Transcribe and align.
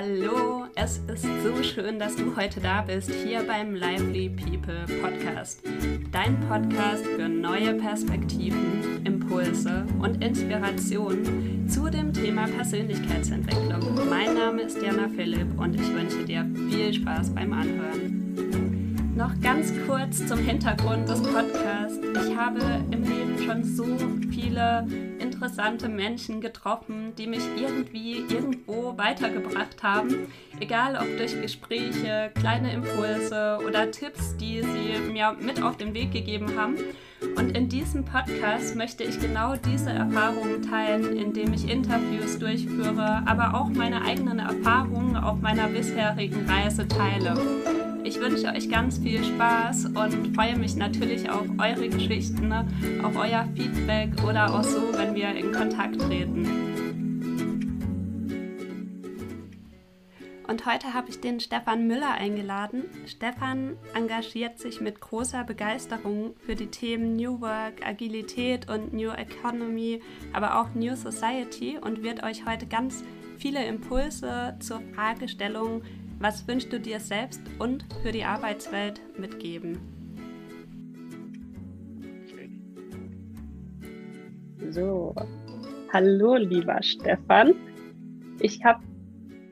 Hallo, 0.00 0.66
es 0.76 0.98
ist 1.12 1.26
so 1.42 1.60
schön, 1.60 1.98
dass 1.98 2.14
du 2.14 2.36
heute 2.36 2.60
da 2.60 2.82
bist, 2.82 3.10
hier 3.10 3.42
beim 3.42 3.74
Lively 3.74 4.28
People 4.28 4.86
Podcast. 5.02 5.60
Dein 6.12 6.38
Podcast 6.42 7.04
für 7.04 7.28
neue 7.28 7.74
Perspektiven, 7.74 9.04
Impulse 9.04 9.84
und 9.98 10.22
Inspirationen 10.22 11.68
zu 11.68 11.90
dem 11.90 12.12
Thema 12.12 12.46
Persönlichkeitsentwicklung. 12.46 14.08
Mein 14.08 14.34
Name 14.34 14.62
ist 14.62 14.80
Jana 14.80 15.08
Philipp 15.08 15.58
und 15.58 15.74
ich 15.74 15.92
wünsche 15.92 16.24
dir 16.24 16.46
viel 16.70 16.94
Spaß 16.94 17.30
beim 17.30 17.52
Anhören. 17.52 19.14
Noch 19.16 19.32
ganz 19.40 19.72
kurz 19.88 20.24
zum 20.28 20.38
Hintergrund 20.38 21.08
des 21.08 21.20
Podcasts. 21.20 21.98
Ich 22.24 22.36
habe 22.36 22.60
im 22.92 23.02
Leben 23.02 23.36
schon 23.44 23.64
so 23.64 23.84
viele 24.30 24.86
interessante 25.38 25.88
Menschen 25.88 26.40
getroffen, 26.40 27.14
die 27.16 27.28
mich 27.28 27.44
irgendwie 27.56 28.24
irgendwo 28.28 28.98
weitergebracht 28.98 29.84
haben. 29.84 30.32
Egal 30.58 30.96
ob 30.96 31.16
durch 31.16 31.40
Gespräche, 31.40 32.32
kleine 32.34 32.72
Impulse 32.72 33.60
oder 33.64 33.88
Tipps, 33.92 34.36
die 34.36 34.62
sie 34.62 35.12
mir 35.12 35.36
mit 35.40 35.62
auf 35.62 35.76
den 35.76 35.94
Weg 35.94 36.10
gegeben 36.10 36.58
haben. 36.58 36.76
Und 37.36 37.56
in 37.56 37.68
diesem 37.68 38.04
Podcast 38.04 38.74
möchte 38.74 39.04
ich 39.04 39.20
genau 39.20 39.54
diese 39.54 39.90
Erfahrungen 39.90 40.62
teilen, 40.62 41.16
indem 41.16 41.52
ich 41.52 41.70
Interviews 41.70 42.40
durchführe, 42.40 43.22
aber 43.24 43.54
auch 43.54 43.68
meine 43.68 44.02
eigenen 44.02 44.40
Erfahrungen 44.40 45.16
auf 45.16 45.40
meiner 45.40 45.68
bisherigen 45.68 46.48
Reise 46.50 46.88
teile. 46.88 47.36
Ich 48.08 48.18
wünsche 48.18 48.46
euch 48.46 48.70
ganz 48.70 48.96
viel 48.96 49.22
Spaß 49.22 49.84
und 49.84 50.34
freue 50.34 50.56
mich 50.56 50.76
natürlich 50.76 51.28
auf 51.28 51.46
eure 51.58 51.90
Geschichten, 51.90 52.50
auf 53.02 53.14
euer 53.14 53.46
Feedback 53.54 54.24
oder 54.26 54.54
auch 54.54 54.64
so, 54.64 54.80
wenn 54.94 55.14
wir 55.14 55.34
in 55.34 55.52
Kontakt 55.52 56.00
treten. 56.00 56.48
Und 60.48 60.64
heute 60.64 60.94
habe 60.94 61.10
ich 61.10 61.20
den 61.20 61.38
Stefan 61.38 61.86
Müller 61.86 62.12
eingeladen. 62.12 62.84
Stefan 63.04 63.76
engagiert 63.92 64.58
sich 64.58 64.80
mit 64.80 65.02
großer 65.02 65.44
Begeisterung 65.44 66.34
für 66.38 66.54
die 66.54 66.68
Themen 66.68 67.14
New 67.14 67.42
Work, 67.42 67.86
Agilität 67.86 68.70
und 68.70 68.94
New 68.94 69.10
Economy, 69.10 70.00
aber 70.32 70.58
auch 70.58 70.74
New 70.74 70.96
Society 70.96 71.76
und 71.78 72.02
wird 72.02 72.22
euch 72.22 72.46
heute 72.46 72.66
ganz 72.66 73.04
viele 73.36 73.66
Impulse 73.66 74.56
zur 74.60 74.80
Fragestellung 74.94 75.82
was 76.20 76.46
wünschst 76.48 76.72
du 76.72 76.80
dir 76.80 76.98
selbst 77.00 77.40
und 77.58 77.84
für 78.02 78.12
die 78.12 78.24
Arbeitswelt 78.24 79.00
mitgeben? 79.18 79.78
So, 84.70 85.14
hallo 85.92 86.36
lieber 86.36 86.82
Stefan. 86.82 87.54
Ich 88.40 88.64
habe 88.64 88.82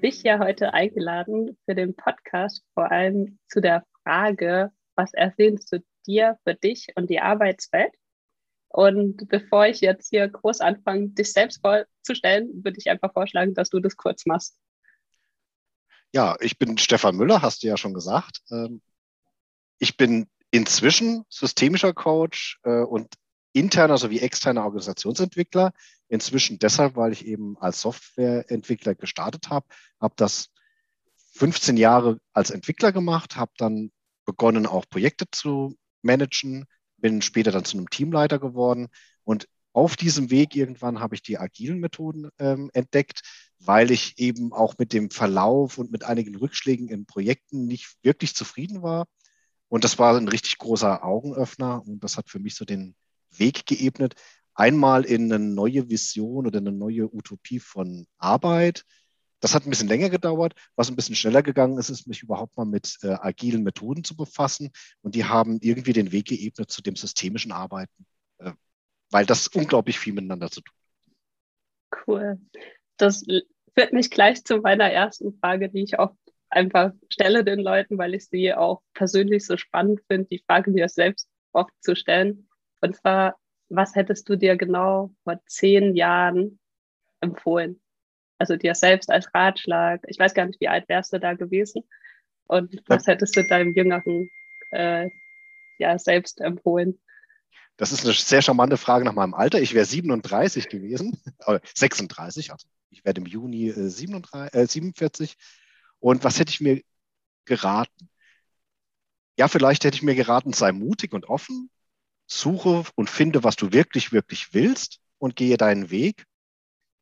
dich 0.02 0.22
ja 0.22 0.38
heute 0.38 0.74
eingeladen 0.74 1.56
für 1.64 1.74
den 1.74 1.94
Podcast, 1.94 2.64
vor 2.74 2.90
allem 2.90 3.38
zu 3.48 3.60
der 3.60 3.84
Frage, 4.02 4.70
was 4.96 5.14
ersehnst 5.14 5.72
du 5.72 5.82
dir 6.06 6.38
für 6.44 6.54
dich 6.54 6.88
und 6.96 7.10
die 7.10 7.20
Arbeitswelt? 7.20 7.92
Und 8.68 9.28
bevor 9.28 9.66
ich 9.66 9.80
jetzt 9.80 10.10
hier 10.10 10.28
groß 10.28 10.60
anfange, 10.60 11.08
dich 11.10 11.32
selbst 11.32 11.62
vorzustellen, 11.62 12.62
würde 12.62 12.78
ich 12.78 12.90
einfach 12.90 13.12
vorschlagen, 13.12 13.54
dass 13.54 13.70
du 13.70 13.80
das 13.80 13.96
kurz 13.96 14.26
machst. 14.26 14.58
Ja, 16.16 16.34
ich 16.40 16.56
bin 16.56 16.78
Stefan 16.78 17.14
Müller, 17.14 17.42
hast 17.42 17.62
du 17.62 17.66
ja 17.66 17.76
schon 17.76 17.92
gesagt. 17.92 18.40
Ähm, 18.50 18.80
ich 19.78 19.98
bin 19.98 20.26
inzwischen 20.50 21.26
systemischer 21.28 21.92
Coach 21.92 22.58
äh, 22.62 22.80
und 22.80 23.16
interner 23.52 23.98
sowie 23.98 24.20
externer 24.20 24.64
Organisationsentwickler. 24.64 25.74
Inzwischen 26.08 26.58
deshalb, 26.58 26.96
weil 26.96 27.12
ich 27.12 27.26
eben 27.26 27.58
als 27.58 27.82
Softwareentwickler 27.82 28.94
gestartet 28.94 29.50
habe, 29.50 29.66
habe 30.00 30.14
das 30.16 30.48
15 31.34 31.76
Jahre 31.76 32.18
als 32.32 32.50
Entwickler 32.50 32.92
gemacht, 32.92 33.36
habe 33.36 33.52
dann 33.58 33.92
begonnen, 34.24 34.64
auch 34.64 34.88
Projekte 34.88 35.26
zu 35.30 35.76
managen, 36.00 36.64
bin 36.96 37.20
später 37.20 37.50
dann 37.50 37.66
zu 37.66 37.76
einem 37.76 37.90
Teamleiter 37.90 38.38
geworden 38.38 38.88
und 39.24 39.48
auf 39.74 39.96
diesem 39.96 40.30
Weg 40.30 40.56
irgendwann 40.56 41.00
habe 41.00 41.14
ich 41.14 41.20
die 41.20 41.36
agilen 41.36 41.78
Methoden 41.78 42.30
ähm, 42.38 42.70
entdeckt, 42.72 43.20
weil 43.58 43.90
ich 43.90 44.18
eben 44.18 44.52
auch 44.52 44.74
mit 44.78 44.92
dem 44.92 45.10
Verlauf 45.10 45.78
und 45.78 45.90
mit 45.90 46.04
einigen 46.04 46.36
Rückschlägen 46.36 46.88
in 46.88 47.06
Projekten 47.06 47.66
nicht 47.66 47.96
wirklich 48.02 48.34
zufrieden 48.34 48.82
war. 48.82 49.06
Und 49.68 49.84
das 49.84 49.98
war 49.98 50.16
ein 50.16 50.28
richtig 50.28 50.58
großer 50.58 51.04
Augenöffner 51.04 51.82
und 51.86 52.04
das 52.04 52.16
hat 52.16 52.30
für 52.30 52.38
mich 52.38 52.54
so 52.54 52.64
den 52.64 52.94
Weg 53.30 53.66
geebnet, 53.66 54.14
einmal 54.54 55.04
in 55.04 55.32
eine 55.32 55.44
neue 55.44 55.90
Vision 55.90 56.46
oder 56.46 56.58
eine 56.58 56.72
neue 56.72 57.12
Utopie 57.12 57.58
von 57.58 58.06
Arbeit. 58.18 58.84
Das 59.40 59.54
hat 59.54 59.66
ein 59.66 59.70
bisschen 59.70 59.88
länger 59.88 60.08
gedauert. 60.08 60.54
Was 60.76 60.88
ein 60.88 60.96
bisschen 60.96 61.14
schneller 61.14 61.42
gegangen 61.42 61.78
ist, 61.78 61.90
ist 61.90 62.06
mich 62.06 62.22
überhaupt 62.22 62.56
mal 62.56 62.64
mit 62.64 62.96
äh, 63.02 63.08
agilen 63.08 63.62
Methoden 63.64 64.02
zu 64.02 64.16
befassen. 64.16 64.70
Und 65.02 65.14
die 65.14 65.24
haben 65.24 65.58
irgendwie 65.60 65.92
den 65.92 66.10
Weg 66.12 66.26
geebnet 66.28 66.70
zu 66.70 66.80
dem 66.80 66.96
systemischen 66.96 67.52
Arbeiten, 67.52 68.06
äh, 68.38 68.52
weil 69.10 69.26
das 69.26 69.48
unglaublich 69.48 69.98
viel 69.98 70.14
miteinander 70.14 70.50
zu 70.50 70.62
tun 70.62 70.74
hat. 70.74 72.06
Cool 72.06 72.38
das 72.96 73.24
führt 73.74 73.92
mich 73.92 74.10
gleich 74.10 74.44
zu 74.44 74.58
meiner 74.58 74.90
ersten 74.90 75.38
Frage, 75.38 75.68
die 75.68 75.82
ich 75.82 75.98
auch 75.98 76.14
einfach 76.48 76.92
stelle 77.08 77.44
den 77.44 77.60
Leuten, 77.60 77.98
weil 77.98 78.14
ich 78.14 78.26
sie 78.28 78.54
auch 78.54 78.82
persönlich 78.94 79.46
so 79.46 79.56
spannend 79.56 80.00
finde, 80.08 80.28
die 80.28 80.42
Frage 80.46 80.70
mir 80.70 80.88
selbst 80.88 81.28
oft 81.52 81.72
zu 81.80 81.94
stellen. 81.96 82.48
Und 82.80 82.96
zwar, 82.96 83.36
was 83.68 83.94
hättest 83.94 84.28
du 84.28 84.36
dir 84.36 84.56
genau 84.56 85.10
vor 85.24 85.40
zehn 85.46 85.94
Jahren 85.94 86.58
empfohlen? 87.20 87.80
Also 88.38 88.56
dir 88.56 88.74
selbst 88.74 89.10
als 89.10 89.32
Ratschlag. 89.34 90.02
Ich 90.06 90.18
weiß 90.18 90.34
gar 90.34 90.46
nicht, 90.46 90.60
wie 90.60 90.68
alt 90.68 90.88
wärst 90.88 91.12
du 91.12 91.18
da 91.18 91.34
gewesen? 91.34 91.82
Und 92.46 92.82
was 92.86 93.06
hättest 93.06 93.36
du 93.36 93.46
deinem 93.46 93.74
jüngeren 93.74 94.30
äh, 94.70 95.08
ja, 95.78 95.98
selbst 95.98 96.40
empfohlen? 96.40 97.00
Das 97.76 97.92
ist 97.92 98.04
eine 98.04 98.14
sehr 98.14 98.42
charmante 98.42 98.76
Frage 98.78 99.04
nach 99.04 99.12
meinem 99.12 99.34
Alter. 99.34 99.60
Ich 99.60 99.74
wäre 99.74 99.84
37 99.84 100.68
gewesen, 100.68 101.20
36, 101.74 102.52
also 102.52 102.66
ich 102.90 103.04
werde 103.04 103.20
im 103.20 103.26
Juni 103.26 103.68
äh, 103.68 103.88
37, 103.88 104.54
äh, 104.54 104.66
47. 104.66 105.36
Und 105.98 106.24
was 106.24 106.38
hätte 106.38 106.50
ich 106.50 106.60
mir 106.60 106.82
geraten? 107.44 108.08
Ja, 109.38 109.48
vielleicht 109.48 109.84
hätte 109.84 109.96
ich 109.96 110.02
mir 110.02 110.14
geraten, 110.14 110.52
sei 110.54 110.72
mutig 110.72 111.12
und 111.12 111.28
offen, 111.28 111.70
suche 112.26 112.84
und 112.94 113.10
finde, 113.10 113.44
was 113.44 113.56
du 113.56 113.72
wirklich, 113.72 114.12
wirklich 114.12 114.54
willst 114.54 114.98
und 115.18 115.36
gehe 115.36 115.58
deinen 115.58 115.90
Weg. 115.90 116.24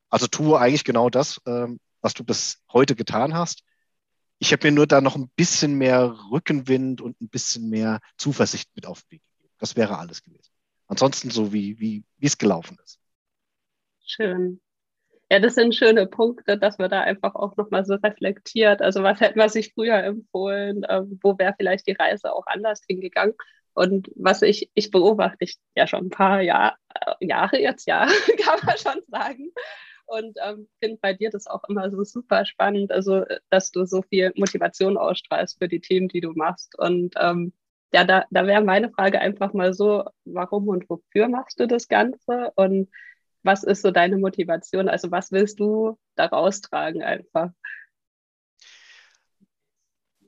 Also 0.09 0.27
tue 0.27 0.59
eigentlich 0.59 0.83
genau 0.83 1.09
das, 1.09 1.41
ähm, 1.45 1.79
was 2.01 2.13
du 2.13 2.23
bis 2.23 2.61
heute 2.71 2.95
getan 2.95 3.33
hast. 3.33 3.63
Ich 4.39 4.51
habe 4.51 4.67
mir 4.67 4.73
nur 4.73 4.87
da 4.87 4.99
noch 4.99 5.15
ein 5.15 5.29
bisschen 5.35 5.75
mehr 5.75 6.17
Rückenwind 6.31 6.99
und 6.99 7.19
ein 7.21 7.29
bisschen 7.29 7.69
mehr 7.69 8.01
Zuversicht 8.17 8.69
mit 8.75 8.85
auf 8.85 9.01
den 9.03 9.11
Weg 9.11 9.23
gegeben. 9.23 9.53
Das 9.57 9.77
wäre 9.77 9.97
alles 9.97 10.21
gewesen. 10.21 10.54
Ansonsten 10.87 11.29
so, 11.29 11.51
wie, 11.51 11.79
wie, 11.79 12.03
es 12.21 12.37
gelaufen 12.37 12.77
ist. 12.83 12.99
Schön. 14.05 14.61
Ja, 15.31 15.39
das 15.39 15.55
sind 15.55 15.73
schöne 15.73 16.05
Punkte, 16.05 16.57
dass 16.57 16.77
man 16.77 16.89
da 16.89 17.01
einfach 17.01 17.33
auch 17.33 17.57
nochmal 17.57 17.83
so 17.83 17.95
reflektiert. 17.95 18.81
Also 18.81 19.01
was 19.01 19.19
hätten 19.19 19.39
wir 19.39 19.49
sich 19.49 19.73
früher 19.73 20.03
empfohlen? 20.03 20.85
Ähm, 20.87 21.19
wo 21.23 21.37
wäre 21.39 21.55
vielleicht 21.57 21.87
die 21.87 21.93
Reise 21.93 22.31
auch 22.31 22.45
anders 22.45 22.81
hingegangen? 22.87 23.33
Und 23.73 24.09
was 24.15 24.41
ich, 24.43 24.69
ich 24.75 24.91
beobachte 24.91 25.43
ich 25.43 25.57
ja 25.75 25.87
schon 25.87 26.05
ein 26.05 26.09
paar 26.09 26.41
Jahr, 26.41 26.77
äh, 26.93 27.25
Jahre 27.25 27.59
jetzt, 27.59 27.87
ja, 27.87 28.07
kann 28.43 28.59
man 28.65 28.77
schon 28.77 29.01
sagen. 29.07 29.51
Und 30.05 30.37
ähm, 30.43 30.67
finde 30.79 30.99
bei 31.01 31.13
dir 31.13 31.31
das 31.31 31.47
auch 31.47 31.63
immer 31.67 31.89
so 31.89 32.03
super 32.03 32.45
spannend, 32.45 32.91
also 32.91 33.25
dass 33.49 33.71
du 33.71 33.85
so 33.85 34.03
viel 34.03 34.31
Motivation 34.35 34.97
ausstrahlst 34.97 35.57
für 35.57 35.67
die 35.67 35.81
Themen, 35.81 36.07
die 36.07 36.21
du 36.21 36.33
machst. 36.33 36.77
Und 36.77 37.15
ähm, 37.17 37.53
ja, 37.93 38.03
da, 38.03 38.25
da 38.29 38.45
wäre 38.45 38.63
meine 38.63 38.91
Frage 38.91 39.19
einfach 39.19 39.53
mal 39.53 39.73
so, 39.73 40.05
warum 40.25 40.67
und 40.67 40.89
wofür 40.89 41.27
machst 41.27 41.59
du 41.59 41.67
das 41.67 41.87
Ganze? 41.87 42.51
Und 42.55 42.89
was 43.43 43.63
ist 43.63 43.81
so 43.81 43.91
deine 43.91 44.17
Motivation? 44.17 44.89
Also 44.89 45.11
was 45.11 45.31
willst 45.31 45.59
du 45.59 45.97
daraus 46.15 46.61
tragen 46.61 47.03
einfach? 47.03 47.51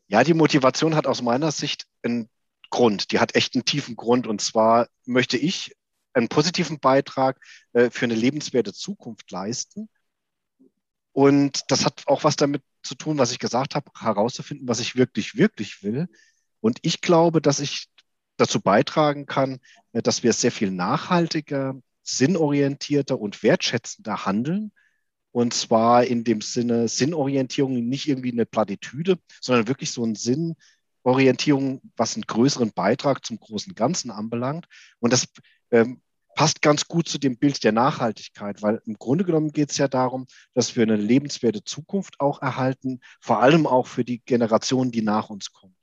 Ja, 0.08 0.24
die 0.24 0.34
Motivation 0.34 0.96
hat 0.96 1.08
aus 1.08 1.22
meiner 1.22 1.52
Sicht 1.52 1.86
einen 2.04 2.30
Grund. 2.70 3.12
Die 3.12 3.20
hat 3.20 3.36
echt 3.36 3.56
einen 3.56 3.66
tiefen 3.66 3.96
Grund. 3.96 4.28
Und 4.28 4.42
zwar 4.42 4.88
möchte 5.06 5.38
ich 5.38 5.76
einen 6.14 6.30
positiven 6.30 6.80
Beitrag 6.80 7.40
äh, 7.74 7.90
für 7.90 8.06
eine 8.06 8.16
lebenswerte 8.16 8.74
Zukunft 8.74 9.30
leisten. 9.32 9.90
Und 11.12 11.64
das 11.70 11.86
hat 11.86 12.04
auch 12.08 12.24
was 12.24 12.36
damit 12.36 12.62
zu 12.84 12.96
tun, 12.96 13.18
was 13.18 13.32
ich 13.32 13.40
gesagt 13.40 13.76
habe, 13.76 13.92
herauszufinden, 14.00 14.68
was 14.68 14.80
ich 14.80 14.96
wirklich, 14.96 15.36
wirklich 15.36 15.84
will. 15.84 16.08
Und 16.60 16.80
ich 16.82 17.02
glaube, 17.02 17.42
dass 17.42 17.60
ich 17.60 17.88
dazu 18.38 18.62
beitragen 18.62 19.26
kann, 19.26 19.60
äh, 19.94 20.02
dass 20.02 20.24
wir 20.24 20.34
sehr 20.34 20.52
viel 20.52 20.72
nachhaltiger, 20.72 21.76
sinnorientierter 22.04 23.20
und 23.20 23.44
wertschätzender 23.44 24.26
handeln. 24.26 24.72
Und 25.32 25.54
zwar 25.54 26.06
in 26.06 26.24
dem 26.24 26.42
Sinne 26.42 26.88
Sinnorientierung, 26.88 27.74
nicht 27.88 28.08
irgendwie 28.08 28.32
eine 28.32 28.46
Plattitüde, 28.46 29.20
sondern 29.42 29.68
wirklich 29.68 29.92
so 29.92 30.04
ein 30.04 30.16
Sinnorientierung, 30.16 31.82
was 31.96 32.16
einen 32.16 32.24
größeren 32.24 32.72
Beitrag 32.74 33.26
zum 33.26 33.40
großen 33.40 33.76
Ganzen 33.76 34.10
anbelangt. 34.10 34.68
Und 35.00 35.14
das 35.14 35.28
ähm, 35.72 36.02
passt 36.38 36.62
ganz 36.62 36.88
gut 36.88 37.10
zu 37.10 37.18
dem 37.18 37.38
Bild 37.38 37.64
der 37.64 37.72
Nachhaltigkeit, 37.72 38.62
weil 38.62 38.82
im 38.86 38.98
Grunde 38.98 39.26
genommen 39.26 39.52
geht 39.52 39.72
es 39.72 39.78
ja 39.78 39.88
darum, 39.88 40.28
dass 40.54 40.76
wir 40.76 40.84
eine 40.84 40.96
lebenswerte 40.96 41.64
Zukunft 41.64 42.20
auch 42.20 42.42
erhalten, 42.42 43.00
vor 43.20 43.42
allem 43.42 43.68
auch 43.68 43.88
für 43.88 44.06
die 44.06 44.20
Generationen, 44.20 44.92
die 44.92 45.02
nach 45.02 45.30
uns 45.30 45.52
kommen. 45.52 45.77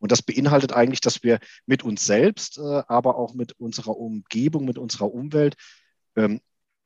Und 0.00 0.10
das 0.12 0.22
beinhaltet 0.22 0.72
eigentlich, 0.72 1.00
dass 1.00 1.22
wir 1.22 1.38
mit 1.66 1.84
uns 1.84 2.04
selbst, 2.04 2.58
äh, 2.58 2.82
aber 2.88 3.16
auch 3.16 3.34
mit 3.34 3.52
unserer 3.52 3.96
Umgebung, 3.96 4.64
mit 4.64 4.78
unserer 4.78 5.12
Umwelt 5.12 5.56
ähm, 6.16 6.40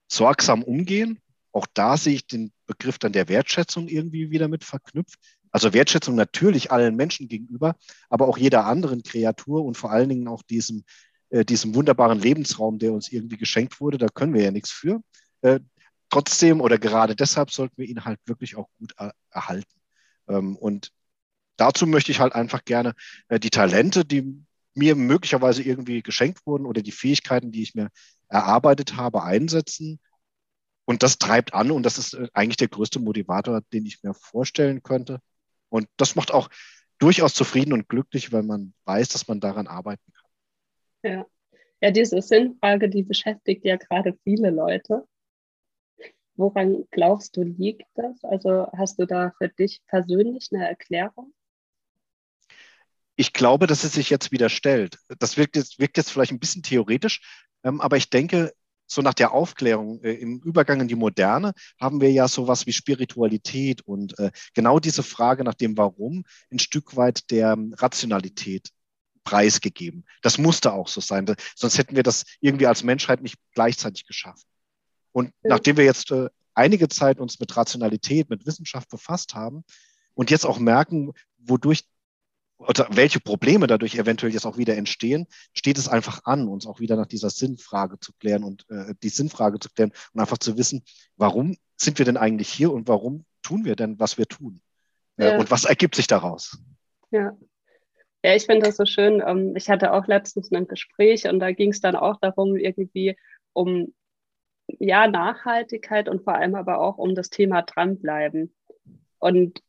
sorgsam 0.08 0.62
umgehen. 0.62 1.20
Auch 1.52 1.66
da 1.72 1.96
sehe 1.96 2.14
ich 2.14 2.26
den 2.26 2.52
Begriff 2.66 2.99
dann 2.99 3.12
der 3.12 3.28
Wertschätzung 3.28 3.88
irgendwie 3.88 4.31
wieder 4.31 4.49
mit 4.49 4.64
verknüpft. 4.64 5.19
Also 5.50 5.72
Wertschätzung 5.72 6.16
natürlich 6.16 6.72
allen 6.72 6.96
Menschen 6.96 7.28
gegenüber, 7.28 7.76
aber 8.11 8.28
auch 8.28 8.37
jeder 8.37 8.66
anderen 8.66 9.02
Kreatur 9.02 9.64
und 9.64 9.76
vor 9.76 9.93
allen 9.93 10.08
Dingen 10.08 10.28
auch 10.28 10.43
diesem 10.43 10.84
äh, 11.34 11.44
diesem 11.44 11.75
wunderbaren 11.75 12.20
Lebensraum, 12.20 12.78
der 12.78 12.93
uns 12.93 13.11
irgendwie 13.11 13.37
geschenkt 13.37 13.81
wurde. 13.81 13.99
Da 13.99 14.06
können 14.06 14.34
wir 14.34 14.43
ja 14.43 14.52
nichts 14.52 14.70
für. 14.70 15.02
Äh, 15.40 15.58
trotzdem 16.08 16.61
oder 16.61 16.78
gerade 16.78 17.16
deshalb 17.16 17.50
sollten 17.50 17.76
wir 17.76 17.87
ihn 17.88 18.05
halt 18.05 18.20
wirklich 18.26 18.55
auch 18.56 18.69
gut 18.78 18.93
er 18.96 19.14
erhalten. 19.31 19.81
Ähm, 20.28 20.56
und 20.56 20.93
dazu 21.56 21.87
möchte 21.87 22.12
ich 22.12 22.21
halt 22.21 22.35
einfach 22.35 22.65
gerne 22.65 22.95
äh, 23.29 23.39
die 23.41 23.51
Talente, 23.51 24.05
die 24.05 24.45
mir 24.75 24.97
möglicherweise 24.97 25.62
irgendwie 25.62 26.03
geschenkt 26.03 26.47
wurden 26.47 26.67
oder 26.67 26.83
die 26.83 26.93
Fähigkeiten, 26.93 27.53
die 27.53 27.62
ich 27.62 27.75
mir 27.75 27.91
erarbeitet 28.29 28.97
habe, 28.97 29.23
einsetzen. 29.23 30.01
Und 30.85 31.03
das 31.03 31.19
treibt 31.19 31.55
an 31.55 31.71
und 31.71 31.85
das 31.85 31.99
ist 31.99 32.15
äh, 32.15 32.29
eigentlich 32.35 32.56
der 32.56 32.69
größte 32.69 33.01
Motivator, 33.01 33.62
den 33.73 33.87
ich 33.87 34.03
mir 34.03 34.15
vorstellen 34.15 34.83
könnte. 34.83 35.21
Und 35.69 35.89
das 35.97 36.17
macht 36.17 36.33
auch 36.33 36.51
durchaus 36.99 37.35
zufrieden 37.35 37.73
und 37.73 37.89
glücklich, 37.89 38.33
weil 38.33 38.43
man 38.43 38.75
weiß, 38.85 39.09
dass 39.09 39.29
man 39.29 39.41
daran 39.41 39.67
arbeiten 39.67 40.12
kann. 40.12 41.11
Ja. 41.12 41.27
ja, 41.81 41.91
diese 41.91 42.21
Sinnfrage, 42.23 42.89
die 42.89 43.03
beschäftigt 43.03 43.65
ja 43.65 43.77
gerade 43.77 44.17
viele 44.25 44.50
Leute. 44.50 45.07
Woran 46.37 46.85
glaubst 46.91 47.37
du, 47.37 47.43
liegt 47.43 47.87
das? 47.95 48.25
Also 48.25 48.67
hast 48.77 48.99
du 48.99 49.07
da 49.07 49.33
für 49.39 49.49
dich 49.49 49.83
persönlich 49.87 50.49
eine 50.53 50.67
Erklärung? 50.67 51.33
Ich 53.16 53.32
glaube, 53.32 53.66
dass 53.66 53.84
es 53.84 53.93
sich 53.93 54.11
jetzt 54.11 54.32
wieder 54.32 54.49
stellt. 54.49 54.99
Das 55.19 55.37
wirkt 55.37 55.56
jetzt, 55.56 55.78
wirkt 55.78 55.96
jetzt 55.96 56.11
vielleicht 56.11 56.32
ein 56.32 56.40
bisschen 56.40 56.62
theoretisch, 56.62 57.20
ähm, 57.62 57.81
aber 57.81 57.96
ich 57.96 58.11
denke, 58.11 58.52
so 58.87 59.02
nach 59.02 59.14
der 59.14 59.32
Aufklärung 59.32 60.02
äh, 60.02 60.12
im 60.12 60.40
Übergang 60.40 60.81
in 60.81 60.88
die 60.88 60.94
Moderne 60.94 61.52
haben 61.81 62.00
wir 62.00 62.12
ja 62.12 62.28
sowas 62.28 62.66
wie 62.66 62.72
Spiritualität 62.72 63.82
und 63.82 64.19
äh, 64.19 64.31
genau 64.55 64.78
diese 64.78 65.02
Frage 65.02 65.44
nach 65.44 65.55
dem 65.55 65.76
Warum 65.76 66.25
ein 66.50 66.58
Stück 66.58 66.96
weit 66.96 67.31
der 67.31 67.52
ähm, 67.52 67.75
Rationalität 67.76 68.70
preisgegeben. 69.25 70.05
Das 70.20 70.37
musste 70.37 70.72
auch 70.72 70.88
so 70.88 71.00
sein. 71.00 71.25
Sonst 71.56 71.78
hätten 71.78 71.96
wir 71.96 72.02
das 72.02 72.25
irgendwie 72.40 72.66
als 72.66 72.82
Menschheit 72.82 73.22
nicht 73.22 73.37
gleichzeitig 73.55 74.06
geschaffen. 74.06 74.44
Und 75.12 75.32
nachdem 75.43 75.76
wir 75.78 75.84
jetzt 75.84 76.11
äh, 76.11 76.28
einige 76.55 76.88
Zeit 76.88 77.19
uns 77.19 77.40
mit 77.40 77.56
Rationalität, 77.56 78.28
mit 78.28 78.46
Wissenschaft 78.46 78.90
befasst 78.90 79.34
haben 79.34 79.64
und 80.14 80.31
jetzt 80.31 80.44
auch 80.44 80.58
merken, 80.58 81.12
wodurch 81.38 81.84
oder 82.59 82.87
welche 82.91 83.21
Probleme 83.21 83.67
dadurch 83.67 83.97
eventuell 83.97 84.33
jetzt 84.33 84.47
auch 84.47 84.56
wieder 84.56 84.77
entstehen, 84.77 85.27
steht 85.53 85.79
es 85.79 85.89
einfach 85.89 86.23
an, 86.25 86.49
uns 86.49 86.67
auch 86.67 86.81
wieder 86.81 86.97
nach 86.97 87.06
dieser 87.06 87.31
Sinnfrage 87.31 87.99
zu 87.99 88.12
klären 88.15 88.45
und 88.45 88.65
äh, 88.71 88.95
die 89.03 89.09
Sinnfrage 89.09 89.59
zu 89.59 89.69
klären 89.71 89.93
und 90.12 90.21
einfach 90.21 90.39
zu 90.39 90.56
wissen, 90.56 90.83
warum 91.17 91.56
sind 91.77 91.99
wir 91.99 92.06
denn 92.06 92.17
eigentlich 92.17 92.49
hier 92.49 92.73
und 92.73 92.89
warum 92.89 93.25
tun 93.43 93.65
wir 93.65 93.77
denn, 93.77 93.99
was 93.99 94.19
wir 94.19 94.27
tun? 94.27 94.61
Äh, 95.17 95.33
ja. 95.33 95.39
und 95.39 95.51
was 95.51 95.65
ergibt 95.65 95.95
sich 95.95 96.06
daraus? 96.06 96.59
Ja, 97.11 97.37
ja, 98.25 98.35
ich 98.35 98.47
finde 98.47 98.65
das 98.65 98.79
so 98.79 98.87
schön. 98.87 99.23
Ähm, 99.25 99.55
ich 99.55 99.69
hatte 99.69 99.93
auch 99.93 100.07
letztens 100.07 100.50
ein 100.50 100.67
Gespräch 100.67 101.29
und 101.29 101.41
da 101.41 101.53
ging 101.53 101.73
es 101.73 101.83
dann 101.83 101.95
auch 101.95 102.17
darum, 102.21 102.57
irgendwie 102.57 103.19
um 103.53 103.93
ja, 104.67 105.07
Nachhaltigkeit 105.07 106.09
und 106.09 106.25
vor 106.25 106.35
allem 106.35 106.55
aber 106.55 106.81
auch 106.81 106.97
um 106.97 107.15
das 107.15 107.29
Thema 107.29 107.61
dranbleiben. 107.61 108.55
Und 109.19 109.61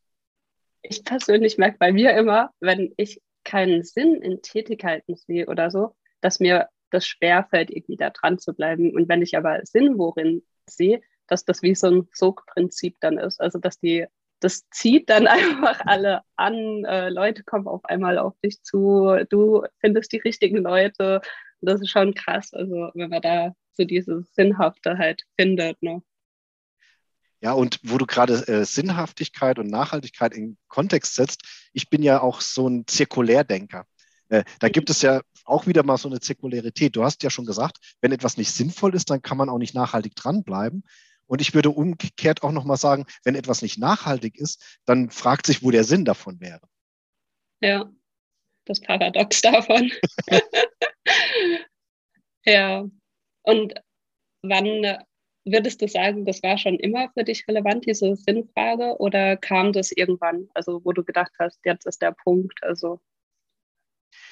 ich 0.90 1.04
persönlich 1.04 1.58
merke 1.58 1.78
bei 1.80 1.92
mir 1.92 2.14
immer, 2.16 2.52
wenn 2.60 2.94
ich 2.98 3.22
keinen 3.44 3.84
Sinn 3.84 4.16
in 4.16 4.42
Tätigkeiten 4.42 5.16
sehe 5.16 5.48
oder 5.48 5.72
so, 5.72 5.96
dass 6.22 6.40
mir 6.40 6.70
das 6.92 7.06
schwerfällt, 7.06 7.70
irgendwie 7.70 7.98
da 7.98 8.10
dran 8.10 8.40
zu 8.40 8.54
bleiben. 8.54 8.94
Und 8.96 9.10
wenn 9.10 9.22
ich 9.22 9.38
aber 9.38 9.60
Sinn 9.64 9.98
worin 9.98 10.44
sehe, 10.70 11.02
dass 11.28 11.46
das 11.46 11.62
wie 11.62 11.76
so 11.76 11.88
ein 11.88 12.08
Sogprinzip 12.14 12.98
dann 13.02 13.18
ist. 13.18 13.42
Also 13.42 13.60
dass 13.60 13.80
die 13.80 14.06
das 14.40 14.70
zieht 14.70 15.10
dann 15.10 15.28
einfach 15.28 15.82
alle 15.86 16.22
an. 16.36 16.86
Äh, 16.86 17.10
Leute 17.10 17.44
kommen 17.44 17.68
auf 17.68 17.84
einmal 17.86 18.18
auf 18.18 18.34
dich 18.44 18.62
zu. 18.62 19.18
Du 19.30 19.64
findest 19.80 20.12
die 20.12 20.20
richtigen 20.20 20.58
Leute. 20.58 21.22
Das 21.62 21.82
ist 21.82 21.90
schon 21.90 22.14
krass. 22.14 22.54
Also, 22.54 22.92
wenn 22.94 23.10
man 23.10 23.22
da 23.22 23.54
so 23.74 23.86
diese 23.86 24.24
Sinnhafte 24.34 24.98
halt 24.98 25.24
findet. 25.40 25.82
Ne? 25.82 26.02
Ja, 27.46 27.54
und 27.54 27.80
wo 27.84 28.00
du 28.00 28.08
gerade 28.08 28.48
äh, 28.48 28.66
Sinnhaftigkeit 28.66 29.60
und 29.60 29.68
Nachhaltigkeit 29.68 30.34
in 30.34 30.58
Kontext 30.68 31.14
setzt, 31.14 31.44
ich 31.74 31.92
bin 31.92 32.02
ja 32.02 32.20
auch 32.20 32.42
so 32.42 32.68
ein 32.68 32.88
Zirkulärdenker. 32.88 33.86
Äh, 34.30 34.46
da 34.58 34.68
gibt 34.68 34.90
es 34.90 35.04
ja 35.04 35.22
auch 35.44 35.68
wieder 35.68 35.84
mal 35.84 35.98
so 35.98 36.10
eine 36.10 36.20
Zirkularität. 36.20 36.96
Du 36.96 37.04
hast 37.04 37.22
ja 37.22 37.30
schon 37.30 37.46
gesagt, 37.46 37.78
wenn 38.02 38.12
etwas 38.12 38.38
nicht 38.38 38.52
sinnvoll 38.52 38.96
ist, 38.96 39.12
dann 39.12 39.22
kann 39.22 39.38
man 39.38 39.50
auch 39.50 39.60
nicht 39.60 39.76
nachhaltig 39.76 40.16
dranbleiben. 40.16 40.86
Und 41.28 41.40
ich 41.40 41.54
würde 41.54 41.70
umgekehrt 41.70 42.42
auch 42.42 42.52
nochmal 42.52 42.78
sagen, 42.78 43.06
wenn 43.24 43.36
etwas 43.36 43.62
nicht 43.62 43.78
nachhaltig 43.78 44.40
ist, 44.40 44.80
dann 44.86 45.12
fragt 45.12 45.46
sich, 45.46 45.62
wo 45.62 45.70
der 45.70 45.84
Sinn 45.84 46.04
davon 46.04 46.40
wäre. 46.40 46.68
Ja, 47.62 47.88
das 48.66 48.82
Paradox 48.82 49.42
davon. 49.42 49.92
ja, 52.44 52.84
und 53.44 53.76
wann 54.42 54.98
würdest 55.46 55.82
du 55.82 55.88
sagen, 55.88 56.26
das 56.26 56.44
war 56.44 56.58
schon 56.58 56.80
immer 56.80 57.10
für 57.14 57.24
dich 57.24 57.48
relevant, 57.48 57.86
diese 57.86 58.16
Sinnfrage, 58.16 58.98
oder 59.00 59.38
kam 59.38 59.74
das 59.74 59.92
irgendwann, 59.92 60.50
also 60.54 60.84
wo 60.84 60.92
du 60.92 61.04
gedacht 61.04 61.32
hast, 61.40 61.60
jetzt 61.64 61.86
ist 61.86 62.02
der 62.02 62.12
Punkt, 62.12 62.64
also 62.64 63.00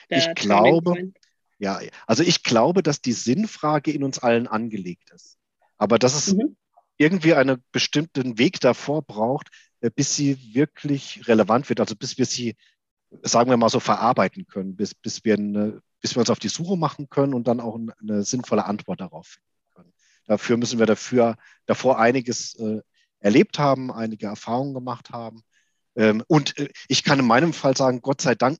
ich 0.09 0.33
glaube, 0.35 1.13
ja, 1.59 1.79
also 2.07 2.23
ich 2.23 2.43
glaube, 2.43 2.83
dass 2.83 3.01
die 3.01 3.13
Sinnfrage 3.13 3.91
in 3.91 4.03
uns 4.03 4.19
allen 4.19 4.47
angelegt 4.47 5.11
ist. 5.11 5.37
Aber 5.77 5.97
das 5.97 6.15
ist 6.15 6.35
mhm 6.35 6.55
irgendwie 6.97 7.33
einen 7.33 7.63
bestimmten 7.71 8.37
Weg 8.37 8.59
davor 8.59 9.01
braucht, 9.01 9.49
äh, 9.81 9.89
bis 9.89 10.15
sie 10.15 10.53
wirklich 10.53 11.27
relevant 11.27 11.69
wird, 11.69 11.79
also 11.79 11.95
bis 11.95 12.17
wir 12.17 12.25
sie, 12.25 12.55
sagen 13.21 13.49
wir 13.49 13.57
mal 13.57 13.69
so, 13.69 13.79
verarbeiten 13.79 14.45
können, 14.47 14.75
bis, 14.75 14.93
bis, 14.95 15.23
wir, 15.23 15.35
eine, 15.35 15.81
bis 16.01 16.15
wir 16.15 16.21
uns 16.21 16.29
auf 16.29 16.39
die 16.39 16.49
Suche 16.49 16.77
machen 16.77 17.09
können 17.09 17.33
und 17.33 17.47
dann 17.47 17.59
auch 17.59 17.79
eine 18.01 18.23
sinnvolle 18.23 18.65
Antwort 18.65 19.01
darauf 19.01 19.27
finden. 19.27 19.52
Dafür 20.25 20.57
müssen 20.57 20.79
wir 20.79 20.85
dafür, 20.85 21.37
davor 21.65 21.99
einiges 21.99 22.55
äh, 22.55 22.81
erlebt 23.19 23.59
haben, 23.59 23.91
einige 23.91 24.27
Erfahrungen 24.27 24.73
gemacht 24.73 25.11
haben. 25.11 25.43
Ähm, 25.95 26.23
und 26.27 26.57
äh, 26.57 26.69
ich 26.87 27.03
kann 27.03 27.19
in 27.19 27.27
meinem 27.27 27.53
Fall 27.53 27.75
sagen, 27.75 28.01
Gott 28.01 28.21
sei 28.21 28.35
Dank 28.35 28.57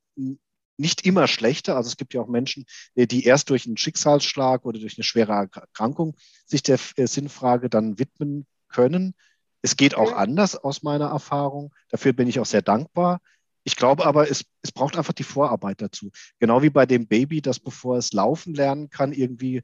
nicht 0.77 1.05
immer 1.05 1.27
schlechter. 1.27 1.75
Also 1.75 1.87
es 1.87 1.97
gibt 1.97 2.13
ja 2.13 2.21
auch 2.21 2.27
Menschen, 2.27 2.65
äh, 2.95 3.07
die 3.07 3.25
erst 3.25 3.49
durch 3.49 3.65
einen 3.65 3.77
Schicksalsschlag 3.77 4.65
oder 4.65 4.79
durch 4.79 4.97
eine 4.97 5.03
schwere 5.03 5.33
Erkrankung 5.33 6.15
sich 6.45 6.63
der 6.63 6.79
äh, 6.95 7.07
Sinnfrage 7.07 7.69
dann 7.69 7.99
widmen 7.99 8.45
können. 8.69 9.13
Es 9.61 9.77
geht 9.77 9.95
auch 9.95 10.11
anders 10.11 10.55
aus 10.55 10.83
meiner 10.83 11.09
Erfahrung. 11.09 11.73
Dafür 11.89 12.13
bin 12.13 12.27
ich 12.27 12.39
auch 12.39 12.45
sehr 12.45 12.61
dankbar. 12.61 13.21
Ich 13.63 13.77
glaube 13.77 14.05
aber, 14.05 14.29
es, 14.29 14.43
es 14.61 14.73
braucht 14.73 14.97
einfach 14.97 15.13
die 15.13 15.23
Vorarbeit 15.23 15.81
dazu. 15.81 16.11
Genau 16.39 16.61
wie 16.63 16.69
bei 16.69 16.85
dem 16.85 17.07
Baby, 17.07 17.41
das 17.41 17.61
bevor 17.61 17.97
es 17.97 18.11
laufen 18.11 18.53
lernen 18.53 18.89
kann, 18.89 19.13
irgendwie 19.13 19.61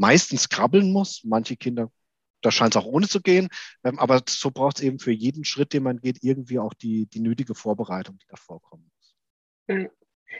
meistens 0.00 0.48
krabbeln 0.48 0.92
muss. 0.92 1.22
Manche 1.24 1.56
Kinder, 1.56 1.92
da 2.40 2.50
scheint 2.50 2.74
es 2.74 2.82
auch 2.82 2.86
ohne 2.86 3.06
zu 3.06 3.20
gehen. 3.20 3.48
Ähm, 3.84 3.98
aber 3.98 4.22
so 4.26 4.50
braucht 4.50 4.78
es 4.78 4.82
eben 4.82 4.98
für 4.98 5.12
jeden 5.12 5.44
Schritt, 5.44 5.72
den 5.74 5.82
man 5.82 6.00
geht, 6.00 6.18
irgendwie 6.22 6.58
auch 6.58 6.74
die, 6.74 7.06
die 7.06 7.20
nötige 7.20 7.54
Vorbereitung, 7.54 8.18
die 8.18 8.26
da 8.28 8.36
vorkommen 8.36 8.90
muss. 8.94 9.90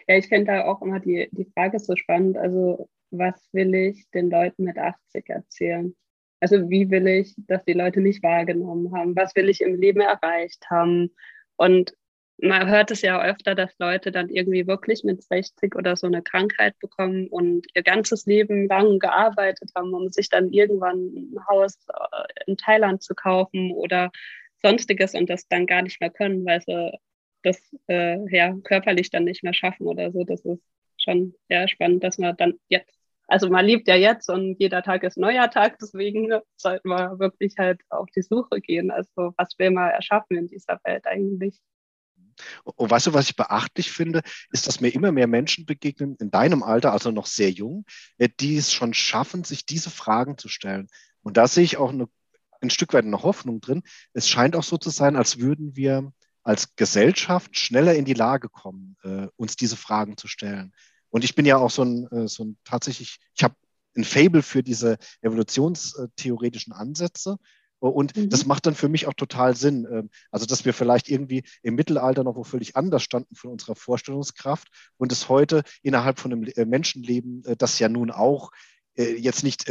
Ja, 0.08 0.16
ich 0.16 0.28
finde 0.28 0.52
da 0.52 0.64
auch 0.64 0.80
immer 0.82 0.98
die, 0.98 1.28
die 1.32 1.50
Frage 1.54 1.78
so 1.78 1.94
spannend. 1.94 2.38
Also, 2.38 2.88
was 3.10 3.34
will 3.52 3.74
ich 3.74 4.08
den 4.10 4.30
Leuten 4.30 4.64
mit 4.64 4.78
80 4.78 5.28
erzählen? 5.28 5.94
Also, 6.40 6.70
wie 6.70 6.90
will 6.90 7.06
ich, 7.06 7.34
dass 7.36 7.64
die 7.64 7.74
Leute 7.74 8.00
mich 8.00 8.22
wahrgenommen 8.22 8.92
haben? 8.96 9.14
Was 9.14 9.36
will 9.36 9.48
ich 9.50 9.60
im 9.60 9.74
Leben 9.74 10.00
erreicht 10.00 10.70
haben? 10.70 11.10
Und 11.56 11.94
man 12.42 12.68
hört 12.68 12.90
es 12.90 13.02
ja 13.02 13.22
öfter, 13.22 13.54
dass 13.54 13.78
Leute 13.78 14.12
dann 14.12 14.28
irgendwie 14.28 14.66
wirklich 14.66 15.04
mit 15.04 15.22
60 15.22 15.74
oder 15.76 15.96
so 15.96 16.06
eine 16.06 16.22
Krankheit 16.22 16.78
bekommen 16.78 17.28
und 17.28 17.66
ihr 17.74 17.82
ganzes 17.82 18.26
Leben 18.26 18.68
lang 18.68 18.98
gearbeitet 18.98 19.70
haben, 19.74 19.92
um 19.94 20.08
sich 20.10 20.28
dann 20.28 20.52
irgendwann 20.52 20.98
ein 20.98 21.46
Haus 21.48 21.76
äh, 21.88 22.24
in 22.46 22.56
Thailand 22.56 23.02
zu 23.02 23.14
kaufen 23.14 23.72
oder 23.72 24.10
sonstiges 24.62 25.14
und 25.14 25.28
das 25.28 25.48
dann 25.48 25.66
gar 25.66 25.82
nicht 25.82 26.00
mehr 26.00 26.10
können, 26.10 26.44
weil 26.44 26.60
sie 26.62 26.92
das 27.42 27.58
äh, 27.88 28.18
ja, 28.34 28.54
körperlich 28.64 29.10
dann 29.10 29.24
nicht 29.24 29.42
mehr 29.42 29.54
schaffen 29.54 29.86
oder 29.86 30.12
so. 30.12 30.24
Das 30.24 30.44
ist 30.44 30.62
schon 30.98 31.34
sehr 31.48 31.68
spannend, 31.68 32.04
dass 32.04 32.18
man 32.18 32.36
dann 32.36 32.54
jetzt, 32.68 32.98
also 33.26 33.48
man 33.48 33.66
liebt 33.66 33.88
ja 33.88 33.96
jetzt 33.96 34.28
und 34.28 34.56
jeder 34.58 34.82
Tag 34.82 35.02
ist 35.02 35.16
neuer 35.16 35.50
Tag, 35.50 35.78
deswegen 35.78 36.32
sollten 36.56 36.88
wir 36.88 37.18
wirklich 37.18 37.54
halt 37.58 37.80
auf 37.88 38.08
die 38.14 38.22
Suche 38.22 38.60
gehen. 38.60 38.90
Also 38.90 39.32
was 39.36 39.58
will 39.58 39.70
man 39.70 39.90
erschaffen 39.90 40.36
in 40.36 40.46
dieser 40.48 40.80
Welt 40.84 41.06
eigentlich? 41.06 41.60
Und 42.64 42.90
weißt 42.90 43.08
du, 43.08 43.14
was 43.14 43.26
ich 43.26 43.36
beachtlich 43.36 43.90
finde, 43.90 44.22
ist, 44.50 44.66
dass 44.66 44.80
mir 44.80 44.88
immer 44.88 45.12
mehr 45.12 45.26
Menschen 45.26 45.66
begegnen, 45.66 46.16
in 46.20 46.30
deinem 46.30 46.62
Alter, 46.62 46.92
also 46.92 47.10
noch 47.10 47.26
sehr 47.26 47.50
jung, 47.50 47.84
äh, 48.18 48.28
die 48.40 48.56
es 48.56 48.72
schon 48.72 48.94
schaffen, 48.94 49.44
sich 49.44 49.66
diese 49.66 49.90
Fragen 49.90 50.38
zu 50.38 50.48
stellen. 50.48 50.88
Und 51.22 51.36
da 51.36 51.46
sehe 51.46 51.64
ich 51.64 51.76
auch 51.76 51.90
eine, 51.90 52.08
ein 52.60 52.70
Stück 52.70 52.92
weit 52.92 53.04
eine 53.04 53.22
Hoffnung 53.22 53.60
drin. 53.60 53.82
Es 54.12 54.28
scheint 54.28 54.56
auch 54.56 54.64
so 54.64 54.76
zu 54.76 54.90
sein, 54.90 55.16
als 55.16 55.38
würden 55.38 55.76
wir 55.76 56.12
als 56.42 56.74
Gesellschaft 56.76 57.56
schneller 57.56 57.94
in 57.94 58.04
die 58.04 58.14
Lage 58.14 58.48
kommen, 58.48 58.96
äh, 59.02 59.26
uns 59.36 59.56
diese 59.56 59.76
Fragen 59.76 60.16
zu 60.16 60.26
stellen. 60.26 60.72
Und 61.10 61.24
ich 61.24 61.34
bin 61.34 61.44
ja 61.44 61.58
auch 61.58 61.70
so 61.70 61.82
ein, 61.82 62.06
äh, 62.08 62.28
so 62.28 62.44
ein 62.44 62.58
tatsächlich, 62.64 63.18
ich 63.34 63.44
habe 63.44 63.54
ein 63.96 64.04
Fable 64.04 64.42
für 64.42 64.62
diese 64.62 64.98
evolutionstheoretischen 65.20 66.72
Ansätze. 66.72 67.36
Und 67.88 68.16
mhm. 68.16 68.28
das 68.28 68.46
macht 68.46 68.66
dann 68.66 68.74
für 68.74 68.88
mich 68.88 69.06
auch 69.06 69.14
total 69.14 69.56
Sinn. 69.56 69.86
Ähm, 69.90 70.10
also, 70.30 70.46
dass 70.46 70.64
wir 70.64 70.74
vielleicht 70.74 71.08
irgendwie 71.08 71.42
im 71.62 71.74
Mittelalter 71.74 72.24
noch 72.24 72.36
wo 72.36 72.44
völlig 72.44 72.76
anders 72.76 73.02
standen 73.02 73.34
von 73.34 73.50
unserer 73.50 73.74
Vorstellungskraft 73.74 74.68
und 74.98 75.12
es 75.12 75.28
heute 75.28 75.62
innerhalb 75.82 76.18
von 76.18 76.32
einem 76.32 76.44
äh, 76.44 76.64
Menschenleben, 76.64 77.44
äh, 77.44 77.56
das 77.56 77.78
ja 77.78 77.88
nun 77.88 78.10
auch 78.10 78.50
äh, 78.96 79.14
jetzt 79.14 79.42
nicht 79.42 79.68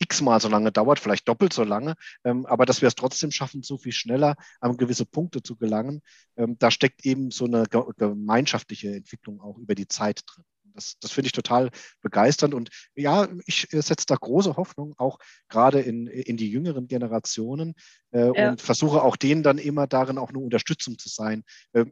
x-mal 0.00 0.40
so 0.40 0.48
lange 0.48 0.72
dauert, 0.72 0.98
vielleicht 0.98 1.28
doppelt 1.28 1.52
so 1.52 1.62
lange, 1.62 1.94
ähm, 2.24 2.46
aber 2.46 2.66
dass 2.66 2.80
wir 2.80 2.88
es 2.88 2.94
trotzdem 2.94 3.30
schaffen, 3.30 3.62
so 3.62 3.78
viel 3.78 3.92
schneller 3.92 4.36
an 4.60 4.76
gewisse 4.76 5.04
Punkte 5.04 5.42
zu 5.42 5.56
gelangen, 5.56 6.00
ähm, 6.36 6.56
da 6.58 6.70
steckt 6.70 7.04
eben 7.04 7.30
so 7.30 7.44
eine 7.44 7.66
gemeinschaftliche 7.96 8.94
Entwicklung 8.94 9.40
auch 9.40 9.58
über 9.58 9.74
die 9.74 9.88
Zeit 9.88 10.22
drin. 10.26 10.44
Das, 10.80 10.98
das 11.00 11.12
finde 11.12 11.26
ich 11.26 11.32
total 11.32 11.70
begeisternd. 12.00 12.54
Und 12.54 12.70
ja, 12.94 13.28
ich 13.46 13.72
äh, 13.72 13.82
setze 13.82 14.06
da 14.06 14.16
große 14.16 14.56
Hoffnung 14.56 14.94
auch 14.96 15.18
gerade 15.48 15.80
in, 15.80 16.06
in 16.06 16.36
die 16.36 16.50
jüngeren 16.50 16.88
Generationen 16.88 17.74
äh, 18.12 18.30
ja. 18.34 18.50
und 18.50 18.60
versuche 18.60 19.02
auch 19.02 19.16
denen 19.16 19.42
dann 19.42 19.58
immer 19.58 19.86
darin 19.86 20.18
auch 20.18 20.30
eine 20.30 20.38
Unterstützung 20.38 20.98
zu 20.98 21.08
sein. 21.08 21.44
Äh, 21.72 21.86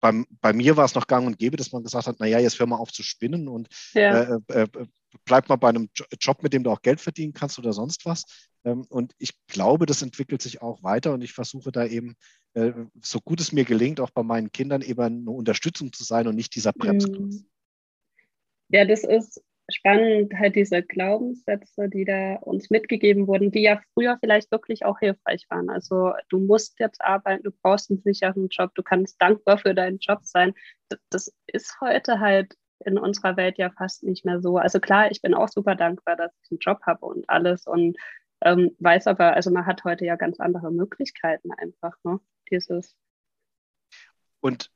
bei, 0.00 0.24
bei 0.40 0.52
mir 0.52 0.76
war 0.76 0.84
es 0.84 0.94
noch 0.94 1.06
gang 1.06 1.26
und 1.26 1.38
gäbe, 1.38 1.56
dass 1.56 1.72
man 1.72 1.82
gesagt 1.82 2.06
hat, 2.06 2.20
naja, 2.20 2.38
jetzt 2.38 2.58
hör 2.58 2.66
mal 2.66 2.76
auf 2.76 2.92
zu 2.92 3.02
spinnen 3.02 3.48
und 3.48 3.68
ja. 3.94 4.22
äh, 4.22 4.40
äh, 4.48 4.68
bleib 5.24 5.48
mal 5.48 5.56
bei 5.56 5.70
einem 5.70 5.88
Job, 6.20 6.42
mit 6.42 6.52
dem 6.52 6.62
du 6.62 6.70
auch 6.70 6.82
Geld 6.82 7.00
verdienen 7.00 7.32
kannst 7.32 7.58
oder 7.58 7.72
sonst 7.72 8.04
was. 8.06 8.24
Ähm, 8.64 8.84
und 8.88 9.12
ich 9.18 9.34
glaube, 9.48 9.86
das 9.86 10.02
entwickelt 10.02 10.42
sich 10.42 10.62
auch 10.62 10.82
weiter 10.82 11.12
und 11.12 11.22
ich 11.22 11.32
versuche 11.32 11.72
da 11.72 11.84
eben, 11.84 12.14
äh, 12.54 12.72
so 13.02 13.20
gut 13.20 13.40
es 13.40 13.52
mir 13.52 13.64
gelingt, 13.64 14.00
auch 14.00 14.10
bei 14.10 14.22
meinen 14.22 14.52
Kindern 14.52 14.82
eben 14.82 15.00
eine 15.00 15.30
Unterstützung 15.30 15.92
zu 15.92 16.04
sein 16.04 16.28
und 16.28 16.36
nicht 16.36 16.54
dieser 16.54 16.72
Bremsklotz. 16.72 17.34
Mhm. 17.34 17.46
Ja, 18.68 18.84
das 18.84 19.04
ist 19.04 19.42
spannend, 19.70 20.32
halt 20.34 20.56
diese 20.56 20.82
Glaubenssätze, 20.82 21.88
die 21.88 22.04
da 22.04 22.36
uns 22.36 22.70
mitgegeben 22.70 23.26
wurden, 23.26 23.50
die 23.50 23.62
ja 23.62 23.80
früher 23.92 24.18
vielleicht 24.20 24.50
wirklich 24.50 24.84
auch 24.84 24.98
hilfreich 24.98 25.46
waren. 25.50 25.68
Also 25.68 26.12
du 26.30 26.38
musst 26.38 26.78
jetzt 26.80 27.02
arbeiten, 27.02 27.42
du 27.44 27.50
brauchst 27.50 27.90
einen 27.90 28.00
sicheren 28.00 28.48
Job, 28.48 28.74
du 28.74 28.82
kannst 28.82 29.20
dankbar 29.20 29.58
für 29.58 29.74
deinen 29.74 29.98
Job 29.98 30.20
sein. 30.22 30.54
Das 31.10 31.32
ist 31.46 31.80
heute 31.80 32.20
halt 32.20 32.54
in 32.84 32.98
unserer 32.98 33.36
Welt 33.36 33.58
ja 33.58 33.70
fast 33.70 34.04
nicht 34.04 34.24
mehr 34.24 34.40
so. 34.40 34.56
Also 34.56 34.80
klar, 34.80 35.10
ich 35.10 35.20
bin 35.20 35.34
auch 35.34 35.48
super 35.48 35.74
dankbar, 35.74 36.16
dass 36.16 36.32
ich 36.42 36.50
einen 36.50 36.60
Job 36.60 36.80
habe 36.86 37.04
und 37.04 37.28
alles 37.28 37.66
und 37.66 37.98
ähm, 38.40 38.70
weiß 38.78 39.08
aber, 39.08 39.34
also 39.34 39.50
man 39.50 39.66
hat 39.66 39.84
heute 39.84 40.04
ja 40.04 40.16
ganz 40.16 40.38
andere 40.40 40.70
Möglichkeiten 40.70 41.50
einfach, 41.52 41.96
ne? 42.04 42.20
Dieses. 42.50 42.94
Und 44.40 44.70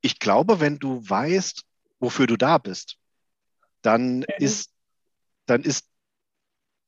ich 0.00 0.20
glaube, 0.20 0.60
wenn 0.60 0.78
du 0.78 1.02
weißt, 1.08 1.64
wofür 1.98 2.28
du 2.28 2.36
da 2.36 2.58
bist, 2.58 2.96
dann 3.88 4.22
ist, 4.36 4.70
dann 5.46 5.62
ist 5.62 5.88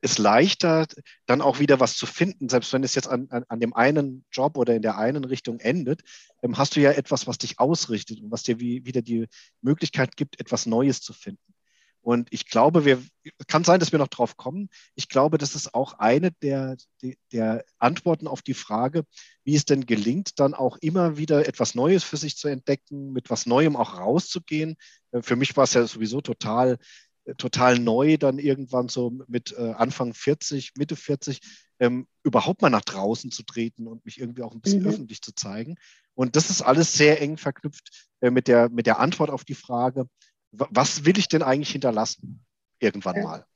es 0.02 0.18
leichter, 0.18 0.86
dann 1.24 1.40
auch 1.40 1.58
wieder 1.58 1.80
was 1.80 1.96
zu 1.96 2.04
finden, 2.04 2.50
selbst 2.50 2.74
wenn 2.74 2.84
es 2.84 2.94
jetzt 2.94 3.08
an, 3.08 3.26
an, 3.30 3.44
an 3.48 3.58
dem 3.58 3.72
einen 3.72 4.26
Job 4.30 4.58
oder 4.58 4.74
in 4.74 4.82
der 4.82 4.98
einen 4.98 5.24
Richtung 5.24 5.60
endet, 5.60 6.02
ähm, 6.42 6.58
hast 6.58 6.76
du 6.76 6.80
ja 6.80 6.92
etwas, 6.92 7.26
was 7.26 7.38
dich 7.38 7.58
ausrichtet 7.58 8.20
und 8.20 8.30
was 8.30 8.42
dir 8.42 8.60
wie, 8.60 8.84
wieder 8.84 9.00
die 9.00 9.28
Möglichkeit 9.62 10.14
gibt, 10.18 10.38
etwas 10.40 10.66
Neues 10.66 11.00
zu 11.00 11.14
finden. 11.14 11.54
Und 12.02 12.28
ich 12.30 12.46
glaube, 12.46 12.84
wir, 12.84 13.02
kann 13.46 13.64
sein, 13.64 13.78
dass 13.78 13.92
wir 13.92 13.98
noch 13.98 14.08
drauf 14.08 14.36
kommen. 14.36 14.70
Ich 14.94 15.08
glaube, 15.08 15.38
das 15.38 15.54
ist 15.54 15.74
auch 15.74 15.94
eine 15.94 16.30
der, 16.42 16.76
der 17.32 17.64
Antworten 17.78 18.26
auf 18.26 18.42
die 18.42 18.54
Frage, 18.54 19.04
wie 19.44 19.54
es 19.54 19.66
denn 19.66 19.84
gelingt, 19.84 20.38
dann 20.40 20.54
auch 20.54 20.78
immer 20.80 21.18
wieder 21.18 21.46
etwas 21.46 21.74
Neues 21.74 22.02
für 22.02 22.16
sich 22.16 22.36
zu 22.36 22.48
entdecken, 22.48 23.12
mit 23.12 23.28
was 23.28 23.46
Neuem 23.46 23.76
auch 23.76 23.98
rauszugehen. 23.98 24.76
Äh, 25.12 25.22
für 25.22 25.36
mich 25.36 25.56
war 25.56 25.64
es 25.64 25.74
ja 25.74 25.86
sowieso 25.86 26.20
total, 26.22 26.78
äh, 27.24 27.34
total 27.34 27.78
neu, 27.78 28.16
dann 28.16 28.38
irgendwann 28.38 28.88
so 28.88 29.12
mit 29.26 29.52
äh, 29.52 29.72
Anfang 29.72 30.14
40, 30.14 30.72
Mitte 30.78 30.96
40, 30.96 31.40
ähm, 31.80 32.06
überhaupt 32.22 32.62
mal 32.62 32.70
nach 32.70 32.84
draußen 32.84 33.30
zu 33.30 33.42
treten 33.42 33.86
und 33.86 34.04
mich 34.04 34.20
irgendwie 34.20 34.42
auch 34.42 34.54
ein 34.54 34.60
bisschen 34.60 34.82
mhm. 34.82 34.88
öffentlich 34.88 35.20
zu 35.20 35.34
zeigen. 35.34 35.76
Und 36.14 36.36
das 36.36 36.50
ist 36.50 36.62
alles 36.62 36.92
sehr 36.92 37.20
eng 37.20 37.36
verknüpft 37.36 38.08
äh, 38.20 38.30
mit, 38.30 38.48
der, 38.48 38.68
mit 38.68 38.86
der 38.86 39.00
Antwort 39.00 39.30
auf 39.30 39.44
die 39.44 39.54
Frage, 39.54 40.06
was 40.52 41.04
will 41.04 41.18
ich 41.18 41.28
denn 41.28 41.42
eigentlich 41.42 41.70
hinterlassen 41.70 42.44
irgendwann 42.78 43.22
mal? 43.22 43.46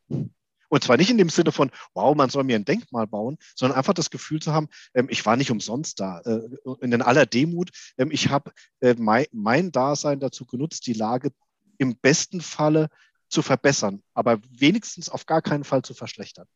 Und 0.68 0.82
zwar 0.82 0.96
nicht 0.96 1.10
in 1.10 1.18
dem 1.18 1.28
Sinne 1.28 1.52
von, 1.52 1.70
wow, 1.94 2.16
man 2.16 2.30
soll 2.30 2.42
mir 2.42 2.56
ein 2.56 2.64
Denkmal 2.64 3.06
bauen, 3.06 3.38
sondern 3.54 3.78
einfach 3.78 3.94
das 3.94 4.10
Gefühl 4.10 4.40
zu 4.40 4.52
haben, 4.52 4.68
ähm, 4.94 5.06
ich 5.08 5.24
war 5.24 5.36
nicht 5.36 5.52
umsonst 5.52 6.00
da. 6.00 6.20
Äh, 6.20 6.40
in 6.80 7.00
aller 7.00 7.26
Demut, 7.26 7.70
ähm, 7.96 8.10
ich 8.10 8.28
habe 8.28 8.50
äh, 8.80 8.94
mein, 8.98 9.26
mein 9.30 9.70
Dasein 9.70 10.18
dazu 10.18 10.46
genutzt, 10.46 10.86
die 10.86 10.92
Lage 10.94 11.30
im 11.78 11.96
besten 11.96 12.40
Falle 12.40 12.88
zu 13.28 13.42
verbessern, 13.42 14.02
aber 14.14 14.40
wenigstens 14.50 15.08
auf 15.08 15.26
gar 15.26 15.42
keinen 15.42 15.64
Fall 15.64 15.82
zu 15.82 15.94
verschlechtern. 15.94 16.46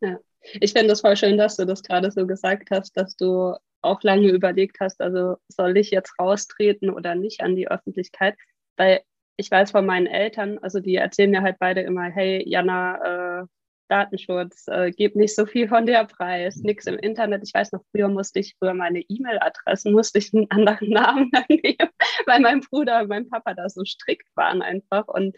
Ja, 0.00 0.18
ich 0.60 0.72
finde 0.72 0.92
es 0.92 1.00
voll 1.00 1.16
schön, 1.16 1.36
dass 1.36 1.56
du 1.56 1.66
das 1.66 1.82
gerade 1.82 2.10
so 2.10 2.26
gesagt 2.26 2.70
hast, 2.70 2.96
dass 2.96 3.16
du 3.16 3.54
auch 3.82 4.02
lange 4.02 4.28
überlegt 4.28 4.78
hast, 4.80 5.00
also 5.00 5.36
soll 5.48 5.76
ich 5.76 5.90
jetzt 5.90 6.18
raustreten 6.18 6.90
oder 6.90 7.14
nicht 7.14 7.40
an 7.40 7.56
die 7.56 7.68
Öffentlichkeit, 7.68 8.36
weil 8.76 9.02
ich 9.38 9.50
weiß 9.50 9.70
von 9.70 9.86
meinen 9.86 10.06
Eltern, 10.06 10.58
also 10.58 10.80
die 10.80 10.96
erzählen 10.96 11.30
mir 11.30 11.42
halt 11.42 11.58
beide 11.60 11.80
immer, 11.82 12.10
hey 12.10 12.42
Jana, 12.46 13.42
äh, 13.42 13.46
Datenschutz, 13.88 14.66
äh, 14.66 14.90
gib 14.90 15.14
nicht 15.14 15.34
so 15.34 15.46
viel 15.46 15.68
von 15.68 15.86
der 15.86 16.04
Preis, 16.04 16.56
nichts 16.56 16.86
im 16.86 16.98
Internet. 16.98 17.42
Ich 17.44 17.54
weiß 17.54 17.72
noch, 17.72 17.82
früher 17.92 18.08
musste 18.08 18.40
ich 18.40 18.56
für 18.58 18.74
meine 18.74 19.00
E-Mail-Adressen, 19.00 19.92
musste 19.92 20.18
ich 20.18 20.34
einen 20.34 20.50
anderen 20.50 20.90
Namen 20.90 21.30
nehmen, 21.48 21.88
weil 22.26 22.40
mein 22.40 22.60
Bruder 22.60 23.00
und 23.02 23.08
mein 23.08 23.28
Papa 23.28 23.54
da 23.54 23.68
so 23.68 23.84
strikt 23.84 24.28
waren 24.34 24.60
einfach. 24.60 25.06
Und 25.06 25.36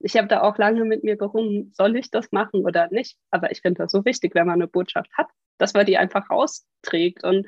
ich 0.00 0.16
habe 0.16 0.28
da 0.28 0.40
auch 0.40 0.56
lange 0.56 0.84
mit 0.86 1.04
mir 1.04 1.16
gerungen, 1.16 1.72
soll 1.74 1.96
ich 1.96 2.10
das 2.10 2.32
machen 2.32 2.64
oder 2.64 2.88
nicht? 2.90 3.18
Aber 3.30 3.52
ich 3.52 3.60
finde 3.60 3.82
das 3.82 3.92
so 3.92 4.04
wichtig, 4.06 4.34
wenn 4.34 4.46
man 4.46 4.54
eine 4.54 4.66
Botschaft 4.66 5.10
hat, 5.16 5.28
dass 5.58 5.74
man 5.74 5.84
die 5.84 5.98
einfach 5.98 6.30
rausträgt. 6.30 7.22
Und 7.22 7.46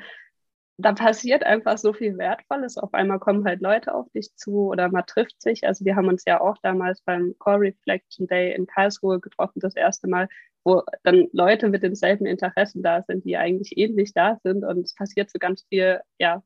da 0.76 0.92
passiert 0.92 1.44
einfach 1.44 1.78
so 1.78 1.92
viel 1.92 2.18
Wertvolles. 2.18 2.78
Auf 2.78 2.92
einmal 2.94 3.20
kommen 3.20 3.44
halt 3.44 3.60
Leute 3.60 3.94
auf 3.94 4.10
dich 4.10 4.34
zu 4.34 4.66
oder 4.68 4.88
man 4.90 5.06
trifft 5.06 5.40
sich. 5.40 5.66
Also 5.66 5.84
wir 5.84 5.94
haben 5.94 6.08
uns 6.08 6.24
ja 6.26 6.40
auch 6.40 6.56
damals 6.62 7.00
beim 7.02 7.34
Core 7.38 7.60
Reflection 7.60 8.26
Day 8.26 8.54
in 8.54 8.66
Karlsruhe 8.66 9.20
getroffen, 9.20 9.60
das 9.60 9.76
erste 9.76 10.08
Mal, 10.08 10.28
wo 10.64 10.82
dann 11.04 11.28
Leute 11.32 11.68
mit 11.68 11.82
denselben 11.82 12.26
Interessen 12.26 12.82
da 12.82 13.02
sind, 13.02 13.24
die 13.24 13.36
eigentlich 13.36 13.76
ähnlich 13.78 14.12
da 14.14 14.38
sind. 14.42 14.64
Und 14.64 14.80
es 14.80 14.94
passiert 14.94 15.30
so 15.30 15.38
ganz 15.38 15.64
viel, 15.68 16.00
ja, 16.18 16.42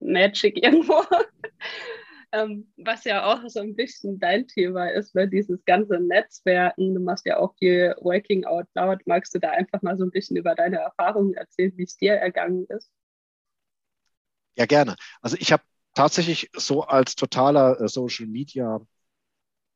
Magic 0.00 0.56
irgendwo. 0.62 1.02
ähm, 2.32 2.72
was 2.76 3.04
ja 3.04 3.24
auch 3.26 3.48
so 3.48 3.60
ein 3.60 3.74
bisschen 3.74 4.20
dein 4.20 4.46
Thema 4.46 4.88
ist, 4.88 5.16
ne? 5.16 5.28
dieses 5.28 5.64
ganze 5.64 5.98
Netzwerken. 5.98 6.94
Du 6.94 7.00
machst 7.00 7.26
ja 7.26 7.38
auch 7.38 7.54
viel 7.58 7.96
Working 8.00 8.44
Out 8.44 8.66
Loud. 8.74 9.00
Magst 9.06 9.34
du 9.34 9.40
da 9.40 9.50
einfach 9.50 9.82
mal 9.82 9.96
so 9.98 10.04
ein 10.04 10.10
bisschen 10.10 10.36
über 10.36 10.54
deine 10.54 10.78
Erfahrungen 10.78 11.34
erzählen, 11.34 11.72
wie 11.76 11.84
es 11.84 11.96
dir 11.96 12.14
ergangen 12.14 12.66
ist? 12.68 12.92
Ja, 14.56 14.66
gerne. 14.66 14.96
Also 15.20 15.36
ich 15.38 15.52
habe 15.52 15.62
tatsächlich 15.94 16.50
so 16.54 16.82
als 16.84 17.14
totaler 17.16 17.80
äh, 17.80 17.88
Social 17.88 18.26
Media, 18.26 18.80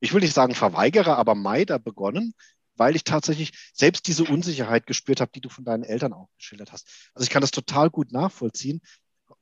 ich 0.00 0.12
will 0.12 0.20
nicht 0.20 0.34
sagen 0.34 0.54
Verweigerer, 0.54 1.16
aber 1.16 1.34
Meider 1.34 1.78
begonnen, 1.78 2.34
weil 2.76 2.94
ich 2.96 3.04
tatsächlich 3.04 3.52
selbst 3.72 4.06
diese 4.06 4.24
Unsicherheit 4.24 4.86
gespürt 4.86 5.20
habe, 5.20 5.32
die 5.34 5.40
du 5.40 5.48
von 5.48 5.64
deinen 5.64 5.82
Eltern 5.84 6.12
auch 6.12 6.28
geschildert 6.38 6.72
hast. 6.72 6.88
Also 7.14 7.24
ich 7.24 7.30
kann 7.30 7.40
das 7.40 7.50
total 7.50 7.90
gut 7.90 8.12
nachvollziehen. 8.12 8.80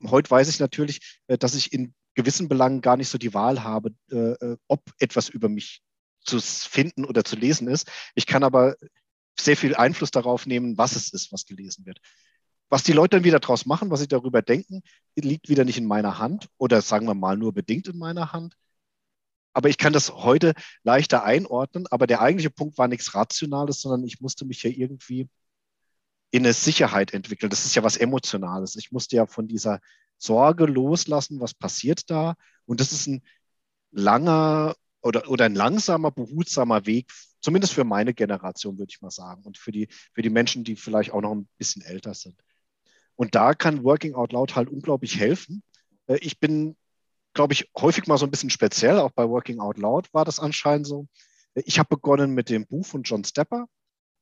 Heute 0.05 0.31
weiß 0.31 0.49
ich 0.49 0.59
natürlich, 0.59 1.19
äh, 1.27 1.37
dass 1.37 1.55
ich 1.55 1.73
in 1.73 1.93
gewissen 2.15 2.49
Belangen 2.49 2.81
gar 2.81 2.97
nicht 2.97 3.09
so 3.09 3.19
die 3.19 3.33
Wahl 3.35 3.63
habe, 3.63 3.91
äh, 4.09 4.57
ob 4.67 4.81
etwas 4.99 5.29
über 5.29 5.49
mich 5.49 5.83
zu 6.21 6.39
finden 6.41 7.05
oder 7.05 7.23
zu 7.23 7.35
lesen 7.35 7.67
ist. 7.67 7.89
Ich 8.15 8.25
kann 8.25 8.43
aber 8.43 8.75
sehr 9.39 9.55
viel 9.55 9.75
Einfluss 9.75 10.11
darauf 10.11 10.47
nehmen, 10.47 10.77
was 10.77 10.95
es 10.95 11.13
ist, 11.13 11.31
was 11.31 11.45
gelesen 11.45 11.85
wird. 11.85 11.99
Was 12.69 12.83
die 12.83 12.93
Leute 12.93 13.17
dann 13.17 13.23
wieder 13.23 13.39
draus 13.39 13.65
machen, 13.65 13.89
was 13.91 14.01
sie 14.01 14.07
darüber 14.07 14.41
denken, 14.41 14.81
liegt 15.15 15.49
wieder 15.49 15.63
nicht 15.63 15.77
in 15.77 15.85
meiner 15.85 16.19
Hand 16.19 16.49
oder 16.57 16.81
sagen 16.81 17.07
wir 17.07 17.13
mal 17.13 17.37
nur 17.37 17.53
bedingt 17.53 17.87
in 17.87 17.97
meiner 17.97 18.33
Hand. 18.33 18.55
Aber 19.53 19.69
ich 19.69 19.77
kann 19.77 19.93
das 19.93 20.13
heute 20.13 20.53
leichter 20.83 21.23
einordnen. 21.23 21.87
Aber 21.89 22.05
der 22.05 22.21
eigentliche 22.21 22.51
Punkt 22.51 22.77
war 22.77 22.87
nichts 22.87 23.15
Rationales, 23.15 23.81
sondern 23.81 24.03
ich 24.03 24.21
musste 24.21 24.45
mich 24.45 24.61
ja 24.63 24.69
irgendwie 24.69 25.29
in 26.31 26.43
eine 26.43 26.53
Sicherheit 26.53 27.13
entwickeln. 27.13 27.49
Das 27.49 27.65
ist 27.65 27.75
ja 27.75 27.83
was 27.83 27.97
Emotionales. 27.97 28.75
Ich 28.75 28.91
musste 28.91 29.15
ja 29.15 29.25
von 29.25 29.47
dieser 29.47 29.79
Sorge 30.17 30.65
loslassen, 30.65 31.39
was 31.39 31.53
passiert 31.53 32.09
da. 32.09 32.35
Und 32.65 32.81
das 32.81 32.91
ist 32.91 33.07
ein 33.07 33.23
langer 33.91 34.75
oder, 35.01 35.29
oder 35.29 35.45
ein 35.45 35.55
langsamer, 35.55 36.11
behutsamer 36.11 36.85
Weg, 36.85 37.11
zumindest 37.41 37.73
für 37.73 37.83
meine 37.83 38.13
Generation, 38.13 38.77
würde 38.77 38.91
ich 38.91 39.01
mal 39.01 39.11
sagen. 39.11 39.43
Und 39.43 39.57
für 39.57 39.71
die, 39.71 39.87
für 40.13 40.21
die 40.21 40.29
Menschen, 40.29 40.63
die 40.63 40.75
vielleicht 40.75 41.11
auch 41.11 41.21
noch 41.21 41.33
ein 41.33 41.47
bisschen 41.57 41.81
älter 41.81 42.13
sind. 42.13 42.39
Und 43.17 43.35
da 43.35 43.53
kann 43.53 43.83
Working 43.83 44.15
Out 44.15 44.31
Loud 44.31 44.55
halt 44.55 44.69
unglaublich 44.69 45.19
helfen. 45.19 45.61
Äh, 46.07 46.19
ich 46.21 46.39
bin 46.39 46.77
glaube 47.37 47.53
ich, 47.53 47.69
häufig 47.77 48.07
mal 48.07 48.17
so 48.17 48.25
ein 48.25 48.31
bisschen 48.31 48.49
speziell. 48.49 48.99
Auch 48.99 49.11
bei 49.11 49.29
Working 49.29 49.59
Out 49.59 49.77
Loud 49.77 50.11
war 50.11 50.25
das 50.25 50.39
anscheinend 50.39 50.87
so. 50.87 51.07
Ich 51.53 51.79
habe 51.79 51.87
begonnen 51.87 52.33
mit 52.33 52.49
dem 52.49 52.65
Buch 52.65 52.85
von 52.85 53.03
John 53.03 53.23
Stepper 53.23 53.67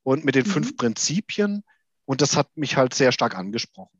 und 0.03 0.25
mit 0.25 0.35
den 0.35 0.45
mhm. 0.45 0.51
fünf 0.51 0.77
Prinzipien. 0.77 1.63
Und 2.03 2.21
das 2.21 2.35
hat 2.35 2.55
mich 2.55 2.75
halt 2.75 2.93
sehr 2.93 3.13
stark 3.13 3.35
angesprochen. 3.35 3.97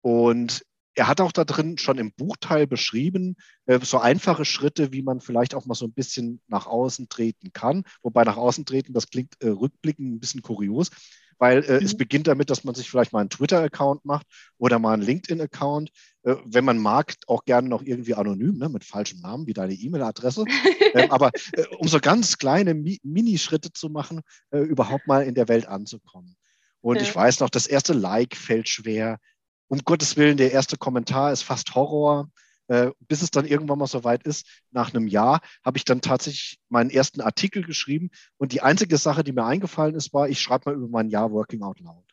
Und 0.00 0.64
er 0.94 1.08
hat 1.08 1.20
auch 1.20 1.32
da 1.32 1.44
drin 1.44 1.76
schon 1.76 1.98
im 1.98 2.12
Buchteil 2.12 2.66
beschrieben, 2.66 3.36
äh, 3.66 3.78
so 3.80 3.98
einfache 3.98 4.44
Schritte, 4.46 4.92
wie 4.92 5.02
man 5.02 5.20
vielleicht 5.20 5.54
auch 5.54 5.66
mal 5.66 5.74
so 5.74 5.84
ein 5.84 5.92
bisschen 5.92 6.40
nach 6.46 6.66
außen 6.66 7.10
treten 7.10 7.52
kann. 7.52 7.84
Wobei 8.02 8.24
nach 8.24 8.38
außen 8.38 8.64
treten, 8.64 8.94
das 8.94 9.10
klingt 9.10 9.34
äh, 9.42 9.48
rückblickend 9.48 10.14
ein 10.14 10.20
bisschen 10.20 10.40
kurios, 10.40 10.90
weil 11.38 11.64
äh, 11.64 11.80
mhm. 11.80 11.86
es 11.86 11.96
beginnt 11.96 12.26
damit, 12.26 12.50
dass 12.50 12.64
man 12.64 12.74
sich 12.74 12.90
vielleicht 12.90 13.12
mal 13.12 13.20
einen 13.20 13.30
Twitter-Account 13.30 14.04
macht 14.04 14.26
oder 14.58 14.78
mal 14.78 14.94
einen 14.94 15.02
LinkedIn-Account. 15.02 15.90
Äh, 16.22 16.36
wenn 16.44 16.64
man 16.64 16.78
mag, 16.78 17.14
auch 17.26 17.44
gerne 17.44 17.68
noch 17.68 17.82
irgendwie 17.82 18.14
anonym, 18.14 18.58
ne, 18.58 18.68
mit 18.68 18.84
falschem 18.84 19.20
Namen, 19.20 19.46
wie 19.46 19.52
deine 19.52 19.74
E-Mail-Adresse. 19.74 20.44
ähm, 20.94 21.10
aber 21.10 21.30
äh, 21.52 21.64
um 21.78 21.88
so 21.88 22.00
ganz 22.00 22.38
kleine 22.38 22.74
Mi 22.74 22.98
Minischritte 23.02 23.72
zu 23.72 23.88
machen, 23.88 24.20
äh, 24.50 24.58
überhaupt 24.58 25.06
mal 25.06 25.24
in 25.24 25.34
der 25.34 25.48
Welt 25.48 25.66
anzukommen. 25.66 26.36
Und 26.80 26.96
ja. 26.96 27.02
ich 27.02 27.14
weiß 27.14 27.40
noch, 27.40 27.50
das 27.50 27.66
erste 27.66 27.94
Like 27.94 28.36
fällt 28.36 28.68
schwer 28.68 29.18
um 29.68 29.80
Gottes 29.84 30.16
Willen, 30.16 30.36
der 30.36 30.52
erste 30.52 30.76
Kommentar 30.76 31.32
ist 31.32 31.42
fast 31.42 31.74
Horror. 31.74 32.30
Äh, 32.68 32.92
bis 33.00 33.20
es 33.20 33.30
dann 33.30 33.44
irgendwann 33.46 33.78
mal 33.78 33.86
so 33.86 34.04
weit 34.04 34.22
ist, 34.22 34.46
nach 34.70 34.94
einem 34.94 35.06
Jahr, 35.06 35.40
habe 35.64 35.76
ich 35.76 35.84
dann 35.84 36.00
tatsächlich 36.00 36.58
meinen 36.68 36.90
ersten 36.90 37.20
Artikel 37.20 37.62
geschrieben. 37.62 38.10
Und 38.38 38.52
die 38.52 38.62
einzige 38.62 38.96
Sache, 38.96 39.22
die 39.22 39.32
mir 39.32 39.44
eingefallen 39.44 39.94
ist, 39.94 40.14
war, 40.14 40.28
ich 40.28 40.40
schreibe 40.40 40.70
mal 40.70 40.76
über 40.76 40.88
mein 40.88 41.08
Jahr 41.08 41.30
Working 41.30 41.62
Out 41.62 41.80
Loud. 41.80 42.04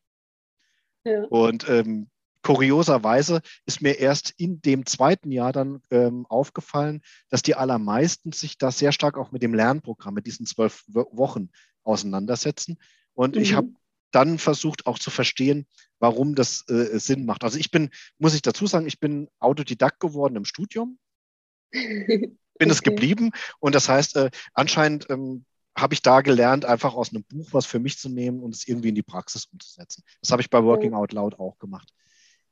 Ja. 1.05 1.23
Und 1.23 1.67
ähm, 1.69 2.09
kurioserweise 2.43 3.41
ist 3.65 3.81
mir 3.81 3.99
erst 3.99 4.33
in 4.37 4.61
dem 4.61 4.85
zweiten 4.85 5.31
Jahr 5.31 5.53
dann 5.53 5.81
ähm, 5.89 6.25
aufgefallen, 6.27 7.01
dass 7.29 7.41
die 7.41 7.55
allermeisten 7.55 8.31
sich 8.31 8.57
da 8.57 8.71
sehr 8.71 8.91
stark 8.91 9.17
auch 9.17 9.31
mit 9.31 9.43
dem 9.43 9.53
Lernprogramm, 9.53 10.15
mit 10.15 10.25
diesen 10.25 10.45
zwölf 10.45 10.83
Wochen 10.87 11.49
auseinandersetzen. 11.83 12.77
Und 13.13 13.35
mhm. 13.35 13.41
ich 13.41 13.53
habe 13.53 13.69
dann 14.11 14.37
versucht 14.37 14.85
auch 14.85 14.99
zu 14.99 15.09
verstehen, 15.09 15.65
warum 15.99 16.35
das 16.35 16.67
äh, 16.69 16.99
Sinn 16.99 17.25
macht. 17.25 17.43
Also 17.43 17.57
ich 17.57 17.71
bin, 17.71 17.89
muss 18.17 18.33
ich 18.33 18.41
dazu 18.41 18.67
sagen, 18.67 18.87
ich 18.87 18.99
bin 18.99 19.29
Autodidakt 19.39 19.99
geworden 19.99 20.35
im 20.35 20.45
Studium, 20.45 20.99
bin 21.71 22.37
okay. 22.59 22.69
es 22.69 22.83
geblieben 22.83 23.31
und 23.59 23.75
das 23.75 23.89
heißt, 23.89 24.15
äh, 24.17 24.31
anscheinend 24.53 25.09
ähm, 25.09 25.45
habe 25.75 25.93
ich 25.93 26.01
da 26.01 26.21
gelernt, 26.21 26.65
einfach 26.65 26.93
aus 26.93 27.11
einem 27.11 27.23
Buch 27.23 27.49
was 27.51 27.65
für 27.65 27.79
mich 27.79 27.97
zu 27.97 28.09
nehmen 28.09 28.41
und 28.41 28.53
es 28.53 28.67
irgendwie 28.67 28.89
in 28.89 28.95
die 28.95 29.03
Praxis 29.03 29.45
umzusetzen. 29.45 30.03
Das 30.21 30.31
habe 30.31 30.41
ich 30.41 30.49
bei 30.49 30.63
Working 30.63 30.93
Out 30.93 31.13
Loud 31.13 31.39
auch 31.39 31.57
gemacht. 31.59 31.89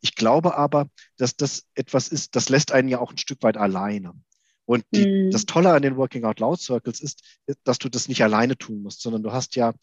Ich 0.01 0.16
glaube 0.16 0.56
aber, 0.56 0.88
dass 1.18 1.36
das 1.36 1.66
etwas 1.75 2.08
ist, 2.08 2.36
das 2.36 2.50
lässt 2.50 2.72
einen 2.72 2.88
ja 2.88 3.00
auch 3.00 3.12
ein 3.12 3.18
Stück 3.18 3.44
weit 3.44 3.58
alleine. 3.58 4.13
Und 4.66 4.86
die, 4.92 5.28
mm. 5.28 5.32
das 5.32 5.46
Tolle 5.46 5.74
an 5.74 5.82
den 5.82 5.98
Working 5.98 6.24
Out 6.24 6.39
Loud 6.39 6.62
Circles 6.62 7.01
ist, 7.01 7.39
dass 7.63 7.80
du 7.80 7.89
das 7.89 8.08
nicht 8.08 8.24
alleine 8.24 8.58
tun 8.58 8.84
musst, 8.84 9.01
sondern 9.01 9.24
du 9.24 9.34
hast 9.34 9.56
ja 9.56 9.74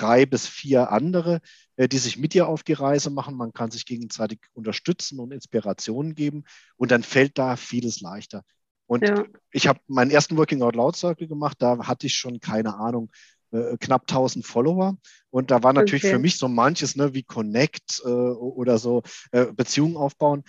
drei 0.00 0.26
bis 0.26 0.46
vier 0.46 0.90
andere, 0.90 1.40
äh, 1.76 1.88
die 1.88 1.98
sich 1.98 2.18
mit 2.18 2.34
dir 2.34 2.48
auf 2.48 2.62
die 2.62 2.72
Reise 2.72 3.10
machen. 3.10 3.36
Man 3.36 3.52
kann 3.52 3.70
sich 3.70 3.86
gegenseitig 3.86 4.40
unterstützen 4.52 5.18
und 5.18 5.32
Inspirationen 5.32 6.14
geben 6.14 6.44
und 6.76 6.90
dann 6.90 7.02
fällt 7.02 7.38
da 7.38 7.56
vieles 7.56 8.00
leichter. 8.00 8.42
Und 8.86 9.06
ja. 9.06 9.24
ich 9.52 9.68
habe 9.68 9.78
meinen 9.86 10.10
ersten 10.10 10.36
Working 10.36 10.62
Out 10.62 10.74
Loud 10.74 10.96
Circle 10.96 11.28
gemacht, 11.28 11.56
da 11.60 11.86
hatte 11.86 12.06
ich 12.06 12.14
schon 12.14 12.40
keine 12.40 12.74
Ahnung, 12.74 13.10
äh, 13.52 13.76
knapp 13.78 14.02
1000 14.02 14.44
Follower. 14.44 14.96
Und 15.30 15.50
da 15.50 15.62
war 15.62 15.72
natürlich 15.72 16.04
okay. 16.04 16.14
für 16.14 16.18
mich 16.18 16.38
so 16.38 16.48
manches, 16.48 16.96
ne, 16.96 17.14
wie 17.14 17.22
Connect 17.22 18.02
äh, 18.04 18.08
oder 18.08 18.78
so, 18.78 19.02
äh, 19.32 19.46
Beziehungen 19.52 19.96
aufbauen. 19.96 20.42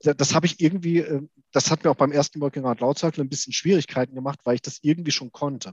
Das 0.00 0.34
habe 0.34 0.46
ich 0.46 0.60
irgendwie, 0.60 0.98
äh, 0.98 1.22
das 1.52 1.70
hat 1.70 1.84
mir 1.84 1.90
auch 1.90 1.96
beim 1.96 2.12
ersten 2.12 2.40
Working 2.40 2.64
Out 2.64 2.80
Loud 2.80 2.98
Circle 2.98 3.22
ein 3.22 3.28
bisschen 3.28 3.52
Schwierigkeiten 3.52 4.14
gemacht, 4.14 4.40
weil 4.44 4.56
ich 4.56 4.62
das 4.62 4.78
irgendwie 4.82 5.12
schon 5.12 5.30
konnte. 5.30 5.72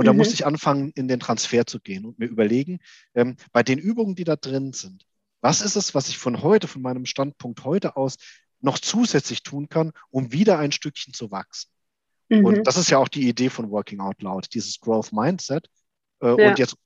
Und 0.00 0.06
da 0.06 0.14
mhm. 0.14 0.16
musste 0.20 0.32
ich 0.32 0.46
anfangen, 0.46 0.92
in 0.94 1.08
den 1.08 1.20
Transfer 1.20 1.66
zu 1.66 1.78
gehen 1.78 2.06
und 2.06 2.18
mir 2.18 2.24
überlegen, 2.24 2.78
ähm, 3.14 3.36
bei 3.52 3.62
den 3.62 3.78
Übungen, 3.78 4.14
die 4.14 4.24
da 4.24 4.34
drin 4.34 4.72
sind, 4.72 5.04
was 5.42 5.60
ist 5.60 5.76
es, 5.76 5.94
was 5.94 6.08
ich 6.08 6.16
von 6.16 6.40
heute, 6.40 6.68
von 6.68 6.80
meinem 6.80 7.04
Standpunkt 7.04 7.64
heute 7.64 7.98
aus 7.98 8.16
noch 8.60 8.78
zusätzlich 8.78 9.42
tun 9.42 9.68
kann, 9.68 9.92
um 10.08 10.32
wieder 10.32 10.58
ein 10.58 10.72
Stückchen 10.72 11.12
zu 11.12 11.30
wachsen? 11.30 11.68
Mhm. 12.30 12.46
Und 12.46 12.66
das 12.66 12.78
ist 12.78 12.88
ja 12.88 12.96
auch 12.96 13.08
die 13.08 13.28
Idee 13.28 13.50
von 13.50 13.70
Working 13.70 14.00
Out 14.00 14.22
Loud, 14.22 14.54
dieses 14.54 14.80
Growth 14.80 15.12
Mindset. 15.12 15.68
Äh, 16.22 16.28
ja. 16.28 16.48
Und 16.48 16.58
jetzt 16.58 16.76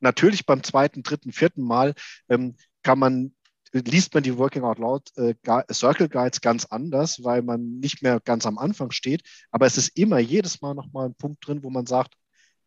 natürlich 0.00 0.44
beim 0.44 0.64
zweiten, 0.64 1.04
dritten, 1.04 1.30
vierten 1.30 1.62
Mal 1.62 1.94
ähm, 2.28 2.56
kann 2.82 2.98
man 2.98 3.32
liest 3.72 4.14
man 4.14 4.22
die 4.22 4.36
Working 4.36 4.64
Out 4.64 4.78
Loud 4.78 5.10
äh, 5.16 5.34
Circle 5.72 6.08
Guides 6.08 6.40
ganz 6.40 6.66
anders, 6.66 7.24
weil 7.24 7.42
man 7.42 7.78
nicht 7.80 8.02
mehr 8.02 8.20
ganz 8.20 8.46
am 8.46 8.58
Anfang 8.58 8.90
steht. 8.90 9.22
Aber 9.50 9.66
es 9.66 9.78
ist 9.78 9.96
immer 9.96 10.18
jedes 10.18 10.60
Mal 10.60 10.74
nochmal 10.74 11.06
ein 11.06 11.14
Punkt 11.14 11.46
drin, 11.46 11.62
wo 11.62 11.70
man 11.70 11.86
sagt, 11.86 12.14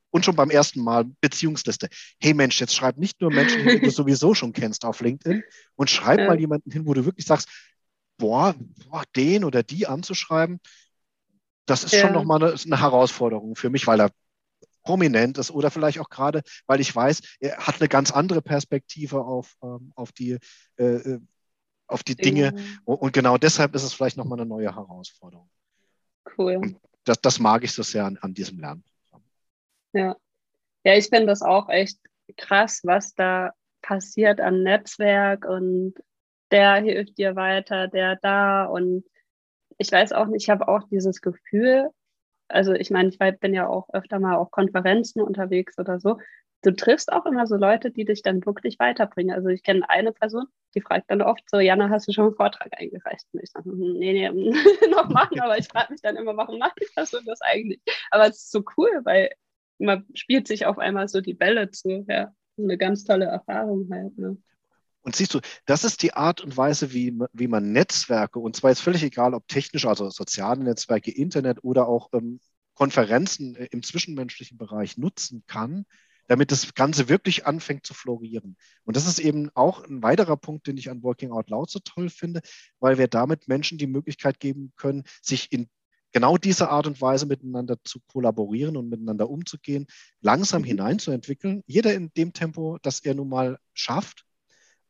und 0.10 0.24
schon 0.24 0.36
beim 0.36 0.50
ersten 0.50 0.82
Mal 0.82 1.06
Beziehungsliste. 1.20 1.90
Hey 2.20 2.34
Mensch, 2.34 2.60
jetzt 2.62 2.74
schreib 2.74 2.98
nicht 2.98 3.20
nur 3.20 3.32
Menschen 3.32 3.62
hin, 3.62 3.82
die 3.82 3.86
du 3.86 3.92
sowieso 3.92 4.34
schon 4.34 4.54
kennst 4.54 4.86
auf 4.86 5.02
LinkedIn 5.02 5.44
und 5.76 5.90
schreib 5.90 6.20
ja. 6.20 6.28
mal 6.28 6.40
jemanden 6.40 6.72
hin, 6.72 6.86
wo 6.86 6.94
du 6.94 7.04
wirklich 7.04 7.26
sagst, 7.26 7.50
boah, 8.18 8.56
boah, 8.90 9.04
den 9.16 9.44
oder 9.44 9.62
die 9.62 9.88
anzuschreiben, 9.88 10.62
das 11.66 11.84
ist 11.84 11.94
ja. 11.94 12.02
schon 12.02 12.14
nochmal 12.14 12.42
eine, 12.42 12.56
eine 12.64 12.80
Herausforderung 12.80 13.56
für 13.56 13.70
mich, 13.70 13.88
weil 13.88 13.98
da 13.98 14.10
prominent 14.86 15.38
ist 15.38 15.52
oder 15.52 15.70
vielleicht 15.72 16.00
auch 16.00 16.10
gerade, 16.10 16.42
weil 16.68 16.80
ich 16.80 16.96
weiß, 16.96 17.38
er 17.40 17.58
hat 17.58 17.82
eine 17.82 17.90
ganz 17.90 18.12
andere 18.12 18.42
Perspektive 18.42 19.26
auf, 19.26 19.56
ähm, 19.62 19.92
auf 19.96 20.14
die, 20.14 20.38
äh, 20.78 20.84
äh 20.84 21.20
auf 21.88 22.04
die 22.04 22.16
Dinge. 22.16 22.54
Mhm. 22.54 22.80
Und 22.86 23.14
genau 23.14 23.38
deshalb 23.38 23.76
ist 23.76 23.84
es 23.84 23.94
vielleicht 23.94 24.18
nochmal 24.18 24.40
eine 24.40 24.48
neue 24.48 24.74
Herausforderung. 24.74 25.50
Cool. 26.38 26.56
Und 26.56 26.78
das, 27.04 27.22
das 27.22 27.40
mag 27.40 27.64
ich 27.64 27.74
so 27.74 27.84
sehr 27.84 28.06
an, 28.06 28.18
an 28.22 28.34
diesem 28.34 28.60
Lernprogramm. 28.60 29.24
Ja. 29.94 30.16
Ja, 30.84 30.94
ich 30.96 31.10
finde 31.10 31.28
das 31.28 31.42
auch 31.42 31.70
echt 31.70 32.00
krass, 32.38 32.82
was 32.84 33.14
da 33.14 33.52
passiert 33.82 34.40
am 34.40 34.64
Netzwerk 34.64 35.46
und 35.46 35.94
der 36.52 36.76
hilft 36.76 37.18
dir 37.18 37.36
weiter, 37.36 37.88
der 37.88 38.16
da 38.16 38.66
und 38.66 39.04
ich 39.78 39.92
weiß 39.92 40.14
auch 40.14 40.28
nicht, 40.28 40.44
ich 40.44 40.50
habe 40.50 40.68
auch 40.68 40.88
dieses 40.90 41.22
Gefühl, 41.22 41.90
also 42.48 42.74
ich 42.74 42.92
meine, 42.92 43.10
ich 43.10 43.20
bin 43.40 43.54
ja 43.54 43.68
auch 43.68 43.88
öfter 43.94 44.20
mal 44.20 44.36
auf 44.36 44.52
Konferenzen 44.52 45.22
unterwegs 45.22 45.78
oder 45.78 46.00
so. 46.00 46.20
Du 46.62 46.72
triffst 46.72 47.12
auch 47.12 47.26
immer 47.26 47.46
so 47.46 47.58
Leute, 47.58 47.92
die 47.92 48.06
dich 48.06 48.24
dann 48.24 48.46
wirklich 48.46 48.80
weiterbringen. 48.80 49.36
Also 49.36 49.50
ich 49.50 49.62
kenne 49.62 49.88
eine 49.90 50.12
Person, 50.12 50.46
die 50.74 50.82
fragt 50.82 51.12
dann 51.12 51.22
oft 51.22 51.48
so, 51.50 51.60
Jana, 51.60 51.90
hast 51.90 52.08
du 52.08 52.12
schon 52.12 52.26
einen 52.26 52.36
Vortrag 52.36 52.70
eingereicht? 52.80 53.26
Und 53.34 53.44
ich 53.44 53.52
sage, 53.52 53.70
hm, 53.70 53.94
nee, 54.00 54.14
nee, 54.14 54.30
noch 54.90 55.10
machen, 55.10 55.40
aber 55.42 55.58
ich 55.58 55.68
frage 55.68 55.94
mich 55.94 56.02
dann 56.02 56.16
immer, 56.16 56.36
warum 56.36 56.58
macht 56.60 56.80
die 56.82 56.88
Person 56.94 57.24
das 57.26 57.42
eigentlich? 57.42 57.82
Aber 58.10 58.28
es 58.28 58.38
ist 58.38 58.52
so 58.52 58.64
cool, 58.78 58.90
weil 59.04 59.32
man 59.78 60.06
spielt 60.16 60.48
sich 60.48 60.66
auf 60.66 60.80
einmal 60.80 61.08
so 61.08 61.22
die 61.22 61.34
Bälle 61.34 61.70
zu. 61.70 62.06
Ja, 62.08 62.34
eine 62.58 62.78
ganz 62.78 63.04
tolle 63.04 63.26
Erfahrung 63.26 63.88
halt. 63.92 64.18
Ne? 64.18 64.38
Und 65.06 65.16
siehst 65.16 65.36
du, 65.36 65.40
das 65.68 65.84
ist 65.84 66.02
die 66.02 66.14
Art 66.14 66.42
und 66.42 66.58
Weise, 66.58 66.92
wie, 66.92 67.16
wie 67.32 67.48
man 67.48 67.72
Netzwerke, 67.72 68.40
und 68.40 68.56
zwar 68.56 68.72
ist 68.72 68.82
völlig 68.82 69.04
egal, 69.04 69.36
ob 69.36 69.48
technisch, 69.48 69.86
also 69.86 70.10
soziale 70.10 70.64
Netzwerke, 70.64 71.12
Internet 71.12 71.64
oder 71.64 71.88
auch 71.88 72.10
ähm, 72.14 72.40
Konferenzen 72.74 73.56
äh, 73.56 73.68
im 73.72 73.84
zwischenmenschlichen 73.84 74.58
Bereich 74.58 74.98
nutzen 74.98 75.44
kann, 75.46 75.86
damit 76.28 76.52
das 76.52 76.74
Ganze 76.74 77.08
wirklich 77.08 77.46
anfängt 77.46 77.86
zu 77.86 77.94
florieren. 77.94 78.58
Und 78.84 78.98
das 78.98 79.06
ist 79.06 79.20
eben 79.20 79.52
auch 79.54 79.84
ein 79.84 80.02
weiterer 80.02 80.38
Punkt, 80.38 80.66
den 80.66 80.76
ich 80.76 80.90
an 80.90 81.04
Working 81.04 81.32
Out 81.32 81.52
Loud 81.52 81.70
so 81.70 81.78
toll 81.86 82.10
finde, 82.10 82.42
weil 82.80 82.98
wir 82.98 83.08
damit 83.08 83.48
Menschen 83.48 83.78
die 83.78 83.86
Möglichkeit 83.86 84.40
geben 84.40 84.74
können, 84.76 85.04
sich 85.22 85.52
in 85.52 85.70
genau 86.14 86.38
dieser 86.38 86.72
Art 86.72 86.88
und 86.88 87.00
Weise 87.00 87.28
miteinander 87.28 87.78
zu 87.84 88.00
kollaborieren 88.08 88.76
und 88.76 88.90
miteinander 88.90 89.30
umzugehen, 89.30 89.86
langsam 90.22 90.64
mhm. 90.64 90.68
hineinzuentwickeln. 90.68 91.62
Jeder 91.68 91.94
in 91.94 92.12
dem 92.18 92.34
Tempo, 92.34 92.80
das 92.82 93.02
er 93.02 93.14
nun 93.14 93.30
mal 93.30 93.60
schafft. 93.76 94.25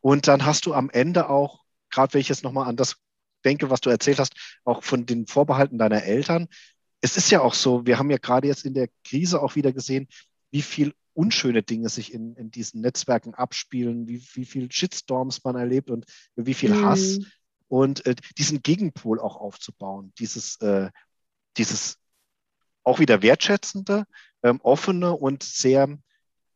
Und 0.05 0.27
dann 0.27 0.45
hast 0.45 0.67
du 0.67 0.75
am 0.75 0.91
Ende 0.91 1.31
auch, 1.31 1.63
gerade 1.89 2.13
wenn 2.13 2.21
ich 2.21 2.29
jetzt 2.29 2.43
nochmal 2.43 2.67
an 2.67 2.75
das 2.75 2.97
denke, 3.43 3.71
was 3.71 3.81
du 3.81 3.89
erzählt 3.89 4.19
hast, 4.19 4.35
auch 4.63 4.83
von 4.83 5.07
den 5.07 5.25
Vorbehalten 5.25 5.79
deiner 5.79 6.03
Eltern. 6.03 6.47
Es 7.01 7.17
ist 7.17 7.31
ja 7.31 7.41
auch 7.41 7.55
so, 7.55 7.87
wir 7.87 7.97
haben 7.97 8.11
ja 8.11 8.19
gerade 8.19 8.47
jetzt 8.47 8.65
in 8.65 8.75
der 8.75 8.87
Krise 9.03 9.41
auch 9.41 9.55
wieder 9.55 9.73
gesehen, 9.73 10.07
wie 10.51 10.61
viel 10.61 10.93
unschöne 11.15 11.63
Dinge 11.63 11.89
sich 11.89 12.13
in, 12.13 12.35
in 12.35 12.51
diesen 12.51 12.81
Netzwerken 12.81 13.33
abspielen, 13.33 14.07
wie, 14.07 14.23
wie 14.33 14.45
viel 14.45 14.71
Shitstorms 14.71 15.43
man 15.43 15.55
erlebt 15.55 15.89
und 15.89 16.05
wie 16.35 16.53
viel 16.53 16.75
mhm. 16.75 16.85
Hass. 16.85 17.21
Und 17.67 18.05
äh, 18.05 18.13
diesen 18.37 18.61
Gegenpol 18.61 19.19
auch 19.19 19.37
aufzubauen, 19.37 20.13
dieses, 20.19 20.61
äh, 20.61 20.91
dieses 21.57 21.97
auch 22.83 22.99
wieder 22.99 23.23
wertschätzende, 23.23 24.05
ähm, 24.43 24.61
offene 24.61 25.13
und 25.13 25.41
sehr 25.41 25.97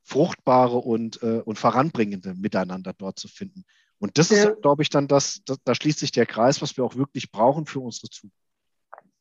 fruchtbare 0.10 0.78
und, 0.78 1.22
äh, 1.22 1.42
und 1.46 1.60
voranbringende 1.60 2.34
Miteinander 2.34 2.94
dort 2.98 3.20
zu 3.20 3.28
finden. 3.28 3.64
Und 4.00 4.18
das 4.18 4.30
ja. 4.30 4.50
ist, 4.50 4.62
glaube 4.62 4.82
ich, 4.82 4.90
dann 4.90 5.08
das, 5.08 5.42
das, 5.46 5.58
da 5.64 5.76
schließt 5.76 6.00
sich 6.00 6.12
der 6.12 6.26
Kreis, 6.26 6.62
was 6.62 6.76
wir 6.78 6.84
auch 6.84 6.96
wirklich 6.96 7.32
brauchen 7.32 7.66
für 7.66 7.80
unsere 7.80 8.10
Zukunft. 8.10 8.36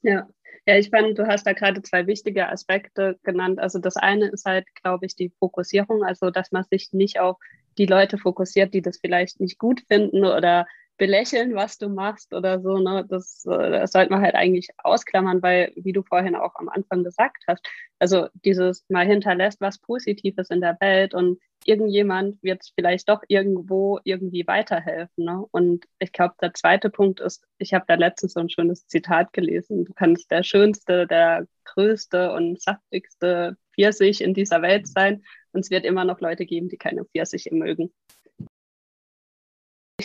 Ja. 0.03 0.29
Ja, 0.67 0.77
ich 0.77 0.91
fand, 0.91 1.19
du 1.19 1.27
hast 1.27 1.47
da 1.47 1.55
gerade 1.55 1.81
zwei 1.81 2.07
wichtige 2.07 2.47
Aspekte 2.47 3.19
genannt. 3.23 3.59
Also 3.59 3.79
das 3.79 3.97
eine 3.97 4.29
ist 4.29 4.45
halt, 4.45 4.67
glaube 4.83 5.07
ich, 5.07 5.15
die 5.15 5.33
Fokussierung, 5.39 6.05
also 6.05 6.31
dass 6.31 6.53
man 6.53 6.65
sich 6.71 6.93
nicht 6.93 7.19
auf 7.21 7.39
die 7.79 7.87
Leute 7.87 8.19
fokussiert, 8.19 8.75
die 8.75 8.83
das 8.83 8.99
vielleicht 8.99 9.41
nicht 9.41 9.59
gut 9.59 9.81
finden 9.89 10.27
oder 10.27 10.67
belächeln, 10.99 11.55
was 11.55 11.79
du 11.79 11.89
machst 11.89 12.35
oder 12.35 12.61
so. 12.61 12.79
Ne? 12.79 13.07
Das, 13.09 13.47
äh, 13.47 13.71
das 13.71 13.93
sollte 13.93 14.13
man 14.13 14.21
halt 14.21 14.35
eigentlich 14.35 14.69
ausklammern, 14.79 15.43
weil, 15.43 15.73
wie 15.77 15.93
du 15.93 16.03
vorhin 16.03 16.35
auch 16.35 16.55
am 16.57 16.69
Anfang 16.69 17.05
gesagt 17.05 17.45
hast, 17.47 17.67
also 17.99 18.29
dieses 18.45 18.85
mal 18.89 19.07
hinterlässt 19.07 19.61
was 19.61 19.79
Positives 19.79 20.51
in 20.51 20.61
der 20.61 20.77
Welt 20.81 21.15
und 21.15 21.39
irgendjemand 21.65 22.43
wird 22.43 22.63
vielleicht 22.75 23.09
doch 23.09 23.23
irgendwo 23.29 24.01
irgendwie 24.05 24.47
weiterhelfen. 24.47 25.25
Ne? 25.25 25.45
Und 25.51 25.87
ich 25.99 26.13
glaube, 26.13 26.35
der 26.41 26.55
zweite 26.55 26.91
Punkt 26.91 27.21
ist, 27.21 27.45
ich 27.59 27.75
habe 27.75 27.85
da 27.89 27.95
letztens 27.95 28.35
so 28.35 28.41
ein 28.41 28.51
schönes 28.51 28.87
Zitat 28.87 29.33
gelesen, 29.33 29.85
du 29.85 29.95
kannst 29.95 30.31
der 30.31 30.43
schönste, 30.43 31.07
der 31.07 31.47
größte 31.65 32.33
und 32.33 32.61
saftigste 32.61 33.57
Pfirsich 33.75 34.21
in 34.21 34.35
dieser 34.35 34.63
Welt 34.63 34.89
sein 34.89 35.23
und 35.53 35.61
es 35.61 35.71
wird 35.71 35.85
immer 35.85 36.05
noch 36.05 36.21
Leute 36.21 36.47
geben, 36.47 36.69
die 36.69 36.77
keine 36.77 37.05
Pfirsiche 37.05 37.55
mögen. 37.55 37.93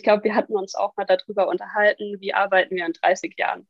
Ich 0.03 0.05
glaube, 0.05 0.25
wir 0.25 0.35
hatten 0.35 0.57
uns 0.57 0.75
auch 0.75 0.97
mal 0.97 1.05
darüber 1.05 1.47
unterhalten, 1.47 2.19
wie 2.19 2.33
arbeiten 2.33 2.75
wir 2.75 2.85
in 2.85 2.91
30 2.91 3.35
Jahren. 3.37 3.65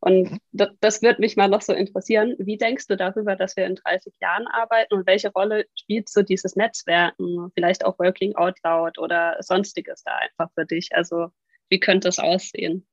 Und 0.00 0.32
mhm. 0.32 0.38
das, 0.50 0.70
das 0.80 1.00
würde 1.00 1.20
mich 1.20 1.36
mal 1.36 1.46
noch 1.46 1.62
so 1.62 1.72
interessieren. 1.72 2.34
Wie 2.40 2.56
denkst 2.56 2.88
du 2.88 2.96
darüber, 2.96 3.36
dass 3.36 3.56
wir 3.56 3.66
in 3.66 3.76
30 3.76 4.12
Jahren 4.20 4.48
arbeiten 4.48 4.94
und 4.94 5.06
welche 5.06 5.30
Rolle 5.30 5.66
spielt 5.76 6.08
so 6.08 6.22
dieses 6.22 6.56
Netzwerken, 6.56 7.52
vielleicht 7.54 7.84
auch 7.84 8.00
Working 8.00 8.34
Out 8.34 8.58
Loud 8.64 8.98
oder 8.98 9.36
sonstiges 9.38 10.02
da 10.02 10.16
einfach 10.16 10.50
für 10.54 10.66
dich? 10.66 10.88
Also 10.92 11.28
wie 11.68 11.78
könnte 11.78 12.08
es 12.08 12.18
aussehen? 12.18 12.84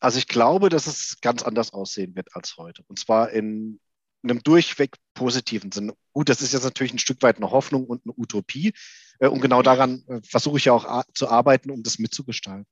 Also 0.00 0.18
ich 0.18 0.26
glaube, 0.26 0.70
dass 0.70 0.88
es 0.88 1.20
ganz 1.20 1.44
anders 1.44 1.72
aussehen 1.72 2.16
wird 2.16 2.34
als 2.34 2.56
heute. 2.56 2.82
Und 2.88 2.98
zwar 2.98 3.30
in 3.30 3.78
einem 4.22 4.42
durchweg 4.42 4.96
positiven 5.14 5.72
Sinn. 5.72 5.92
Gut, 6.12 6.28
das 6.28 6.42
ist 6.42 6.52
jetzt 6.52 6.64
natürlich 6.64 6.92
ein 6.92 6.98
Stück 6.98 7.22
weit 7.22 7.36
eine 7.36 7.50
Hoffnung 7.50 7.86
und 7.86 8.02
eine 8.04 8.14
Utopie. 8.16 8.72
Äh, 9.18 9.28
und 9.28 9.40
genau 9.40 9.62
daran 9.62 10.04
äh, 10.08 10.20
versuche 10.22 10.58
ich 10.58 10.66
ja 10.66 10.72
auch 10.72 11.04
zu 11.14 11.28
arbeiten, 11.28 11.70
um 11.70 11.82
das 11.82 11.98
mitzugestalten. 11.98 12.66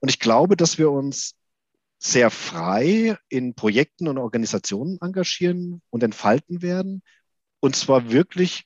Und 0.00 0.08
ich 0.08 0.18
glaube, 0.18 0.56
dass 0.56 0.78
wir 0.78 0.90
uns 0.90 1.34
sehr 1.98 2.30
frei 2.30 3.16
in 3.28 3.54
Projekten 3.54 4.08
und 4.08 4.18
Organisationen 4.18 4.98
engagieren 5.00 5.82
und 5.90 6.02
entfalten 6.02 6.60
werden. 6.60 7.02
Und 7.60 7.76
zwar 7.76 8.10
wirklich 8.10 8.64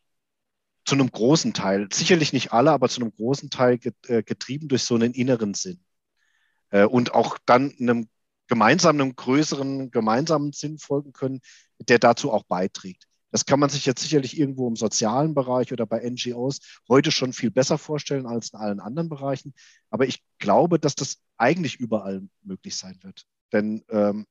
zu 0.87 0.95
einem 0.95 1.11
großen 1.11 1.53
Teil, 1.53 1.89
sicherlich 1.93 2.33
nicht 2.33 2.53
alle, 2.53 2.71
aber 2.71 2.89
zu 2.89 3.03
einem 3.03 3.15
großen 3.15 3.51
Teil 3.51 3.79
äh, 4.07 4.23
getrieben 4.23 4.69
durch 4.69 4.85
so 4.85 4.95
einen 4.95 5.13
inneren 5.13 5.55
Sinn. 5.55 5.81
Und 6.71 7.15
auch 7.15 7.39
dann 7.47 7.73
einem 7.79 8.09
gemeinsam 8.49 9.01
einem 9.01 9.17
größeren 9.17 9.91
gemeinsamen 9.91 10.53
Sinn 10.53 10.79
folgen 10.79 11.13
können, 11.13 11.41
der 11.79 11.99
dazu 11.99 12.33
auch 12.33 12.45
beiträgt. 12.45 13.07
Das 13.33 13.45
kann 13.45 13.61
man 13.61 13.69
sich 13.69 13.85
jetzt 13.85 14.03
sicherlich 14.03 14.39
irgendwo 14.39 14.69
im 14.69 14.77
sozialen 14.77 15.35
Bereich 15.35 15.73
oder 15.73 15.85
bei 15.85 16.09
NGOs 16.09 16.61
heute 16.89 17.11
schon 17.11 17.33
viel 17.33 17.51
besser 17.51 17.77
vorstellen 17.77 18.27
als 18.27 18.51
in 18.51 18.59
allen 18.59 18.81
anderen 18.81 19.09
Bereichen. 19.09 19.53
Aber 19.91 20.07
ich 20.07 20.23
glaube, 20.39 20.79
dass 20.79 20.95
das 20.95 21.19
eigentlich 21.37 21.77
überall 21.77 22.27
möglich 22.43 22.77
sein 22.77 22.99
wird. 23.03 23.27
Denn 23.53 23.85
ähm, 23.91 24.27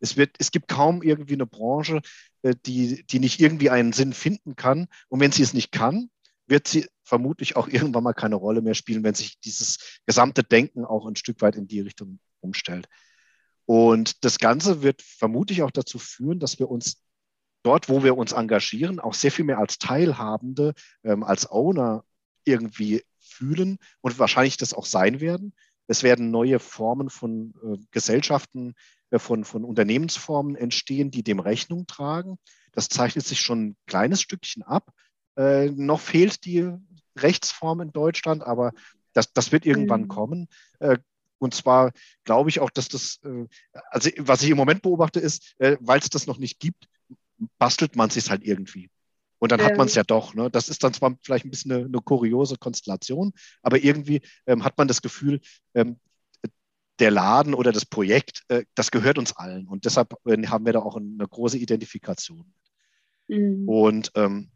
es, 0.00 0.16
wird, 0.16 0.36
es 0.38 0.52
gibt 0.52 0.68
kaum 0.68 1.02
irgendwie 1.02 1.34
eine 1.34 1.46
Branche, 1.46 2.00
äh, 2.42 2.54
die, 2.64 3.04
die 3.06 3.18
nicht 3.18 3.40
irgendwie 3.40 3.70
einen 3.70 3.92
Sinn 3.92 4.12
finden 4.12 4.56
kann. 4.56 4.88
Und 5.08 5.20
wenn 5.20 5.32
sie 5.32 5.42
es 5.42 5.52
nicht 5.52 5.72
kann, 5.72 6.08
wird 6.46 6.68
sie 6.68 6.86
vermutlich 7.02 7.56
auch 7.56 7.68
irgendwann 7.68 8.04
mal 8.04 8.14
keine 8.14 8.36
Rolle 8.36 8.62
mehr 8.62 8.74
spielen, 8.74 9.04
wenn 9.04 9.14
sich 9.14 9.40
dieses 9.40 10.00
gesamte 10.06 10.44
Denken 10.44 10.84
auch 10.84 11.06
ein 11.06 11.16
Stück 11.16 11.40
weit 11.42 11.56
in 11.56 11.66
die 11.66 11.80
Richtung 11.80 12.20
umstellt. 12.40 12.88
Und 13.66 14.24
das 14.24 14.38
Ganze 14.38 14.82
wird 14.82 15.02
vermutlich 15.02 15.62
auch 15.62 15.72
dazu 15.72 15.98
führen, 15.98 16.38
dass 16.38 16.58
wir 16.58 16.70
uns 16.70 17.02
dort, 17.62 17.88
wo 17.88 18.04
wir 18.04 18.16
uns 18.16 18.32
engagieren, 18.32 19.00
auch 19.00 19.14
sehr 19.14 19.32
viel 19.32 19.44
mehr 19.44 19.58
als 19.58 19.78
Teilhabende, 19.78 20.72
ähm, 21.02 21.24
als 21.24 21.50
Owner 21.50 22.04
irgendwie 22.44 23.02
fühlen 23.18 23.78
und 24.00 24.18
wahrscheinlich 24.20 24.56
das 24.56 24.72
auch 24.72 24.86
sein 24.86 25.20
werden. 25.20 25.52
Es 25.88 26.04
werden 26.04 26.30
neue 26.30 26.60
Formen 26.60 27.10
von 27.10 27.54
äh, 27.62 27.78
Gesellschaften, 27.90 28.74
äh, 29.10 29.18
von, 29.18 29.44
von 29.44 29.64
Unternehmensformen 29.64 30.54
entstehen, 30.54 31.10
die 31.10 31.24
dem 31.24 31.40
Rechnung 31.40 31.88
tragen. 31.88 32.38
Das 32.70 32.88
zeichnet 32.88 33.26
sich 33.26 33.40
schon 33.40 33.70
ein 33.70 33.76
kleines 33.86 34.20
Stückchen 34.20 34.62
ab. 34.62 34.92
Äh, 35.36 35.70
noch 35.70 36.00
fehlt 36.00 36.44
die 36.44 36.72
Rechtsform 37.18 37.80
in 37.80 37.92
Deutschland, 37.92 38.44
aber 38.44 38.72
das, 39.12 39.32
das 39.32 39.50
wird 39.50 39.66
irgendwann 39.66 40.02
mhm. 40.02 40.08
kommen. 40.08 40.48
Und 41.38 41.54
zwar 41.54 41.92
glaube 42.24 42.50
ich 42.50 42.60
auch, 42.60 42.70
dass 42.70 42.88
das, 42.88 43.20
äh, 43.24 43.46
also 43.90 44.10
was 44.18 44.42
ich 44.42 44.50
im 44.50 44.56
Moment 44.56 44.82
beobachte, 44.82 45.20
ist, 45.20 45.54
äh, 45.58 45.76
weil 45.80 46.00
es 46.00 46.10
das 46.10 46.26
noch 46.26 46.38
nicht 46.38 46.58
gibt, 46.58 46.88
bastelt 47.58 47.96
man 47.96 48.10
sich 48.10 48.30
halt 48.30 48.44
irgendwie. 48.44 48.90
Und 49.38 49.52
dann 49.52 49.60
ja. 49.60 49.66
hat 49.66 49.76
man 49.76 49.86
es 49.86 49.94
ja 49.94 50.02
doch. 50.02 50.34
Ne? 50.34 50.50
Das 50.50 50.68
ist 50.68 50.82
dann 50.82 50.94
zwar 50.94 51.14
vielleicht 51.22 51.44
ein 51.44 51.50
bisschen 51.50 51.72
eine, 51.72 51.84
eine 51.84 52.00
kuriose 52.00 52.56
Konstellation, 52.56 53.32
aber 53.62 53.82
irgendwie 53.82 54.22
ähm, 54.46 54.64
hat 54.64 54.78
man 54.78 54.88
das 54.88 55.02
Gefühl, 55.02 55.40
ähm, 55.74 55.98
der 56.98 57.10
Laden 57.10 57.54
oder 57.54 57.72
das 57.72 57.84
Projekt, 57.84 58.44
äh, 58.48 58.64
das 58.74 58.90
gehört 58.90 59.18
uns 59.18 59.36
allen. 59.36 59.68
Und 59.68 59.84
deshalb 59.84 60.14
äh, 60.24 60.46
haben 60.46 60.64
wir 60.64 60.72
da 60.72 60.80
auch 60.80 60.96
eine 60.96 61.28
große 61.28 61.58
Identifikation. 61.58 62.52
Mhm. 63.28 63.68
Und 63.68 64.12
ähm, 64.14 64.50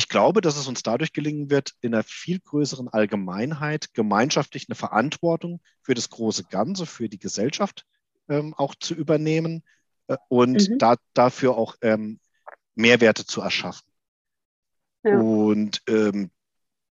ich 0.00 0.08
glaube, 0.08 0.40
dass 0.40 0.56
es 0.56 0.66
uns 0.66 0.82
dadurch 0.82 1.12
gelingen 1.12 1.50
wird, 1.50 1.74
in 1.82 1.92
einer 1.92 2.02
viel 2.02 2.40
größeren 2.40 2.88
Allgemeinheit 2.88 3.92
gemeinschaftlich 3.92 4.66
eine 4.66 4.74
Verantwortung 4.74 5.60
für 5.82 5.92
das 5.92 6.08
große 6.08 6.44
Ganze, 6.44 6.86
für 6.86 7.10
die 7.10 7.18
Gesellschaft 7.18 7.84
ähm, 8.30 8.54
auch 8.56 8.74
zu 8.74 8.94
übernehmen 8.94 9.62
äh, 10.06 10.16
und 10.28 10.70
mhm. 10.70 10.78
da, 10.78 10.96
dafür 11.12 11.58
auch 11.58 11.76
ähm, 11.82 12.18
Mehrwerte 12.74 13.26
zu 13.26 13.42
erschaffen. 13.42 13.86
Ja. 15.02 15.18
Und 15.18 15.82
ähm, 15.86 16.30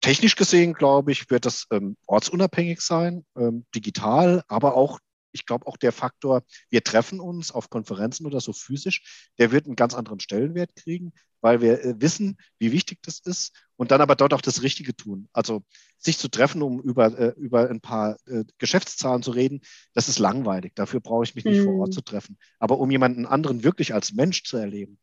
technisch 0.00 0.36
gesehen, 0.36 0.72
glaube 0.72 1.10
ich, 1.10 1.28
wird 1.28 1.44
das 1.44 1.66
ähm, 1.72 1.96
ortsunabhängig 2.06 2.82
sein, 2.82 3.24
ähm, 3.36 3.66
digital, 3.74 4.44
aber 4.46 4.76
auch 4.76 5.00
ich 5.32 5.46
glaube 5.46 5.66
auch 5.66 5.76
der 5.76 5.92
Faktor, 5.92 6.42
wir 6.70 6.84
treffen 6.84 7.20
uns 7.20 7.50
auf 7.50 7.70
Konferenzen 7.70 8.26
oder 8.26 8.40
so 8.40 8.52
physisch, 8.52 9.28
der 9.38 9.52
wird 9.52 9.66
einen 9.66 9.76
ganz 9.76 9.94
anderen 9.94 10.20
Stellenwert 10.20 10.76
kriegen, 10.76 11.12
weil 11.42 11.60
wir 11.60 11.84
äh, 11.84 12.00
wissen, 12.00 12.38
wie 12.58 12.72
wichtig 12.72 13.00
das 13.02 13.18
ist 13.18 13.52
und 13.76 13.90
dann 13.90 14.00
aber 14.00 14.14
dort 14.16 14.32
auch 14.32 14.40
das 14.40 14.62
Richtige 14.62 14.96
tun. 14.96 15.28
Also 15.32 15.64
sich 15.98 16.16
zu 16.16 16.28
treffen, 16.28 16.62
um 16.62 16.80
über, 16.80 17.18
äh, 17.18 17.34
über 17.36 17.68
ein 17.68 17.80
paar 17.80 18.16
äh, 18.26 18.44
Geschäftszahlen 18.58 19.22
zu 19.22 19.32
reden, 19.32 19.60
das 19.92 20.08
ist 20.08 20.18
langweilig. 20.18 20.72
Dafür 20.74 21.00
brauche 21.00 21.24
ich 21.24 21.34
mich 21.34 21.44
nicht 21.44 21.60
mhm. 21.60 21.64
vor 21.64 21.74
Ort 21.80 21.88
mhm. 21.88 21.92
zu 21.92 22.00
treffen. 22.02 22.38
Aber 22.58 22.78
um 22.78 22.90
jemanden 22.90 23.26
anderen 23.26 23.64
wirklich 23.64 23.92
als 23.92 24.12
Mensch 24.12 24.44
zu 24.44 24.56
erleben, 24.56 24.98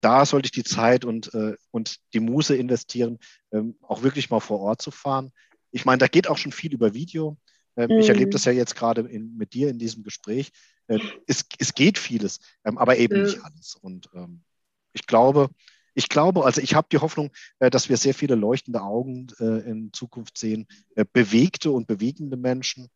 da 0.00 0.24
sollte 0.24 0.46
ich 0.46 0.52
die 0.52 0.64
Zeit 0.64 1.04
und, 1.04 1.32
und 1.70 1.96
die 2.12 2.20
Muße 2.20 2.54
investieren, 2.54 3.18
ähm, 3.50 3.76
auch 3.80 4.02
wirklich 4.02 4.30
mal 4.30 4.40
vor 4.40 4.60
Ort 4.60 4.82
zu 4.82 4.90
fahren. 4.90 5.32
Ich 5.72 5.84
meine, 5.84 5.98
da 5.98 6.06
geht 6.06 6.28
auch 6.28 6.36
schon 6.36 6.52
viel 6.52 6.72
über 6.72 6.94
Video. 6.94 7.38
Ähm, 7.76 7.90
mhm. 7.90 7.98
Ich 8.00 8.08
erlebe 8.08 8.30
das 8.30 8.44
ja 8.44 8.52
jetzt 8.52 8.74
gerade 8.74 9.02
mit 9.02 9.54
dir 9.54 9.68
in 9.68 9.78
diesem 9.78 10.02
Gespräch. 10.02 10.50
Äh, 10.88 10.98
es, 11.26 11.44
es 11.58 11.74
geht 11.74 11.98
vieles, 11.98 12.40
ähm, 12.64 12.78
aber 12.78 12.96
eben 12.96 13.16
ja. 13.16 13.22
nicht 13.24 13.42
alles. 13.42 13.74
Und 13.74 14.08
ähm, 14.14 14.42
ich 14.92 15.06
glaube, 15.06 15.50
ich 15.94 16.10
glaube, 16.10 16.44
also 16.44 16.60
ich 16.60 16.74
habe 16.74 16.88
die 16.92 16.98
Hoffnung, 16.98 17.30
äh, 17.58 17.70
dass 17.70 17.88
wir 17.88 17.96
sehr 17.96 18.14
viele 18.14 18.34
leuchtende 18.34 18.82
Augen 18.82 19.28
äh, 19.40 19.68
in 19.68 19.92
Zukunft 19.92 20.36
sehen, 20.38 20.66
äh, 20.94 21.04
bewegte 21.10 21.70
und 21.70 21.86
bewegende 21.86 22.36
Menschen. 22.36 22.88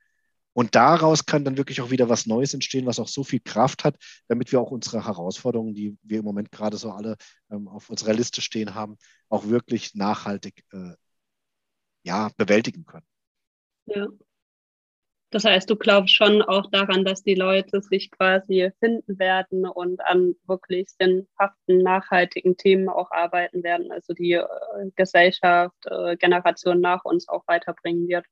Und 0.52 0.74
daraus 0.74 1.24
kann 1.24 1.44
dann 1.44 1.56
wirklich 1.56 1.80
auch 1.80 1.90
wieder 1.90 2.08
was 2.08 2.26
Neues 2.26 2.52
entstehen, 2.52 2.84
was 2.84 2.98
auch 2.98 3.08
so 3.08 3.24
viel 3.24 3.40
Kraft 3.40 3.84
hat, 3.84 3.96
damit 4.28 4.52
wir 4.52 4.60
auch 4.60 4.70
unsere 4.70 5.06
Herausforderungen, 5.06 5.74
die 5.74 5.96
wir 6.02 6.18
im 6.18 6.24
Moment 6.24 6.50
gerade 6.50 6.76
so 6.76 6.90
alle 6.90 7.16
ähm, 7.50 7.68
auf 7.68 7.88
unserer 7.88 8.12
Liste 8.12 8.42
stehen 8.42 8.74
haben, 8.74 8.98
auch 9.28 9.48
wirklich 9.48 9.94
nachhaltig 9.94 10.64
äh, 10.72 10.94
ja, 12.02 12.30
bewältigen 12.36 12.84
können. 12.84 13.06
Ja, 13.86 14.08
das 15.30 15.44
heißt, 15.44 15.70
du 15.70 15.76
glaubst 15.76 16.14
schon 16.14 16.42
auch 16.42 16.68
daran, 16.70 17.04
dass 17.04 17.22
die 17.22 17.36
Leute 17.36 17.80
sich 17.82 18.10
quasi 18.10 18.70
finden 18.80 19.18
werden 19.18 19.64
und 19.64 20.00
an 20.04 20.34
wirklich 20.46 20.88
sinnhaften, 20.98 21.82
nachhaltigen 21.82 22.56
Themen 22.56 22.88
auch 22.88 23.10
arbeiten 23.12 23.62
werden, 23.62 23.92
also 23.92 24.12
die 24.12 24.32
äh, 24.32 24.44
Gesellschaft, 24.96 25.76
äh, 25.86 26.16
Generation 26.16 26.80
nach 26.80 27.04
uns 27.04 27.28
auch 27.28 27.46
weiterbringen 27.46 28.08
wird. 28.08 28.26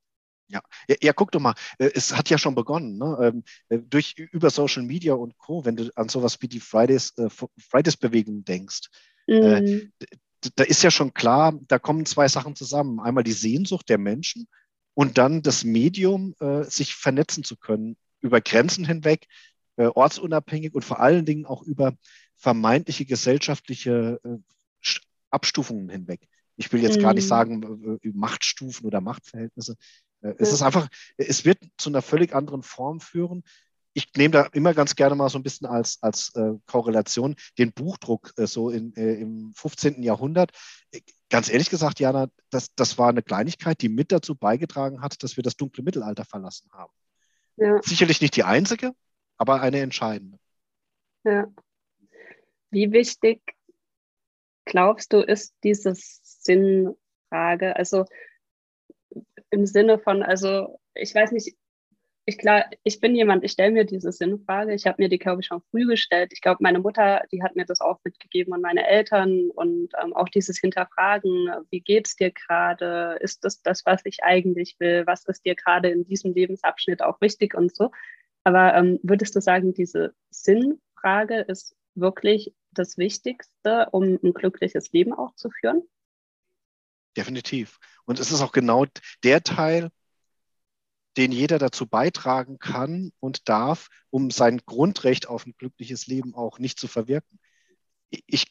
Ja. 0.51 0.61
ja, 0.89 0.97
ja, 1.03 1.13
guck 1.13 1.31
doch 1.31 1.41
mal, 1.41 1.55
äh, 1.79 1.91
es 1.95 2.17
hat 2.17 2.31
ja 2.31 2.39
schon 2.39 2.55
begonnen, 2.55 2.99
ne? 2.99 3.19
Ähm, 3.21 3.45
äh, 3.69 3.79
durch 3.79 4.15
über 4.17 4.51
Social 4.51 4.83
Media 4.83 5.15
und 5.15 5.37
Co., 5.37 5.65
wenn 5.65 5.77
du 5.77 5.91
an 5.95 6.09
sowas 6.09 6.41
wie 6.41 6.49
die 6.49 6.61
Fridays, 6.61 7.13
äh, 7.19 7.29
Fridays-Bewegung 7.59 8.45
denkst, 8.45 8.89
mhm. 9.27 9.93
da 10.57 10.65
ist 10.65 10.83
ja 10.83 10.91
schon 10.91 11.13
klar, 11.13 11.53
da 11.69 11.79
kommen 11.79 12.07
zwei 12.07 12.29
Sachen 12.29 12.57
zusammen. 12.57 12.99
Einmal 12.99 13.25
die 13.25 13.33
Sehnsucht 13.33 13.89
der 13.91 13.99
Menschen 13.99 14.49
und 14.99 15.17
dann 15.17 15.43
das 15.43 15.63
Medium, 15.63 16.35
äh, 16.41 16.65
sich 16.65 16.97
vernetzen 16.97 17.45
zu 17.45 17.57
können 17.57 17.97
über 18.19 18.41
Grenzen 18.41 18.85
hinweg, 18.85 19.29
äh, 19.77 19.85
ortsunabhängig 19.87 20.75
und 20.75 20.85
vor 20.85 20.99
allen 20.99 21.25
Dingen 21.25 21.47
auch 21.47 21.63
über 21.63 21.95
vermeintliche 22.35 23.05
gesellschaftliche 23.05 24.21
äh, 24.25 24.89
Abstufungen 25.31 25.89
hinweg. 25.89 26.27
Ich 26.57 26.73
will 26.73 26.83
jetzt 26.83 26.97
mhm. 26.97 27.03
gar 27.03 27.15
nicht 27.15 27.27
mhm. 27.27 27.29
sagen 27.29 27.99
äh, 28.03 28.09
Machtstufen 28.13 28.87
oder 28.87 29.01
Machtverhältnisse. 29.01 29.77
Äh, 30.21 30.35
es 30.39 30.53
ist 30.53 30.63
einfach, 30.63 30.89
es 31.17 31.45
wird 31.45 31.61
zu 31.77 31.91
einer 31.91 32.03
völlig 32.03 32.35
anderen 32.35 32.65
Form 32.65 32.99
führen. 32.99 33.45
Ich 33.93 34.09
nehme 34.17 34.33
da 34.33 34.43
immer 34.47 34.75
ganz 34.75 34.97
gerne 34.97 35.15
mal 35.15 35.29
so 35.29 35.39
ein 35.39 35.45
bisschen 35.45 35.69
als, 35.69 36.03
als 36.03 36.35
äh, 36.35 36.55
Korrelation 36.67 37.37
den 37.57 37.73
Buchdruck 37.73 38.33
so 38.37 38.71
in, 38.71 38.95
im 38.95 39.53
15. 39.55 40.03
Jahrhundert 40.03 40.51
ganz 41.31 41.51
ehrlich 41.51 41.71
gesagt, 41.71 42.01
Jana, 42.01 42.29
das, 42.51 42.75
das 42.75 42.99
war 42.99 43.09
eine 43.09 43.23
Kleinigkeit, 43.23 43.81
die 43.83 43.89
mit 43.89 44.13
dazu 44.13 44.35
beigetragen 44.35 45.03
hat, 45.03 45.23
dass 45.23 45.37
wir 45.37 45.43
das 45.43 45.57
dunkle 45.57 45.83
Mittelalter 45.83 46.25
verlassen 46.25 46.71
haben. 46.73 46.93
Ja. 47.57 47.83
Sicherlich 47.83 48.21
nicht 48.21 48.37
die 48.37 48.45
einzige, 48.45 48.93
aber 49.37 49.61
eine 49.61 49.81
entscheidende. 49.81 50.39
Ja. 51.25 51.47
Wie 52.71 52.93
wichtig 52.93 53.41
glaubst 54.65 55.13
du, 55.13 55.21
ist 55.21 55.55
diese 55.65 55.95
Sinnfrage? 55.95 57.77
Also 57.77 58.05
im 59.51 59.67
Sinne 59.67 59.99
von, 59.99 60.23
also 60.23 60.79
ich 60.95 61.15
weiß 61.15 61.33
nicht, 61.33 61.57
ich 62.29 62.37
klar, 62.37 62.67
ich 62.85 63.01
bin 63.01 63.17
jemand, 63.17 63.43
ich 63.43 63.53
stelle 63.53 63.73
mir 63.73 63.87
diese 63.87 64.13
Sinnfrage. 64.13 64.75
Ich 64.75 64.87
habe 64.87 65.03
mir 65.03 65.09
die, 65.09 65.19
glaube 65.19 65.41
ich, 65.41 65.47
schon 65.47 65.63
früh 65.71 65.87
gestellt. 65.87 66.31
Ich 66.35 66.43
glaube, 66.43 66.59
meine 66.61 66.79
Mutter, 66.79 67.23
die 67.33 67.43
hat 67.43 67.57
mir 67.57 67.65
das 67.65 67.81
auch 67.81 68.01
mitgegeben 68.05 68.53
und 68.53 68.61
meine 68.61 68.87
Eltern 68.87 69.49
und 69.49 69.89
ähm, 70.03 70.13
auch 70.13 70.29
dieses 70.29 70.59
Hinterfragen, 70.59 71.49
wie 71.71 71.81
geht 71.81 72.07
es 72.07 72.17
dir 72.17 72.31
gerade? 72.31 73.19
Ist 73.23 73.45
das 73.45 73.63
das, 73.63 73.87
was 73.87 74.03
ich 74.05 74.23
eigentlich 74.23 74.77
will? 74.79 75.07
Was 75.07 75.25
ist 75.25 75.47
dir 75.47 75.55
gerade 75.55 75.89
in 75.89 76.05
diesem 76.05 76.35
Lebensabschnitt 76.35 77.01
auch 77.01 77.19
wichtig 77.23 77.55
und 77.55 77.75
so? 77.75 77.93
Aber 78.45 78.75
ähm, 78.75 79.01
würdest 79.03 79.35
du 79.35 79.41
sagen, 79.41 79.73
diese 79.73 80.15
Sinnfrage 80.29 81.41
ist 81.49 81.75
wirklich 81.95 82.55
das 82.73 82.99
Wichtigste, 82.99 83.89
um 83.93 84.19
ein 84.23 84.35
glückliches 84.35 84.93
Leben 84.93 85.15
auch 85.15 85.35
zu 85.35 85.49
führen? 85.49 85.83
Definitiv. 87.17 87.79
Und 88.05 88.21
es 88.21 88.31
ist 88.31 88.43
auch 88.43 88.53
genau 88.53 88.85
der 89.25 89.43
Teil, 89.43 89.89
den 91.19 91.33
jeder 91.33 91.59
dazu 91.59 91.87
beitragen 91.87 92.59
kann 92.59 93.11
und 93.19 93.49
darf, 93.49 93.89
um 94.09 94.31
sein 94.31 94.61
Grundrecht 94.65 95.27
auf 95.29 95.45
ein 95.47 95.55
glückliches 95.59 96.07
Leben 96.07 96.35
auch 96.35 96.61
nicht 96.61 96.79
zu 96.79 96.87
verwirken. 96.87 97.41
Ich, 98.11 98.47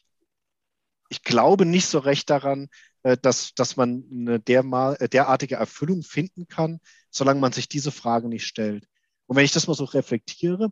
ich 1.08 1.22
glaube 1.22 1.64
nicht 1.64 1.86
so 1.86 1.98
recht 1.98 2.28
daran, 2.28 2.68
äh, 3.02 3.16
dass, 3.16 3.54
dass 3.54 3.76
man 3.76 4.04
eine 4.10 4.34
äh, 4.34 5.08
derartige 5.08 5.54
Erfüllung 5.54 6.02
finden 6.02 6.46
kann, 6.46 6.80
solange 7.10 7.40
man 7.40 7.52
sich 7.52 7.68
diese 7.68 7.90
Frage 7.90 8.28
nicht 8.28 8.46
stellt. 8.46 8.86
Und 9.26 9.36
wenn 9.36 9.46
ich 9.46 9.52
das 9.52 9.66
mal 9.66 9.74
so 9.74 9.84
reflektiere, 9.84 10.70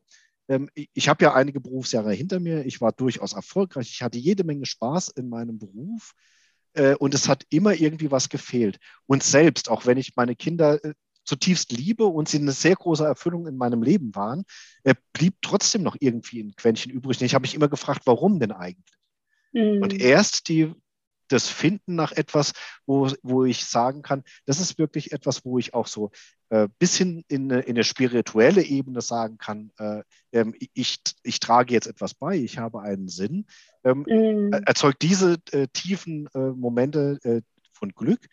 ähm, 0.49 0.69
ich 0.75 1.09
habe 1.09 1.25
ja 1.25 1.35
einige 1.35 1.61
Berufsjahre 1.61 2.13
hinter 2.13 2.41
mir, 2.41 2.67
ich 2.67 2.83
war 2.83 2.93
durchaus 2.93 3.33
erfolgreich, 3.33 3.91
ich 3.91 4.03
hatte 4.03 4.19
jede 4.19 4.45
Menge 4.45 4.67
Spaß 4.67 5.09
in 5.09 5.31
meinem 5.31 5.59
Beruf 5.59 6.13
äh, 6.75 6.95
und 6.97 7.15
es 7.15 7.27
hat 7.27 7.45
immer 7.49 7.73
irgendwie 7.73 8.11
was 8.11 8.29
gefehlt. 8.29 8.79
Und 9.07 9.23
selbst, 9.23 9.71
auch 9.71 9.87
wenn 9.87 9.97
ich 9.97 10.15
meine 10.15 10.37
Kinder 10.37 10.79
zutiefst 11.27 11.73
liebe 11.73 12.07
und 12.07 12.29
sie 12.29 12.39
eine 12.39 12.53
sehr 12.53 12.77
große 12.77 13.05
Erfüllung 13.05 13.47
in 13.47 13.57
meinem 13.57 13.83
Leben 13.83 14.15
waren, 14.15 14.45
blieb 15.13 15.35
trotzdem 15.43 15.83
noch 15.83 15.97
irgendwie 15.99 16.41
ein 16.41 16.55
Quäntchen 16.57 16.93
übrig. 16.93 17.21
Ich 17.21 17.35
habe 17.35 17.43
mich 17.43 17.55
immer 17.55 17.69
gefragt, 17.69 18.03
warum 18.05 18.41
denn 18.41 18.53
eigentlich? 18.53 18.97
Mhm. 19.53 19.83
Und 19.83 20.01
erst 20.01 20.49
die, 20.49 20.73
das 21.29 21.49
Finden 21.49 21.95
nach 21.95 22.13
etwas, 22.13 22.53
wo, 22.87 23.11
wo 23.23 23.45
ich 23.45 23.65
sagen 23.65 24.03
kann, 24.03 24.23
das 24.45 24.61
ist 24.61 24.79
wirklich 24.79 25.13
etwas, 25.13 25.45
wo 25.45 25.59
ich 25.59 25.75
auch 25.75 25.87
so 25.87 26.11
äh, 26.51 26.69
bis 26.79 26.97
hin 26.97 27.25
in 27.29 27.51
eine, 27.51 27.63
in 27.63 27.77
eine 27.77 27.85
spirituelle 27.85 28.63
Ebene 28.63 29.01
sagen 29.01 29.39
kann, 29.39 29.73
äh, 29.79 30.03
ähm, 30.33 30.55
ich, 30.75 30.99
ich 31.23 31.41
trage 31.41 31.75
jetzt 31.75 31.87
etwas 31.87 32.15
bei, 32.15 32.37
ich 32.37 32.59
habe 32.59 32.83
einen 32.83 33.09
Sinn, 33.09 33.47
ähm, 33.85 34.03
mm. 34.03 34.53
erzeugt 34.65 35.03
diese 35.03 35.39
äh, 35.51 35.67
tiefen 35.73 36.29
äh, 36.35 36.39
Momente 36.39 37.19
äh, 37.25 37.43
von 37.73 37.91
Glück, 37.91 38.27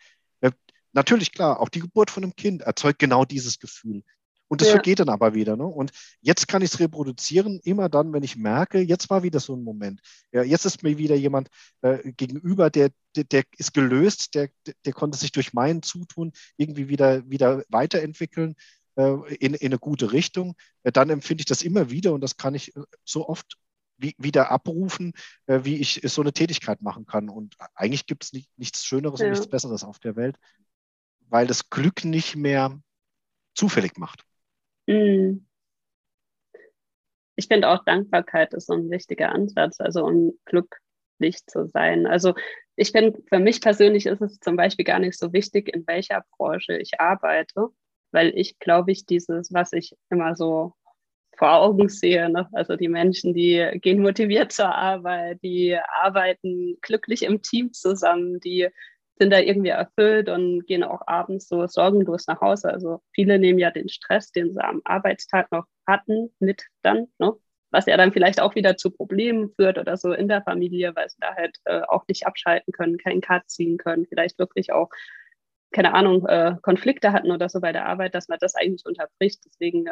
Natürlich, 0.94 1.32
klar, 1.32 1.60
auch 1.60 1.68
die 1.68 1.80
Geburt 1.80 2.10
von 2.10 2.22
einem 2.22 2.36
Kind 2.36 2.62
erzeugt 2.62 2.98
genau 2.98 3.24
dieses 3.24 3.58
Gefühl. 3.58 4.02
Und 4.48 4.60
das 4.60 4.68
ja. 4.68 4.74
vergeht 4.74 5.00
dann 5.00 5.08
aber 5.08 5.34
wieder. 5.34 5.56
Ne? 5.56 5.66
Und 5.66 5.90
jetzt 6.20 6.46
kann 6.48 6.62
ich 6.62 6.72
es 6.72 6.78
reproduzieren, 6.78 7.60
immer 7.64 7.88
dann, 7.88 8.12
wenn 8.12 8.22
ich 8.22 8.36
merke, 8.36 8.78
jetzt 8.80 9.10
war 9.10 9.22
wieder 9.22 9.40
so 9.40 9.56
ein 9.56 9.64
Moment. 9.64 10.00
Ja, 10.32 10.42
jetzt 10.42 10.64
ist 10.64 10.82
mir 10.82 10.98
wieder 10.98 11.16
jemand 11.16 11.48
äh, 11.80 12.12
gegenüber, 12.12 12.70
der, 12.70 12.90
der, 13.16 13.24
der, 13.24 13.44
ist 13.56 13.74
gelöst, 13.74 14.34
der, 14.34 14.50
der 14.84 14.92
konnte 14.92 15.18
sich 15.18 15.32
durch 15.32 15.54
mein 15.54 15.82
Zutun 15.82 16.32
irgendwie 16.56 16.88
wieder, 16.88 17.28
wieder 17.28 17.64
weiterentwickeln 17.68 18.54
äh, 18.96 19.34
in, 19.36 19.54
in 19.54 19.66
eine 19.68 19.78
gute 19.78 20.12
Richtung. 20.12 20.54
Äh, 20.82 20.92
dann 20.92 21.10
empfinde 21.10 21.40
ich 21.42 21.46
das 21.46 21.62
immer 21.62 21.90
wieder 21.90 22.12
und 22.12 22.20
das 22.20 22.36
kann 22.36 22.54
ich 22.54 22.76
äh, 22.76 22.82
so 23.04 23.28
oft 23.28 23.56
wie, 23.96 24.14
wieder 24.18 24.50
abrufen, 24.50 25.14
äh, 25.46 25.60
wie 25.64 25.76
ich 25.76 26.00
so 26.04 26.20
eine 26.20 26.32
Tätigkeit 26.32 26.82
machen 26.82 27.06
kann. 27.06 27.28
Und 27.28 27.56
eigentlich 27.74 28.06
gibt 28.06 28.24
es 28.24 28.32
nicht, 28.32 28.50
nichts 28.56 28.84
Schöneres 28.84 29.20
ja. 29.20 29.26
und 29.26 29.32
nichts 29.32 29.48
Besseres 29.48 29.84
auf 29.84 29.98
der 29.98 30.16
Welt, 30.16 30.36
weil 31.34 31.48
das 31.48 31.68
Glück 31.68 32.04
nicht 32.04 32.36
mehr 32.36 32.80
zufällig 33.56 33.98
macht. 33.98 34.24
Mhm. 34.86 35.44
Ich 37.34 37.48
finde 37.48 37.70
auch 37.70 37.84
Dankbarkeit 37.84 38.54
ist 38.54 38.66
so 38.66 38.74
ein 38.74 38.88
wichtiger 38.88 39.30
Ansatz, 39.30 39.80
also 39.80 40.04
um 40.04 40.38
glücklich 40.44 41.44
zu 41.46 41.66
sein. 41.66 42.06
Also 42.06 42.34
ich 42.76 42.92
finde, 42.92 43.20
für 43.28 43.40
mich 43.40 43.60
persönlich 43.60 44.06
ist 44.06 44.20
es 44.20 44.38
zum 44.38 44.54
Beispiel 44.54 44.84
gar 44.84 45.00
nicht 45.00 45.18
so 45.18 45.32
wichtig, 45.32 45.74
in 45.74 45.84
welcher 45.88 46.24
Branche 46.36 46.78
ich 46.78 47.00
arbeite, 47.00 47.66
weil 48.12 48.32
ich 48.36 48.60
glaube 48.60 48.92
ich 48.92 49.04
dieses, 49.04 49.52
was 49.52 49.72
ich 49.72 49.96
immer 50.10 50.36
so 50.36 50.74
vor 51.36 51.54
Augen 51.54 51.88
sehe, 51.88 52.30
ne? 52.30 52.48
also 52.52 52.76
die 52.76 52.86
Menschen, 52.86 53.34
die 53.34 53.76
gehen 53.82 54.00
motiviert 54.02 54.52
zur 54.52 54.72
Arbeit, 54.72 55.42
die 55.42 55.76
arbeiten 56.00 56.78
glücklich 56.80 57.24
im 57.24 57.42
Team 57.42 57.72
zusammen, 57.72 58.38
die 58.38 58.68
sind 59.18 59.30
da 59.30 59.38
irgendwie 59.38 59.70
erfüllt 59.70 60.28
und 60.28 60.66
gehen 60.66 60.82
auch 60.82 61.02
abends 61.06 61.48
so 61.48 61.66
sorgenlos 61.66 62.26
nach 62.26 62.40
Hause. 62.40 62.72
Also 62.72 63.00
viele 63.12 63.38
nehmen 63.38 63.58
ja 63.58 63.70
den 63.70 63.88
Stress, 63.88 64.32
den 64.32 64.52
sie 64.52 64.64
am 64.64 64.80
Arbeitstag 64.84 65.50
noch 65.52 65.66
hatten, 65.86 66.34
mit 66.40 66.64
dann, 66.82 67.06
ne? 67.18 67.32
was 67.70 67.86
ja 67.86 67.96
dann 67.96 68.12
vielleicht 68.12 68.40
auch 68.40 68.54
wieder 68.54 68.76
zu 68.76 68.90
Problemen 68.90 69.50
führt 69.56 69.78
oder 69.78 69.96
so 69.96 70.12
in 70.12 70.28
der 70.28 70.42
Familie, 70.42 70.94
weil 70.94 71.08
sie 71.08 71.18
da 71.20 71.34
halt 71.34 71.56
äh, 71.64 71.82
auch 71.88 72.04
nicht 72.08 72.26
abschalten 72.26 72.72
können, 72.72 72.98
keinen 72.98 73.20
Cut 73.20 73.48
ziehen 73.50 73.78
können, 73.78 74.06
vielleicht 74.06 74.38
wirklich 74.38 74.72
auch, 74.72 74.88
keine 75.72 75.92
Ahnung, 75.92 76.24
äh, 76.26 76.54
Konflikte 76.62 77.12
hatten 77.12 77.32
oder 77.32 77.48
so 77.48 77.60
bei 77.60 77.72
der 77.72 77.86
Arbeit, 77.86 78.14
dass 78.14 78.28
man 78.28 78.38
das 78.40 78.54
eigentlich 78.54 78.86
unterbricht. 78.86 79.40
Deswegen, 79.44 79.86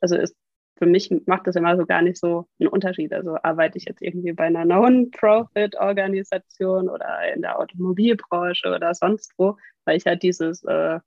also 0.00 0.16
ist 0.16 0.34
für 0.78 0.86
mich 0.86 1.12
macht 1.26 1.46
das 1.46 1.56
immer 1.56 1.76
so 1.76 1.84
gar 1.84 2.00
nicht 2.02 2.18
so 2.18 2.46
einen 2.60 2.68
Unterschied. 2.68 3.12
Also 3.12 3.36
arbeite 3.42 3.78
ich 3.78 3.86
jetzt 3.86 4.00
irgendwie 4.00 4.32
bei 4.32 4.44
einer 4.44 4.64
Non-Profit-Organisation 4.64 6.88
oder 6.88 7.34
in 7.34 7.42
der 7.42 7.58
Automobilbranche 7.58 8.68
oder 8.68 8.94
sonst 8.94 9.32
wo, 9.36 9.56
weil 9.84 9.96
ich 9.96 10.06
halt 10.06 10.22
dieses, 10.22 10.62
äh, 10.64 11.00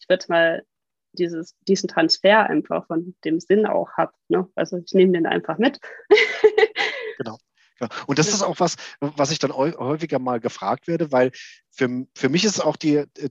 ich 0.00 0.08
würde 0.08 0.24
mal 0.28 0.64
dieses, 1.12 1.56
diesen 1.66 1.88
Transfer 1.88 2.46
einfach 2.46 2.86
von 2.86 3.14
dem 3.24 3.40
Sinn 3.40 3.66
auch 3.66 3.90
habe. 3.96 4.12
Ne? 4.28 4.48
Also 4.54 4.76
ich 4.78 4.92
nehme 4.92 5.12
den 5.12 5.26
einfach 5.26 5.58
mit. 5.58 5.80
genau. 7.18 7.38
Ja, 7.80 7.88
und 8.08 8.18
das 8.18 8.26
ist 8.28 8.42
auch 8.42 8.58
was, 8.58 8.74
was 9.00 9.30
ich 9.30 9.38
dann 9.38 9.52
häufiger 9.52 10.18
mal 10.18 10.40
gefragt 10.40 10.88
werde, 10.88 11.12
weil 11.12 11.30
für, 11.70 12.06
für 12.16 12.28
mich 12.28 12.44
ist 12.44 12.58
auch 12.60 12.76
die, 12.76 12.96
äh, 12.96 13.30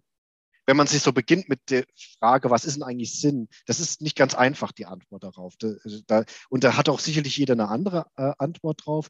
wenn 0.68 0.78
man 0.78 0.86
sich 0.86 1.02
so 1.02 1.14
beginnt 1.14 1.48
mit 1.50 1.62
der 1.70 1.86
Frage, 2.20 2.52
was 2.52 2.66
ist 2.66 2.76
denn 2.76 2.84
eigentlich 2.84 3.20
Sinn, 3.20 3.48
das 3.66 3.80
ist 3.80 4.02
nicht 4.02 4.18
ganz 4.18 4.36
einfach, 4.36 4.74
die 4.74 4.86
Antwort 4.86 5.24
darauf. 5.24 5.56
Da, 5.58 6.26
und 6.50 6.64
da 6.64 6.76
hat 6.76 6.90
auch 6.90 7.00
sicherlich 7.00 7.38
jeder 7.38 7.54
eine 7.54 7.70
andere 7.70 8.06
äh, 8.18 8.34
Antwort 8.38 8.86
drauf. 8.86 9.08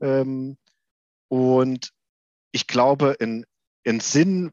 Ähm, 0.00 0.56
und 1.28 1.90
ich 2.52 2.66
glaube, 2.66 3.16
in, 3.20 3.44
in 3.82 4.00
Sinn, 4.00 4.50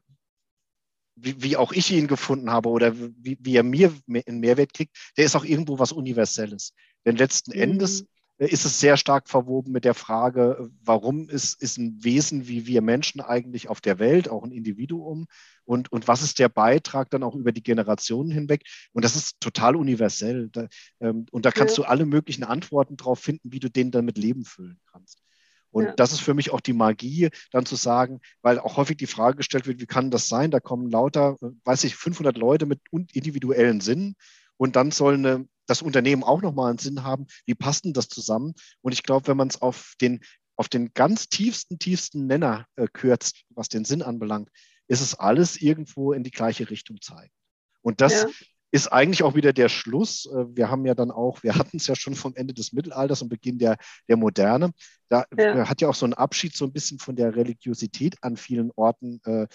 wie, 1.14 1.42
wie, 1.42 1.56
auch 1.56 1.72
ich 1.72 1.90
ihn 1.90 2.06
gefunden 2.06 2.50
habe 2.50 2.68
oder 2.68 2.96
wie, 2.96 3.38
wie 3.40 3.56
er 3.56 3.62
mir 3.62 3.94
einen 4.06 4.40
Mehrwert 4.40 4.74
kriegt, 4.74 4.94
der 5.16 5.24
ist 5.24 5.36
auch 5.36 5.44
irgendwo 5.44 5.78
was 5.78 5.92
Universelles. 5.92 6.74
Denn 7.06 7.16
letzten 7.16 7.52
mhm. 7.52 7.62
Endes 7.62 8.04
ist 8.38 8.64
es 8.64 8.80
sehr 8.80 8.96
stark 8.96 9.28
verwoben 9.28 9.72
mit 9.72 9.84
der 9.84 9.94
Frage, 9.94 10.70
warum 10.82 11.28
ist, 11.28 11.60
ist 11.62 11.78
ein 11.78 12.02
Wesen 12.02 12.48
wie 12.48 12.66
wir 12.66 12.82
Menschen 12.82 13.20
eigentlich 13.20 13.68
auf 13.68 13.80
der 13.80 13.98
Welt, 13.98 14.28
auch 14.28 14.42
ein 14.42 14.50
Individuum 14.50 15.26
und, 15.64 15.92
und 15.92 16.08
was 16.08 16.22
ist 16.22 16.38
der 16.38 16.48
Beitrag 16.48 17.10
dann 17.10 17.22
auch 17.22 17.34
über 17.34 17.52
die 17.52 17.62
Generationen 17.62 18.30
hinweg? 18.30 18.64
Und 18.92 19.04
das 19.04 19.16
ist 19.16 19.40
total 19.40 19.76
universell. 19.76 20.48
Da, 20.50 20.66
ähm, 21.00 21.26
und 21.30 21.46
da 21.46 21.50
kannst 21.50 21.78
ja. 21.78 21.84
du 21.84 21.88
alle 21.88 22.04
möglichen 22.04 22.44
Antworten 22.44 22.96
drauf 22.96 23.20
finden, 23.20 23.52
wie 23.52 23.60
du 23.60 23.70
den 23.70 23.90
dann 23.90 24.04
mit 24.04 24.18
Leben 24.18 24.44
füllen 24.44 24.80
kannst. 24.90 25.22
Und 25.70 25.84
ja. 25.84 25.92
das 25.94 26.12
ist 26.12 26.20
für 26.20 26.34
mich 26.34 26.50
auch 26.50 26.60
die 26.60 26.74
Magie, 26.74 27.30
dann 27.50 27.64
zu 27.64 27.76
sagen, 27.76 28.20
weil 28.42 28.58
auch 28.58 28.76
häufig 28.76 28.98
die 28.98 29.06
Frage 29.06 29.38
gestellt 29.38 29.66
wird, 29.66 29.80
wie 29.80 29.86
kann 29.86 30.10
das 30.10 30.28
sein? 30.28 30.50
Da 30.50 30.60
kommen 30.60 30.90
lauter, 30.90 31.36
äh, 31.40 31.46
weiß 31.64 31.84
ich, 31.84 31.96
500 31.96 32.36
Leute 32.36 32.66
mit 32.66 32.80
individuellen 32.90 33.80
Sinnen 33.80 34.14
und 34.58 34.76
dann 34.76 34.90
soll 34.90 35.14
eine, 35.14 35.48
das 35.66 35.82
Unternehmen 35.82 36.24
auch 36.24 36.42
nochmal 36.42 36.70
einen 36.70 36.78
Sinn 36.78 37.02
haben. 37.02 37.26
Wie 37.46 37.54
passt 37.54 37.84
denn 37.84 37.92
das 37.92 38.08
zusammen? 38.08 38.54
Und 38.80 38.92
ich 38.92 39.02
glaube, 39.02 39.28
wenn 39.28 39.36
man 39.36 39.48
es 39.48 39.60
auf 39.60 39.94
den, 40.00 40.20
auf 40.56 40.68
den 40.68 40.92
ganz 40.94 41.28
tiefsten, 41.28 41.78
tiefsten 41.78 42.26
Nenner 42.26 42.66
äh, 42.76 42.86
kürzt, 42.92 43.44
was 43.50 43.68
den 43.68 43.84
Sinn 43.84 44.02
anbelangt, 44.02 44.48
ist 44.88 45.00
es 45.00 45.14
alles 45.14 45.60
irgendwo 45.60 46.12
in 46.12 46.24
die 46.24 46.30
gleiche 46.30 46.68
Richtung 46.68 47.00
zeigen. 47.00 47.32
Und 47.80 48.00
das 48.00 48.12
ja. 48.12 48.28
ist 48.70 48.88
eigentlich 48.88 49.22
auch 49.22 49.34
wieder 49.34 49.52
der 49.52 49.68
Schluss. 49.68 50.26
Äh, 50.26 50.56
wir 50.56 50.70
haben 50.70 50.84
ja 50.84 50.94
dann 50.94 51.10
auch, 51.10 51.42
wir 51.42 51.54
hatten 51.56 51.76
es 51.76 51.86
ja 51.86 51.96
schon 51.96 52.14
vom 52.14 52.34
Ende 52.34 52.54
des 52.54 52.72
Mittelalters 52.72 53.22
und 53.22 53.28
Beginn 53.28 53.58
der, 53.58 53.76
der 54.08 54.16
Moderne. 54.16 54.72
Da 55.08 55.24
ja. 55.36 55.68
hat 55.68 55.80
ja 55.80 55.88
auch 55.88 55.94
so 55.94 56.06
ein 56.06 56.14
Abschied 56.14 56.56
so 56.56 56.64
ein 56.64 56.72
bisschen 56.72 56.98
von 56.98 57.16
der 57.16 57.36
Religiosität 57.36 58.16
an 58.22 58.36
vielen 58.36 58.70
Orten 58.76 59.20
äh, 59.24 59.46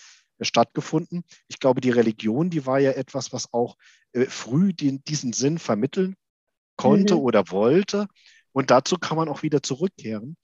stattgefunden. 0.42 1.24
Ich 1.48 1.60
glaube, 1.60 1.82
die 1.82 1.90
Religion, 1.90 2.50
die 2.50 2.66
war 2.66 2.80
ja 2.80 2.92
etwas, 2.92 3.34
was 3.34 3.54
auch 3.54 3.78
äh, 4.14 4.26
früh 4.26 4.74
den, 4.74 5.04
diesen 5.04 5.34
Sinn 5.34 5.60
vermitteln 5.60 6.16
konnte 6.76 7.16
mhm. 7.16 7.22
oder 7.22 7.50
wollte. 7.50 8.08
Und 8.52 8.72
dazu 8.72 8.98
kann 8.98 9.18
man 9.18 9.30
auch 9.30 9.44
wieder 9.44 9.62
zurückkehren. 9.62 10.38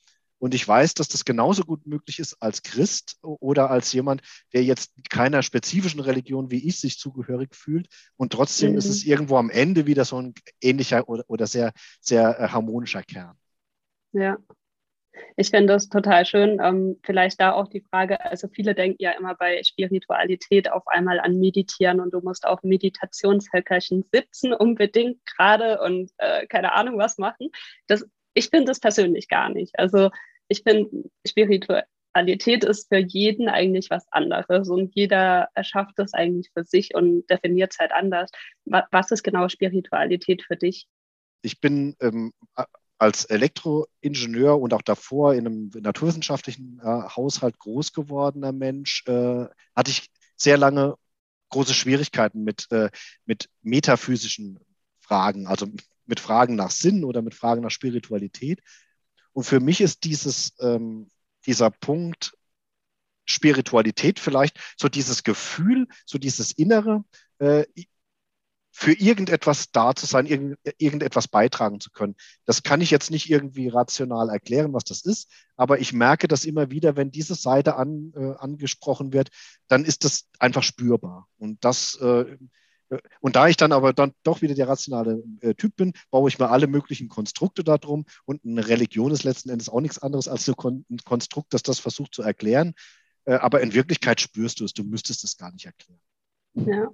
Und 0.43 0.53
ich 0.53 0.67
weiß, 0.67 0.93
dass 0.95 1.08
das 1.08 1.23
genauso 1.23 1.63
gut 1.63 1.88
möglich 1.88 2.19
ist 2.19 2.36
als 2.41 2.63
Christ 2.63 3.17
oder 3.21 3.71
als 3.71 3.93
jemand, 3.93 4.21
der 4.51 4.62
jetzt 4.62 4.91
keiner 5.10 5.41
spezifischen 5.41 6.01
Religion 6.01 6.51
wie 6.51 6.67
ich 6.67 6.82
sich 6.82 6.99
zugehörig 6.99 7.56
fühlt. 7.56 7.88
Und 8.17 8.34
trotzdem 8.34 8.73
mhm. 8.73 8.77
ist 8.77 8.88
es 8.88 9.06
irgendwo 9.06 9.38
am 9.38 9.49
Ende 9.49 9.86
wieder 9.86 10.03
so 10.03 10.21
ein 10.21 10.34
ähnlicher 10.60 11.08
oder, 11.08 11.23
oder 11.27 11.47
sehr, 11.47 11.71
sehr 12.01 12.38
äh, 12.41 12.49
harmonischer 12.49 13.03
Kern. 13.03 13.38
Ja, 14.12 14.38
ich 15.36 15.49
finde 15.49 15.73
das 15.73 15.89
total 15.89 16.26
schön. 16.26 16.60
Ähm, 16.62 16.99
vielleicht 17.04 17.39
da 17.39 17.54
auch 17.54 17.67
die 17.67 17.82
Frage, 17.82 18.23
also 18.23 18.47
viele 18.47 18.76
denken 18.76 19.02
ja 19.02 19.12
immer 19.12 19.36
bei 19.36 19.62
Spiritualität 19.63 20.71
auf 20.71 20.88
einmal 20.88 21.19
an 21.19 21.39
Meditieren 21.39 21.99
und 21.99 22.13
du 22.13 22.21
musst 22.21 22.45
auf 22.45 22.62
Meditationshöckerchen 22.63 24.06
sitzen 24.12 24.54
unbedingt 24.54 25.26
gerade 25.26 25.82
und 25.82 26.12
äh, 26.17 26.45
keine 26.47 26.73
Ahnung 26.73 26.97
was 26.97 27.17
machen. 27.17 27.49
Das, 27.88 28.06
ich 28.34 28.49
finde 28.49 28.65
das 28.65 28.80
persönlich 28.80 29.28
gar 29.28 29.49
nicht. 29.49 29.78
Also 29.78 30.10
ich 30.47 30.63
finde, 30.63 30.89
Spiritualität 31.28 32.63
ist 32.63 32.89
für 32.89 32.99
jeden 32.99 33.49
eigentlich 33.49 33.89
was 33.89 34.06
anderes 34.12 34.69
und 34.69 34.93
jeder 34.95 35.49
erschafft 35.54 35.97
es 35.99 36.13
eigentlich 36.13 36.52
für 36.54 36.63
sich 36.63 36.95
und 36.95 37.28
definiert 37.30 37.71
es 37.73 37.80
halt 37.80 37.91
anders. 37.91 38.32
Was 38.65 39.12
ist 39.12 39.23
genau 39.23 39.47
Spiritualität 39.47 40.43
für 40.43 40.58
dich? 40.58 40.88
Ich 41.41 41.60
bin 41.60 41.95
ähm, 41.99 42.32
als 43.04 43.26
Elektroingenieur 43.26 44.58
und 44.58 44.74
auch 44.74 44.82
davor 44.82 45.34
in 45.34 45.46
einem 45.46 45.72
naturwissenschaftlichen 45.76 46.80
äh, 46.82 46.86
Haushalt 46.86 47.60
groß 47.60 47.92
gewordener 47.92 48.54
Mensch, 48.54 49.04
äh, 49.08 49.46
hatte 49.76 49.92
ich 49.92 50.10
sehr 50.38 50.58
lange 50.58 50.96
große 51.50 51.74
Schwierigkeiten 51.74 52.46
mit, 52.46 52.72
äh, 52.72 52.89
mit 53.26 53.50
metaphysischen 53.62 54.58
Fragen, 55.02 55.48
also 55.48 55.68
mit 56.06 56.22
Fragen 56.22 56.56
nach 56.56 56.72
Sinn 56.72 57.04
oder 57.04 57.22
mit 57.22 57.36
Fragen 57.36 57.62
nach 57.62 57.72
Spiritualität. 57.72 58.62
Und 59.34 59.44
für 59.44 59.60
mich 59.60 59.82
ist 59.82 60.06
dieses, 60.06 60.54
ähm, 60.62 61.10
dieser 61.46 61.72
Punkt 61.72 62.38
Spiritualität 63.26 64.18
vielleicht 64.18 64.60
so 64.78 64.88
dieses 64.88 65.24
Gefühl, 65.24 65.88
so 66.06 66.18
dieses 66.18 66.54
Innere, 66.54 67.04
äh, 67.39 67.66
für 68.75 68.91
irgendetwas 68.91 69.71
da 69.71 69.93
zu 69.93 70.07
sein, 70.07 70.25
irgend, 70.25 70.57
irgendetwas 70.79 71.27
beitragen 71.27 71.79
zu 71.79 71.91
können. 71.91 72.15
Das 72.45 72.63
kann 72.63 72.81
ich 72.81 72.89
jetzt 72.89 73.12
nicht 73.12 73.29
irgendwie 73.29 73.69
rational 73.69 74.29
erklären, 74.29 74.73
was 74.73 74.83
das 74.83 75.05
ist, 75.05 75.29
aber 75.55 75.79
ich 75.79 75.93
merke 75.93 76.27
das 76.27 76.43
immer 76.43 76.71
wieder, 76.71 76.95
wenn 76.95 77.12
diese 77.12 77.36
Seite 77.36 77.75
an, 77.75 78.12
äh, 78.15 78.33
angesprochen 78.38 79.13
wird, 79.13 79.29
dann 79.67 79.86
ist 79.86 80.03
das 80.05 80.27
einfach 80.39 80.63
spürbar. 80.63 81.27
Und 81.38 81.63
das 81.63 81.95
äh, 82.01 82.38
und 83.21 83.36
da 83.36 83.47
ich 83.47 83.57
dann 83.57 83.71
aber 83.71 83.93
dann 83.93 84.13
doch 84.23 84.41
wieder 84.41 84.55
der 84.55 84.67
rationale 84.67 85.23
äh, 85.41 85.53
Typ 85.53 85.75
bin, 85.75 85.93
baue 86.12 86.29
ich 86.29 86.39
mir 86.39 86.49
alle 86.49 86.67
möglichen 86.67 87.09
Konstrukte 87.09 87.63
darum. 87.63 88.05
Und 88.25 88.43
eine 88.45 88.67
Religion 88.67 89.12
ist 89.12 89.23
letzten 89.23 89.49
Endes 89.49 89.69
auch 89.69 89.81
nichts 89.81 89.99
anderes 89.99 90.27
als 90.27 90.47
ein 90.47 90.88
Konstrukt, 91.03 91.53
das 91.53 91.63
das 91.63 91.79
versucht 91.79 92.13
zu 92.13 92.21
erklären. 92.21 92.73
Äh, 93.25 93.36
aber 93.36 93.62
in 93.62 93.73
Wirklichkeit 93.73 94.21
spürst 94.21 94.59
du 94.59 94.65
es, 94.65 94.73
du 94.73 94.83
müsstest 94.83 95.23
es 95.23 95.38
gar 95.38 95.51
nicht 95.51 95.65
erklären. 95.65 96.01
Ja. 96.55 96.91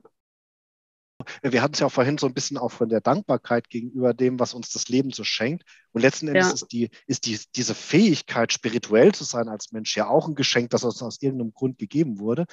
Wir 1.41 1.61
hatten 1.61 1.73
es 1.73 1.79
ja 1.79 1.87
auch 1.87 1.91
vorhin 1.91 2.17
so 2.17 2.27
ein 2.27 2.33
bisschen 2.33 2.57
auch 2.57 2.71
von 2.71 2.89
der 2.89 3.01
Dankbarkeit 3.01 3.69
gegenüber 3.69 4.13
dem, 4.13 4.39
was 4.39 4.53
uns 4.53 4.71
das 4.71 4.87
Leben 4.87 5.11
so 5.11 5.23
schenkt. 5.23 5.63
Und 5.91 6.01
letzten 6.01 6.27
Endes 6.27 6.47
ja. 6.47 6.53
ist, 6.53 6.67
die, 6.71 6.89
ist 7.07 7.25
die, 7.25 7.39
diese 7.55 7.75
Fähigkeit, 7.75 8.53
spirituell 8.53 9.13
zu 9.13 9.23
sein 9.23 9.49
als 9.49 9.71
Mensch 9.71 9.95
ja 9.97 10.07
auch 10.07 10.27
ein 10.27 10.35
Geschenk, 10.35 10.69
das 10.69 10.83
uns 10.83 11.01
aus 11.01 11.21
irgendeinem 11.21 11.53
Grund 11.53 11.77
gegeben 11.77 12.19
wurde. 12.19 12.45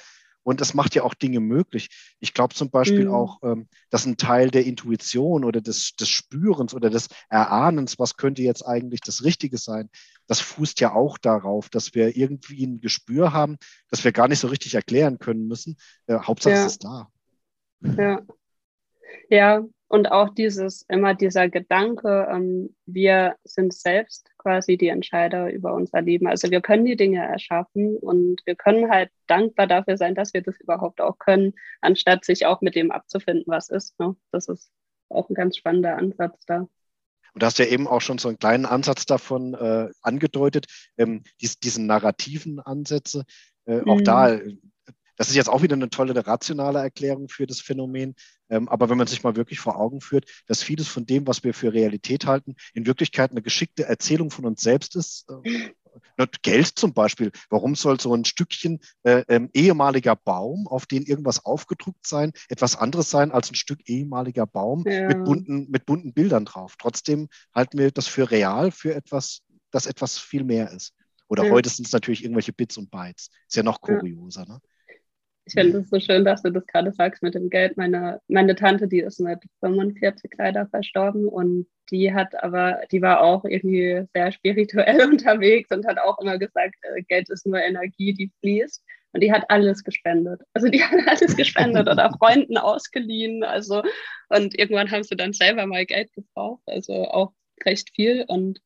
Und 0.47 0.61
es 0.61 0.73
macht 0.73 0.95
ja 0.95 1.03
auch 1.03 1.13
Dinge 1.13 1.41
möglich. 1.41 1.89
Ich 2.21 2.33
glaube 2.33 2.55
zum 2.55 2.69
Beispiel 2.69 3.07
mhm. 3.07 3.13
auch, 3.13 3.39
ähm, 3.43 3.67
dass 3.89 4.05
ein 4.05 4.15
Teil 4.15 4.49
der 4.49 4.65
Intuition 4.65 5.43
oder 5.43 5.59
des, 5.59 5.93
des 5.97 6.07
Spürens 6.07 6.73
oder 6.73 6.89
des 6.89 7.09
Erahnens, 7.27 7.99
was 7.99 8.15
könnte 8.15 8.43
jetzt 8.43 8.65
eigentlich 8.65 9.01
das 9.01 9.25
Richtige 9.25 9.57
sein, 9.57 9.89
das 10.25 10.39
fußt 10.39 10.79
ja 10.79 10.93
auch 10.93 11.17
darauf, 11.17 11.67
dass 11.67 11.95
wir 11.95 12.15
irgendwie 12.15 12.65
ein 12.65 12.79
Gespür 12.79 13.33
haben, 13.33 13.57
das 13.89 14.05
wir 14.05 14.13
gar 14.13 14.29
nicht 14.29 14.39
so 14.39 14.47
richtig 14.47 14.73
erklären 14.75 15.19
können 15.19 15.47
müssen. 15.47 15.75
Äh, 16.05 16.17
Hauptsache 16.19 16.53
ja. 16.53 16.65
es 16.65 16.73
ist 16.73 16.85
da. 16.85 17.09
Ja. 17.81 18.21
Ja, 19.29 19.63
und 19.89 20.11
auch 20.11 20.29
dieses, 20.33 20.83
immer 20.89 21.13
dieser 21.13 21.47
Gedanke, 21.47 22.27
ähm, 22.29 22.75
wir 22.85 23.35
sind 23.45 23.73
selbst 23.73 24.29
quasi 24.37 24.77
die 24.77 24.89
Entscheider 24.89 25.51
über 25.51 25.73
unser 25.73 26.01
Leben. 26.01 26.27
Also 26.27 26.51
wir 26.51 26.61
können 26.61 26.83
die 26.83 26.97
Dinge 26.97 27.25
erschaffen 27.25 27.95
und 27.97 28.41
wir 28.45 28.55
können 28.55 28.89
halt 28.89 29.09
dankbar 29.27 29.65
dafür 29.65 29.97
sein, 29.97 30.13
dass 30.13 30.33
wir 30.33 30.41
das 30.41 30.59
überhaupt 30.59 30.99
auch 30.99 31.17
können, 31.19 31.53
anstatt 31.79 32.25
sich 32.25 32.45
auch 32.45 32.59
mit 32.61 32.75
dem 32.75 32.91
abzufinden, 32.91 33.45
was 33.47 33.69
ist. 33.69 33.97
Ne? 33.99 34.15
Das 34.31 34.49
ist 34.49 34.71
auch 35.09 35.29
ein 35.29 35.35
ganz 35.35 35.55
spannender 35.55 35.95
Ansatz 35.95 36.45
da. 36.45 36.67
Und 37.33 37.43
du 37.43 37.45
hast 37.45 37.59
ja 37.59 37.65
eben 37.65 37.87
auch 37.87 38.01
schon 38.01 38.17
so 38.17 38.27
einen 38.27 38.39
kleinen 38.39 38.65
Ansatz 38.65 39.05
davon 39.05 39.53
äh, 39.53 39.89
angedeutet, 40.01 40.65
ähm, 40.97 41.23
dies, 41.39 41.59
diesen 41.59 41.85
narrativen 41.85 42.59
Ansätze. 42.59 43.23
Äh, 43.65 43.77
mhm. 43.81 43.89
Auch 43.89 44.01
da 44.01 44.39
das 45.17 45.29
ist 45.29 45.35
jetzt 45.35 45.49
auch 45.49 45.61
wieder 45.61 45.75
eine 45.75 45.89
tolle 45.89 46.25
rationale 46.25 46.79
Erklärung 46.79 47.27
für 47.27 47.45
das 47.45 47.59
Phänomen. 47.59 48.15
Ähm, 48.49 48.69
aber 48.69 48.89
wenn 48.89 48.97
man 48.97 49.07
sich 49.07 49.23
mal 49.23 49.35
wirklich 49.35 49.59
vor 49.59 49.77
Augen 49.77 49.99
führt, 49.99 50.25
dass 50.47 50.63
vieles 50.63 50.87
von 50.87 51.05
dem, 51.05 51.27
was 51.27 51.43
wir 51.43 51.53
für 51.53 51.73
Realität 51.73 52.25
halten, 52.25 52.55
in 52.73 52.85
Wirklichkeit 52.85 53.31
eine 53.31 53.41
geschickte 53.41 53.85
Erzählung 53.85 54.31
von 54.31 54.45
uns 54.45 54.61
selbst 54.61 54.95
ist. 54.95 55.25
Äh, 55.43 55.71
Geld 56.43 56.67
zum 56.67 56.93
Beispiel. 56.93 57.31
Warum 57.49 57.75
soll 57.75 57.99
so 57.99 58.13
ein 58.13 58.25
Stückchen 58.25 58.79
äh, 59.03 59.23
ähm, 59.27 59.49
ehemaliger 59.53 60.15
Baum, 60.15 60.67
auf 60.67 60.85
den 60.85 61.03
irgendwas 61.03 61.45
aufgedruckt 61.45 62.05
sein, 62.05 62.31
etwas 62.49 62.75
anderes 62.75 63.09
sein 63.09 63.31
als 63.31 63.51
ein 63.51 63.55
Stück 63.55 63.79
ehemaliger 63.87 64.45
Baum 64.45 64.83
ja. 64.87 65.07
mit, 65.07 65.23
bunten, 65.23 65.67
mit 65.69 65.85
bunten 65.85 66.13
Bildern 66.13 66.45
drauf? 66.45 66.75
Trotzdem 66.77 67.29
halten 67.53 67.77
wir 67.77 67.91
das 67.91 68.07
für 68.07 68.29
real, 68.29 68.71
für 68.71 68.93
etwas, 68.93 69.41
das 69.71 69.87
etwas 69.87 70.17
viel 70.17 70.43
mehr 70.43 70.71
ist. 70.71 70.93
Oder 71.27 71.45
ja. 71.45 71.51
heute 71.51 71.69
sind 71.69 71.87
es 71.87 71.93
natürlich 71.93 72.23
irgendwelche 72.23 72.53
Bits 72.53 72.77
und 72.77 72.89
Bytes. 72.89 73.29
Ist 73.47 73.55
ja 73.55 73.63
noch 73.63 73.81
kurioser. 73.81 74.45
Ne? 74.45 74.61
Ich 75.47 75.53
finde 75.53 75.79
es 75.79 75.89
so 75.89 75.99
schön, 75.99 76.25
dass 76.25 76.41
du 76.41 76.51
das 76.51 76.65
gerade 76.67 76.91
sagst 76.91 77.23
mit 77.23 77.33
dem 77.33 77.49
Geld. 77.49 77.77
Meine, 77.77 78.19
meine 78.27 78.53
Tante, 78.53 78.87
die 78.87 78.99
ist 78.99 79.21
mit 79.21 79.39
45 79.61 80.29
leider 80.37 80.67
verstorben 80.67 81.25
und 81.25 81.67
die 81.89 82.13
hat 82.13 82.43
aber, 82.43 82.81
die 82.91 83.01
war 83.01 83.21
auch 83.21 83.45
irgendwie 83.45 84.03
sehr 84.13 84.33
spirituell 84.33 85.01
unterwegs 85.09 85.71
und 85.71 85.87
hat 85.87 85.99
auch 85.99 86.19
immer 86.19 86.37
gesagt, 86.37 86.75
äh, 86.81 87.01
Geld 87.03 87.29
ist 87.29 87.47
nur 87.47 87.61
Energie, 87.61 88.13
die 88.13 88.31
fließt. 88.41 88.83
Und 89.13 89.21
die 89.21 89.31
hat 89.31 89.49
alles 89.49 89.85
gespendet. 89.85 90.41
Also 90.53 90.67
die 90.67 90.83
hat 90.83 91.07
alles 91.07 91.37
gespendet 91.37 91.87
oder 91.87 92.11
Freunden 92.19 92.57
ausgeliehen. 92.57 93.43
Also, 93.43 93.83
und 94.27 94.59
irgendwann 94.59 94.91
haben 94.91 95.03
sie 95.03 95.15
dann 95.15 95.31
selber 95.31 95.65
mal 95.65 95.85
Geld 95.85 96.11
gebraucht, 96.11 96.61
also 96.65 97.05
auch 97.05 97.31
recht 97.65 97.89
viel. 97.95 98.25
Und 98.27 98.59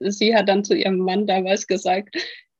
sie 0.00 0.34
hat 0.34 0.48
dann 0.48 0.64
zu 0.64 0.74
ihrem 0.74 0.98
Mann 0.98 1.28
damals 1.28 1.68
gesagt, 1.68 2.16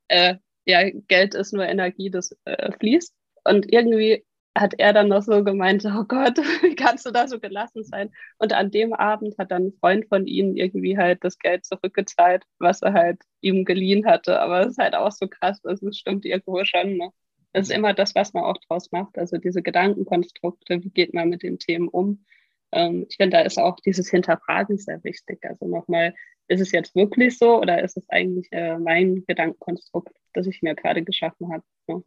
äh, 0.07 0.37
ja, 0.65 0.89
Geld 1.09 1.35
ist 1.35 1.53
nur 1.53 1.67
Energie, 1.67 2.09
das 2.09 2.37
äh, 2.45 2.71
fließt. 2.79 3.13
Und 3.45 3.71
irgendwie 3.73 4.25
hat 4.57 4.75
er 4.79 4.93
dann 4.93 5.09
noch 5.09 5.23
so 5.23 5.43
gemeint, 5.43 5.85
oh 5.85 6.05
Gott, 6.05 6.37
wie 6.63 6.77
kannst 6.77 7.07
du 7.07 7.11
da 7.11 7.27
so 7.27 7.41
gelassen 7.41 7.83
sein? 7.85 8.11
Und 8.39 8.53
an 8.53 8.71
dem 8.71 8.93
Abend 8.93 9.37
hat 9.39 9.51
dann 9.51 9.67
ein 9.67 9.73
Freund 9.81 10.07
von 10.09 10.27
ihnen 10.27 10.57
irgendwie 10.57 10.97
halt 10.97 11.25
das 11.25 11.39
Geld 11.39 11.65
zurückgezahlt, 11.65 12.45
was 12.59 12.83
er 12.83 12.93
halt 12.93 13.23
ihm 13.41 13.65
geliehen 13.65 14.07
hatte. 14.07 14.41
Aber 14.41 14.61
es 14.61 14.73
ist 14.73 14.79
halt 14.79 14.95
auch 14.95 15.11
so 15.11 15.27
krass, 15.29 15.61
es 15.65 15.99
stimmt 15.99 16.25
irgendwo 16.25 16.65
schon. 16.65 16.97
Ne? 16.97 17.11
Das 17.53 17.69
ist 17.69 17.77
immer 17.77 17.95
das, 17.95 18.15
was 18.15 18.33
man 18.33 18.45
auch 18.45 18.59
draus 18.69 18.93
macht. 18.93 19.19
Also 19.19 19.39
diese 19.39 19.63
Gedankenkonstrukte, 19.63 20.83
wie 20.83 20.91
geht 20.91 21.15
man 21.15 21.29
mit 21.29 21.43
den 21.43 21.59
Themen 21.59 21.89
um? 21.89 22.25
Ähm, 22.73 23.07
ich 23.09 23.17
finde, 23.17 23.39
da 23.39 23.43
ist 23.43 23.59
auch 23.59 23.81
dieses 23.81 24.11
Hinterfragen 24.11 24.79
sehr 24.79 25.03
wichtig. 25.05 25.41
Also 25.45 25.67
nochmal, 25.67 26.15
ist 26.49 26.61
es 26.61 26.73
jetzt 26.73 26.95
wirklich 26.95 27.39
so 27.39 27.61
oder 27.61 27.83
ist 27.83 27.97
es 27.97 28.09
eigentlich 28.11 28.49
äh, 28.53 28.79
mein 28.79 29.25
Gedankenkonstrukt, 29.27 30.15
das 30.35 30.47
ich 30.47 30.63
mir 30.63 30.75
gerade 30.75 31.03
geschaffen 31.03 31.53
habe? 31.53 31.65
Ne? 31.87 32.03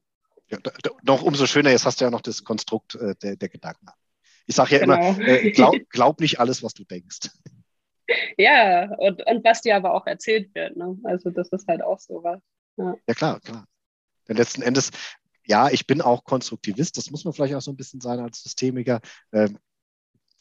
Ja, 0.50 0.58
noch 1.04 1.24
umso 1.24 1.46
schöner, 1.46 1.72
jetzt 1.72 1.86
hast 1.86 2.00
du 2.00 2.06
ja 2.06 2.12
noch 2.12 2.22
das 2.22 2.44
Konstrukt 2.44 2.96
äh, 2.96 3.16
der, 3.16 3.36
der, 3.36 3.50
Gedanken. 3.50 3.88
Ich 4.46 4.56
sage 4.56 4.76
ja 4.76 4.80
genau. 4.80 4.96
immer, 4.96 5.20
äh, 5.20 5.52
glaub, 5.52 5.76
glaub, 5.90 6.20
nicht 6.20 6.40
alles, 6.40 6.64
was 6.64 6.74
du 6.74 6.84
denkst. 6.84 7.30
Ja, 8.38 8.90
und, 9.00 9.22
und 9.28 9.44
was 9.44 9.64
dir 9.64 9.76
aber 9.76 9.94
auch 9.94 10.08
erzählt 10.08 10.56
wird. 10.56 10.78
Ne? 10.78 10.98
Also 11.04 11.30
das 11.30 11.50
ist 11.50 11.68
halt 11.68 11.82
auch 11.82 12.00
sowas. 12.00 12.40
Ja. 12.78 12.96
ja, 13.06 13.14
klar, 13.14 13.42
klar. 13.42 13.66
Denn 14.30 14.38
letzten 14.38 14.62
Endes, 14.62 14.92
ja, 15.46 15.70
ich 15.70 15.88
bin 15.88 16.00
auch 16.02 16.24
Konstruktivist, 16.24 16.96
das 16.98 17.12
muss 17.12 17.26
man 17.26 17.34
vielleicht 17.34 17.56
auch 17.56 17.62
so 17.62 17.70
ein 17.70 17.76
bisschen 17.76 18.00
sein 18.00 18.22
als 18.22 18.42
Systemiker. 18.42 19.02
Ähm, 19.34 19.58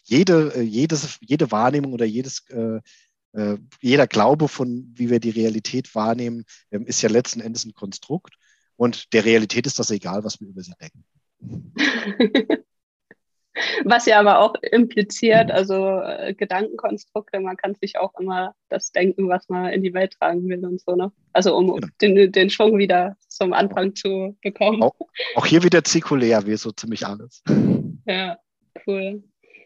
jede, 0.04 0.54
äh, 0.54 0.60
jedes, 0.60 1.18
jede 1.20 1.50
Wahrnehmung 1.50 1.92
oder 1.92 2.04
jedes 2.04 2.48
äh, 2.50 2.78
äh, 3.36 3.59
jeder 3.80 4.07
Glaube 4.07 4.48
von, 4.48 4.90
wie 4.94 5.11
wir 5.11 5.20
die 5.20 5.30
Realität 5.30 5.94
wahrnehmen, 5.94 6.44
ähm, 6.70 6.86
ist 6.86 7.02
ja 7.02 7.11
letzten 7.11 7.40
Endes 7.40 7.64
ein 7.64 7.74
Konstrukt. 7.74 8.34
Und 8.77 9.12
der 9.12 9.24
Realität 9.24 9.66
ist 9.66 9.79
das 9.79 9.91
egal, 9.91 10.24
was 10.24 10.41
wir 10.41 10.49
über 10.49 10.62
sie 10.62 10.74
denken. 10.81 11.05
Was 13.85 14.07
ja 14.07 14.20
aber 14.20 14.41
auch 14.41 14.55
impliziert, 14.70 15.51
also 15.51 16.01
äh, 16.01 16.35
Gedankenkonstrukte, 16.35 17.41
man 17.41 17.57
kann 17.57 17.74
sich 17.74 17.99
auch 17.99 18.12
immer 18.18 18.55
das 18.68 18.93
denken, 18.93 19.29
was 19.29 19.49
man 19.49 19.72
in 19.72 19.83
die 19.83 19.95
Welt 19.95 20.14
tragen 20.18 20.49
will 20.49 20.64
und 20.64 20.81
so, 20.81 20.95
ne? 20.95 21.11
Also 21.33 21.57
um 21.57 21.74
genau. 21.74 21.87
den, 22.01 22.33
den 22.33 22.51
Schwung 22.51 22.77
wieder 22.79 23.16
zum 23.29 23.53
Anfang 23.53 23.95
zu 23.95 24.37
bekommen. 24.43 24.83
Auch, 24.83 24.95
auch 25.37 25.47
hier 25.47 25.62
wieder 25.62 25.83
zirkulär, 25.85 26.47
wie 26.47 26.57
so 26.57 26.70
ziemlich 26.72 27.07
alles. 27.07 27.43
Ja, 28.09 28.39
cool. 28.87 29.24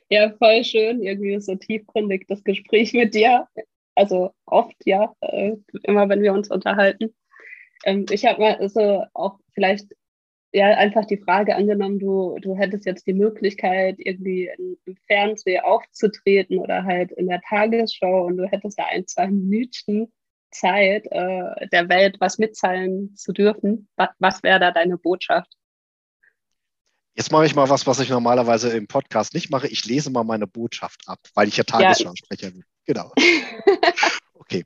Ja, 0.09 0.33
voll 0.39 0.65
schön, 0.65 1.03
irgendwie 1.03 1.39
so 1.43 1.57
tiefgründig 1.57 2.25
das 2.27 2.43
Gespräch 2.43 2.95
mit 2.95 3.15
dir. 3.15 3.47
Also 3.95 4.33
oft, 4.47 4.77
ja, 4.87 5.13
äh, 5.21 5.57
immer 5.83 6.09
wenn 6.09 6.23
wir 6.23 6.33
uns 6.33 6.51
unterhalten. 6.51 7.15
Ähm, 7.85 8.07
ich 8.11 8.25
habe 8.27 8.41
mal 8.41 8.69
so 8.69 9.05
auch 9.15 9.39
vielleicht 9.55 9.87
ja 10.53 10.67
einfach 10.77 11.05
die 11.05 11.19
Frage 11.19 11.55
angenommen, 11.55 11.99
du, 11.99 12.37
du 12.41 12.57
hättest 12.57 12.85
jetzt 12.87 13.07
die 13.07 13.13
Möglichkeit, 13.13 13.97
irgendwie 13.99 14.51
im 14.85 14.97
Fernsehen 15.07 15.63
aufzutreten 15.63 16.59
oder 16.59 16.85
halt 16.85 17.13
in 17.13 17.29
der 17.29 17.41
Tagesschau 17.41 18.27
und 18.27 18.37
du 18.37 18.47
hättest 18.47 18.79
da 18.79 18.87
ein, 18.87 19.07
zwei 19.07 19.29
Minuten 19.29 20.13
Zeit, 20.51 21.07
äh, 21.11 21.69
der 21.69 21.89
Welt 21.89 22.17
was 22.19 22.39
mitteilen 22.39 23.15
zu 23.15 23.33
dürfen. 23.33 23.89
Was, 23.97 24.09
was 24.19 24.43
wäre 24.43 24.59
da 24.59 24.73
deine 24.73 24.99
Botschaft? 24.99 25.53
Jetzt 27.15 27.31
mache 27.31 27.47
ich 27.47 27.55
mal 27.55 27.69
was, 27.69 27.87
was 27.87 28.01
ich 28.01 28.09
normalerweise 28.09 28.71
im 28.71 28.87
Podcast 28.87 29.35
nicht 29.35 29.51
mache. 29.51 29.69
Ich 29.69 29.85
lese 29.85 30.11
mal 30.11 30.25
meine 30.25 30.47
Botschaft 30.47 31.03
ab, 31.07 31.19
weil 31.35 31.49
ich 31.49 31.57
ja 31.57 31.65
Tagesschausprecher 31.65 32.51
bin. 32.51 32.65
Genau. 32.87 33.13
Okay. 34.53 34.65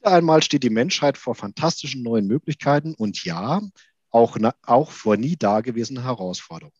Wieder 0.00 0.12
einmal 0.12 0.42
steht 0.42 0.62
die 0.62 0.70
Menschheit 0.70 1.18
vor 1.18 1.34
fantastischen 1.34 2.02
neuen 2.02 2.26
Möglichkeiten 2.26 2.94
und 2.94 3.22
ja, 3.24 3.60
auch, 4.10 4.38
auch 4.62 4.90
vor 4.90 5.18
nie 5.18 5.36
dagewesenen 5.36 6.04
Herausforderungen. 6.04 6.74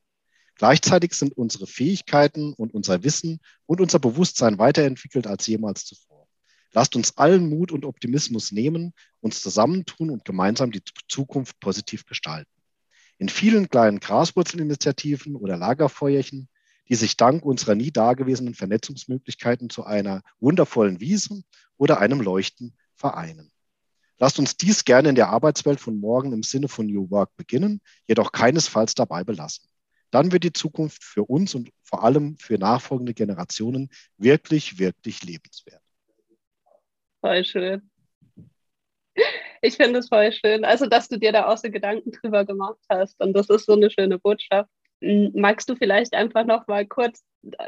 Gleichzeitig 0.55 1.13
sind 1.13 1.37
unsere 1.37 1.67
Fähigkeiten 1.67 2.55
und 2.55 2.73
unser 2.73 3.05
Wissen 3.05 3.41
und 3.67 3.83
unser 3.83 3.99
Bewusstsein 3.99 4.59
weiterentwickelt 4.59 5.27
als 5.27 5.47
jemals 5.47 5.85
zuvor. 5.85 6.29
Lasst 6.73 6.97
uns 6.97 7.19
allen 7.19 7.51
Mut 7.51 7.73
und 7.73 7.85
Optimismus 7.85 8.53
nehmen, 8.53 8.95
uns 9.21 9.43
zusammentun 9.43 10.09
und 10.09 10.25
gemeinsam 10.25 10.71
die 10.71 10.83
Zukunft 11.07 11.61
positiv 11.61 12.07
gestalten. 12.07 12.51
In 13.19 13.29
vielen 13.29 13.69
kleinen 13.69 14.01
Graswurzelinitiativen 14.01 15.37
oder 15.37 15.59
Lagerfeuerchen, 15.59 16.49
die 16.89 16.95
sich 16.95 17.19
dank 17.19 17.45
unserer 17.45 17.75
nie 17.75 17.91
dagewesenen 17.91 18.55
Vernetzungsmöglichkeiten 18.55 19.69
zu 19.69 19.85
einer 19.85 20.23
wundervollen 20.39 21.01
Wiese 21.01 21.43
oder 21.77 22.01
einem 22.01 22.23
Leuchten 22.23 22.75
vereinen. 23.01 23.51
Lasst 24.19 24.39
uns 24.39 24.57
dies 24.57 24.85
gerne 24.85 25.09
in 25.09 25.15
der 25.15 25.31
Arbeitswelt 25.31 25.81
von 25.81 25.99
morgen 25.99 26.33
im 26.33 26.43
Sinne 26.43 26.69
von 26.69 26.87
New 26.87 27.11
Work 27.11 27.35
beginnen, 27.37 27.81
jedoch 28.07 28.33
keinesfalls 28.33 28.95
dabei 28.95 29.25
belassen. 29.25 29.67
Dann 30.11 30.31
wird 30.31 30.45
die 30.45 30.53
Zukunft 30.53 31.03
für 31.03 31.25
uns 31.25 31.55
und 31.55 31.71
vor 31.83 32.05
allem 32.05 32.37
für 32.37 32.59
nachfolgende 32.59 33.15
Generationen 33.15 33.89
wirklich, 34.19 34.79
wirklich 34.79 35.25
lebenswert. 35.25 35.83
Voll 37.21 37.45
schön. 37.45 37.91
Ich 39.63 39.77
finde 39.77 40.01
es 40.01 40.09
voll 40.09 40.33
schön. 40.33 40.65
Also, 40.65 40.87
dass 40.87 41.09
du 41.09 41.19
dir 41.19 41.33
da 41.33 41.47
auch 41.47 41.59
so 41.59 41.71
Gedanken 41.71 42.13
drüber 42.13 42.45
gemacht 42.45 42.79
hast. 42.89 43.21
Und 43.21 43.35
das 43.35 43.49
ist 43.49 43.67
so 43.67 43.73
eine 43.73 43.91
schöne 43.91 44.19
Botschaft. 44.19 44.71
Magst 45.01 45.69
du 45.69 45.77
vielleicht 45.77 46.15
einfach 46.15 46.45
noch 46.45 46.67
mal 46.67 46.87
kurz 46.87 47.23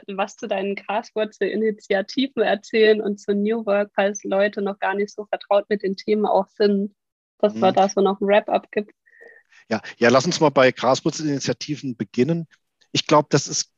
was 0.07 0.37
zu 0.37 0.47
deinen 0.47 0.75
Graswurzel-Initiativen 0.75 2.43
erzählen 2.43 3.01
und 3.01 3.19
zu 3.19 3.35
New 3.35 3.65
Work, 3.65 3.91
falls 3.95 4.23
Leute 4.25 4.63
noch 4.63 4.79
gar 4.79 4.95
nicht 4.95 5.15
so 5.15 5.25
vertraut 5.27 5.69
mit 5.69 5.83
den 5.83 5.97
Themen 5.97 6.27
auch 6.27 6.49
sind, 6.49 6.95
dass 7.39 7.55
mhm. 7.55 7.61
wir 7.61 7.73
da 7.73 7.89
so 7.89 8.01
noch 8.01 8.21
ein 8.21 8.27
Wrap-up 8.27 8.71
gibt? 8.71 8.93
Ja, 9.69 9.81
ja, 9.97 10.09
lass 10.09 10.27
uns 10.27 10.41
mal 10.41 10.51
bei 10.51 10.73
Graswurzel-Initiativen 10.73 11.97
beginnen. 11.97 12.47
Ich 12.93 13.07
glaube, 13.07 13.29
das 13.31 13.49
ist 13.49 13.73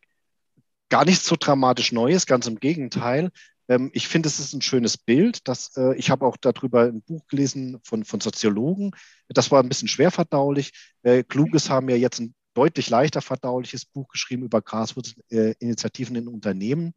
gar 0.89 1.05
nichts 1.05 1.27
so 1.27 1.37
dramatisch 1.39 1.93
Neues, 1.93 2.27
ganz 2.27 2.47
im 2.47 2.59
Gegenteil. 2.59 3.31
Ähm, 3.69 3.91
ich 3.95 4.09
finde, 4.09 4.29
es 4.29 4.39
ist 4.39 4.53
ein 4.53 4.63
schönes 4.63 4.97
Bild. 4.99 5.47
Das, 5.49 5.77
äh, 5.77 5.97
ich 5.97 6.11
habe 6.11 6.27
auch 6.27 6.37
darüber 6.37 6.83
ein 6.83 7.03
Buch 7.03 7.27
gelesen 7.29 7.81
von, 7.83 8.05
von 8.05 8.21
Soziologen. 8.21 8.93
Das 9.29 9.51
war 9.51 9.63
ein 9.63 9.69
bisschen 9.69 9.89
schwer 9.89 10.11
verdaulich. 10.11 10.73
Äh, 11.03 11.23
Kluges 11.23 11.71
haben 11.71 11.89
ja 11.89 11.97
jetzt 11.97 12.21
ein 12.21 12.35
deutlich 12.55 12.89
leichter 12.89 13.21
verdauliches 13.21 13.85
Buch 13.85 14.09
geschrieben 14.09 14.45
über 14.45 14.63
Graswurzelinitiativen 14.63 16.17
in 16.17 16.29
Unternehmen. 16.29 16.95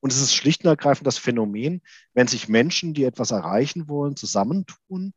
Und 0.00 0.12
es 0.12 0.20
ist 0.20 0.34
schlicht 0.34 0.64
und 0.64 0.70
ergreifend 0.70 1.06
das 1.06 1.18
Phänomen, 1.18 1.82
wenn 2.14 2.26
sich 2.26 2.48
Menschen, 2.48 2.94
die 2.94 3.04
etwas 3.04 3.32
erreichen 3.32 3.88
wollen, 3.88 4.16
zusammentun, 4.16 5.12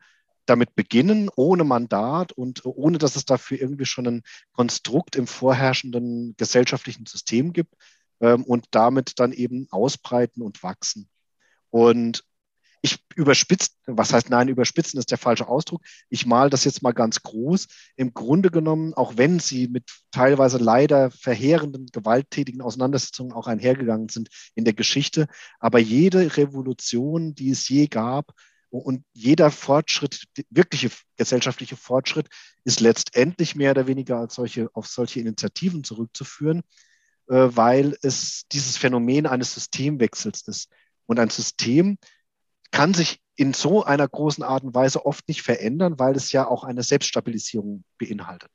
damit 0.46 0.76
beginnen, 0.76 1.30
ohne 1.36 1.64
Mandat 1.64 2.34
und 2.34 2.66
ohne 2.66 2.98
dass 2.98 3.16
es 3.16 3.26
dafür 3.26 3.62
irgendwie 3.62 3.86
schon 3.86 4.08
ein 4.08 4.24
Konstrukt 4.52 5.16
im 5.16 5.26
vorherrschenden 5.26 6.36
gesellschaftlichen 6.36 7.06
System 7.06 7.54
gibt 7.54 7.76
ähm, 8.20 8.44
und 8.44 8.68
damit 8.72 9.20
dann 9.20 9.32
eben 9.32 9.68
ausbreiten 9.72 10.42
und 10.42 10.62
wachsen. 10.62 11.08
Und 11.70 12.26
ich 12.84 13.00
überspitze, 13.16 13.70
was 13.88 14.12
heißt 14.12 14.30
nein, 14.30 14.50
überspitzen 14.50 15.00
ist 15.00 15.10
der 15.10 15.18
falsche 15.18 15.48
Ausdruck. 15.48 15.82
Ich 16.10 16.26
male 16.26 16.50
das 16.50 16.66
jetzt 16.66 16.84
mal 16.84 16.92
ganz 16.92 17.24
groß. 17.24 17.68
Im 17.96 18.14
Grunde 18.14 18.52
genommen, 18.52 18.94
auch 18.94 19.14
wenn 19.16 19.40
sie 19.40 19.70
mit 19.70 19.86
teilweise 20.12 20.58
leider 20.58 21.10
verheerenden, 21.10 21.88
gewalttätigen 21.94 22.62
Auseinandersetzungen 22.62 23.32
auch 23.32 23.48
einhergegangen 23.48 24.10
sind 24.10 24.30
in 24.54 24.66
der 24.66 24.74
Geschichte, 24.74 25.28
aber 25.60 25.80
jede 25.80 26.36
Revolution, 26.36 27.34
die 27.34 27.52
es 27.52 27.70
je 27.70 27.88
gab, 27.88 28.34
und 28.70 29.06
jeder 29.14 29.52
Fortschritt, 29.52 30.24
wirkliche 30.50 30.90
gesellschaftliche 31.16 31.78
Fortschritt, 31.78 32.28
ist 32.64 32.80
letztendlich 32.80 33.56
mehr 33.56 33.72
oder 33.72 33.86
weniger 33.86 34.18
als 34.18 34.34
solche, 34.34 34.68
auf 34.74 34.88
solche 34.88 35.20
Initiativen 35.20 35.84
zurückzuführen, 35.84 36.64
äh, 37.30 37.50
weil 37.52 37.96
es 38.02 38.46
dieses 38.52 38.78
Phänomen 38.78 39.28
eines 39.28 39.54
Systemwechsels 39.54 40.48
ist. 40.48 40.70
Und 41.06 41.20
ein 41.20 41.30
System, 41.30 42.00
kann 42.74 42.94
sich 42.94 43.22
in 43.36 43.54
so 43.54 43.84
einer 43.84 44.08
großen 44.08 44.44
Art 44.44 44.64
und 44.64 44.74
Weise 44.76 45.06
oft 45.06 45.28
nicht 45.28 45.44
verändern, 45.44 46.00
weil 46.00 46.16
es 46.16 46.32
ja 46.32 46.48
auch 46.48 46.64
eine 46.64 46.84
Selbststabilisierung 46.84 47.84
beinhaltet. 47.98 48.52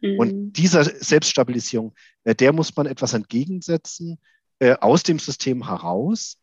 Mhm. 0.00 0.18
Und 0.18 0.52
dieser 0.52 0.84
Selbststabilisierung, 0.84 1.94
äh, 2.24 2.34
der 2.34 2.52
muss 2.52 2.76
man 2.76 2.86
etwas 2.86 3.14
entgegensetzen 3.14 4.18
äh, 4.58 4.74
aus 4.74 5.02
dem 5.02 5.18
System 5.18 5.66
heraus. 5.66 6.36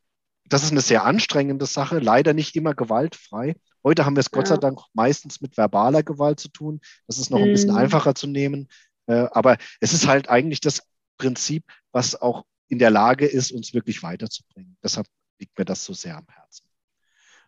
Das 0.50 0.64
ist 0.64 0.72
eine 0.72 0.82
sehr 0.82 1.06
anstrengende 1.06 1.68
Sache, 1.68 2.00
leider 2.00 2.34
nicht 2.34 2.56
immer 2.56 2.74
gewaltfrei. 2.74 3.56
Heute 3.84 4.06
haben 4.06 4.16
wir 4.16 4.22
es 4.22 4.32
Gott 4.32 4.50
ja. 4.50 4.56
sei 4.56 4.58
Dank 4.58 4.80
meistens 4.94 5.40
mit 5.40 5.56
verbaler 5.56 6.04
Gewalt 6.04 6.40
zu 6.40 6.50
tun. 6.50 6.82
Das 7.08 7.20
ist 7.20 7.30
noch 7.30 7.40
mhm. 7.40 7.46
ein 7.46 7.52
bisschen 7.52 7.72
mhm. 7.72 7.78
einfacher 7.78 8.16
zu 8.16 8.28
nehmen. 8.28 8.68
Äh, 9.06 9.28
aber 9.32 9.58
es 9.80 9.94
ist 9.94 10.08
halt 10.08 10.30
eigentlich 10.30 10.62
das 10.62 10.82
Prinzip, 11.18 11.64
was 11.92 12.20
auch 12.20 12.44
in 12.70 12.80
der 12.80 12.90
Lage 12.90 13.28
ist, 13.28 13.52
uns 13.52 13.74
wirklich 13.74 14.02
weiterzubringen. 14.02 14.78
Deshalb 14.84 15.06
liegt 15.40 15.58
mir 15.58 15.66
das 15.66 15.86
so 15.86 15.94
sehr 15.94 16.18
am 16.18 16.26
Herzen. 16.28 16.73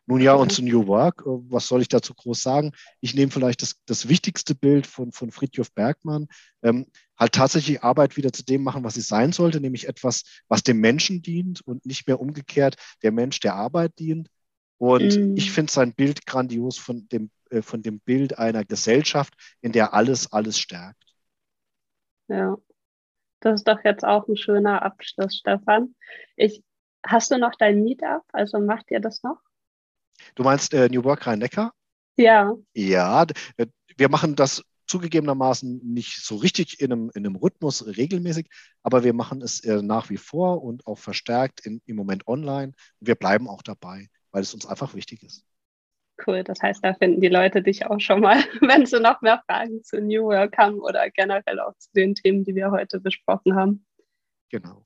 Nun 0.08 0.22
ja, 0.22 0.34
und 0.34 0.52
zu 0.52 0.64
New 0.64 0.86
Work, 0.88 1.22
äh, 1.22 1.30
was 1.50 1.68
soll 1.68 1.82
ich 1.82 1.88
dazu 1.88 2.14
groß 2.14 2.42
sagen? 2.42 2.74
Ich 3.02 3.16
nehme 3.16 3.32
vielleicht 3.32 3.62
das, 3.62 3.82
das 3.86 4.08
wichtigste 4.08 4.54
Bild 4.54 4.86
von, 4.86 5.12
von 5.12 5.32
Friedhof 5.32 5.74
Bergmann, 5.74 6.28
ähm, 6.62 6.86
halt 7.18 7.34
tatsächlich 7.34 7.84
Arbeit 7.84 8.16
wieder 8.16 8.32
zu 8.32 8.44
dem 8.44 8.64
machen, 8.64 8.84
was 8.84 8.94
sie 8.94 9.02
sein 9.02 9.32
sollte, 9.32 9.60
nämlich 9.60 9.88
etwas, 9.88 10.24
was 10.48 10.64
dem 10.64 10.80
Menschen 10.80 11.22
dient 11.22 11.62
und 11.62 11.86
nicht 11.86 12.08
mehr 12.08 12.20
umgekehrt 12.20 12.76
der 13.02 13.12
Mensch 13.12 13.40
der 13.40 13.56
Arbeit 13.56 13.98
dient. 13.98 14.30
Und 14.78 15.18
mm. 15.18 15.38
ich 15.38 15.52
finde 15.52 15.72
sein 15.72 15.94
Bild 15.94 16.26
grandios 16.28 16.78
von 16.78 17.08
dem, 17.10 17.32
äh, 17.50 17.62
von 17.62 17.82
dem 17.82 18.00
Bild 18.00 18.38
einer 18.38 18.64
Gesellschaft, 18.64 19.34
in 19.62 19.72
der 19.72 19.94
alles, 19.94 20.32
alles 20.32 20.60
stärkt. 20.60 21.02
Ja, 22.28 22.58
das 23.40 23.62
ist 23.62 23.68
doch 23.68 23.84
jetzt 23.84 24.04
auch 24.04 24.28
ein 24.28 24.38
schöner 24.38 24.84
Abschluss, 24.84 25.38
Stefan. 25.38 25.96
Ich, 26.36 26.64
hast 27.04 27.32
du 27.32 27.38
noch 27.38 27.56
dein 27.58 27.84
Meetup? 27.84 28.24
Also 28.34 28.60
macht 28.60 28.92
ihr 28.92 29.00
das 29.00 29.24
noch? 29.24 29.45
Du 30.36 30.44
meinst 30.44 30.74
äh, 30.74 30.90
New 30.90 31.04
Work 31.04 31.28
Rhein-Neckar? 31.28 31.74
Ja. 32.18 32.54
Ja, 32.74 33.26
äh, 33.58 33.68
wir 33.98 34.10
machen 34.10 34.36
das 34.36 34.64
zugegebenermaßen 34.88 35.82
nicht 35.84 36.24
so 36.24 36.36
richtig 36.36 36.80
in 36.80 36.92
einem, 36.92 37.12
in 37.16 37.26
einem 37.26 37.36
Rhythmus 37.36 37.86
regelmäßig, 37.86 38.50
aber 38.84 39.04
wir 39.04 39.14
machen 39.14 39.42
es 39.42 39.64
äh, 39.64 39.82
nach 39.82 40.10
wie 40.10 40.18
vor 40.18 40.64
und 40.64 40.86
auch 40.86 41.00
verstärkt 41.00 41.66
in, 41.66 41.82
im 41.86 41.96
Moment 41.96 42.28
online. 42.28 42.74
Wir 43.00 43.16
bleiben 43.16 43.48
auch 43.48 43.64
dabei, 43.64 44.08
weil 44.32 44.44
es 44.44 44.54
uns 44.54 44.66
einfach 44.66 44.94
wichtig 44.94 45.24
ist. 45.24 45.44
Cool, 46.26 46.44
das 46.44 46.62
heißt, 46.62 46.84
da 46.84 46.94
finden 46.94 47.20
die 47.20 47.28
Leute 47.28 47.62
dich 47.62 47.86
auch 47.88 48.00
schon 48.00 48.22
mal, 48.22 48.38
wenn 48.62 48.86
sie 48.86 49.00
noch 49.00 49.22
mehr 49.22 49.44
Fragen 49.48 49.84
zu 49.84 50.00
New 50.00 50.26
Work 50.26 50.58
haben 50.58 50.80
oder 50.80 51.10
generell 51.10 51.60
auch 51.60 51.74
zu 51.78 51.90
den 51.94 52.16
Themen, 52.16 52.44
die 52.44 52.56
wir 52.56 52.72
heute 52.72 53.00
besprochen 53.00 53.56
haben. 53.56 53.86
Genau. 54.50 54.86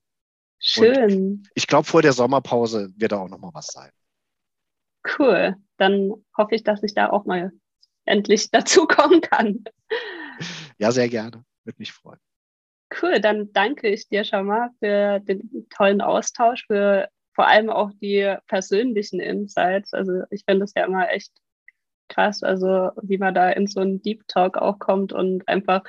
Schön. 0.58 1.38
Und 1.38 1.50
ich 1.54 1.66
glaube, 1.66 1.86
vor 1.86 2.02
der 2.02 2.12
Sommerpause 2.12 2.92
wird 2.96 3.12
da 3.12 3.18
auch 3.18 3.28
noch 3.28 3.38
mal 3.38 3.54
was 3.54 3.68
sein. 3.68 3.90
Cool. 5.18 5.56
Dann 5.76 6.12
hoffe 6.36 6.54
ich, 6.54 6.62
dass 6.62 6.82
ich 6.82 6.94
da 6.94 7.10
auch 7.10 7.24
mal 7.24 7.52
endlich 8.04 8.50
dazu 8.50 8.86
kommen 8.86 9.20
kann. 9.20 9.64
Ja, 10.78 10.92
sehr 10.92 11.08
gerne. 11.08 11.44
Würde 11.64 11.78
mich 11.78 11.92
freuen. 11.92 12.18
Cool, 13.00 13.20
dann 13.20 13.52
danke 13.52 13.88
ich 13.88 14.08
dir 14.08 14.24
schon 14.24 14.46
mal 14.46 14.70
für 14.80 15.20
den 15.20 15.68
tollen 15.70 16.00
Austausch, 16.00 16.66
für 16.66 17.08
vor 17.34 17.46
allem 17.46 17.70
auch 17.70 17.90
die 18.00 18.36
persönlichen 18.48 19.20
Insights. 19.20 19.94
Also 19.94 20.22
ich 20.30 20.42
finde 20.44 20.64
es 20.64 20.72
ja 20.74 20.84
immer 20.84 21.08
echt 21.08 21.32
krass, 22.08 22.42
also 22.42 22.90
wie 23.02 23.18
man 23.18 23.34
da 23.34 23.50
in 23.50 23.68
so 23.68 23.80
einen 23.80 24.02
Deep 24.02 24.26
Talk 24.26 24.58
auch 24.58 24.80
kommt 24.80 25.12
und 25.12 25.46
einfach 25.48 25.82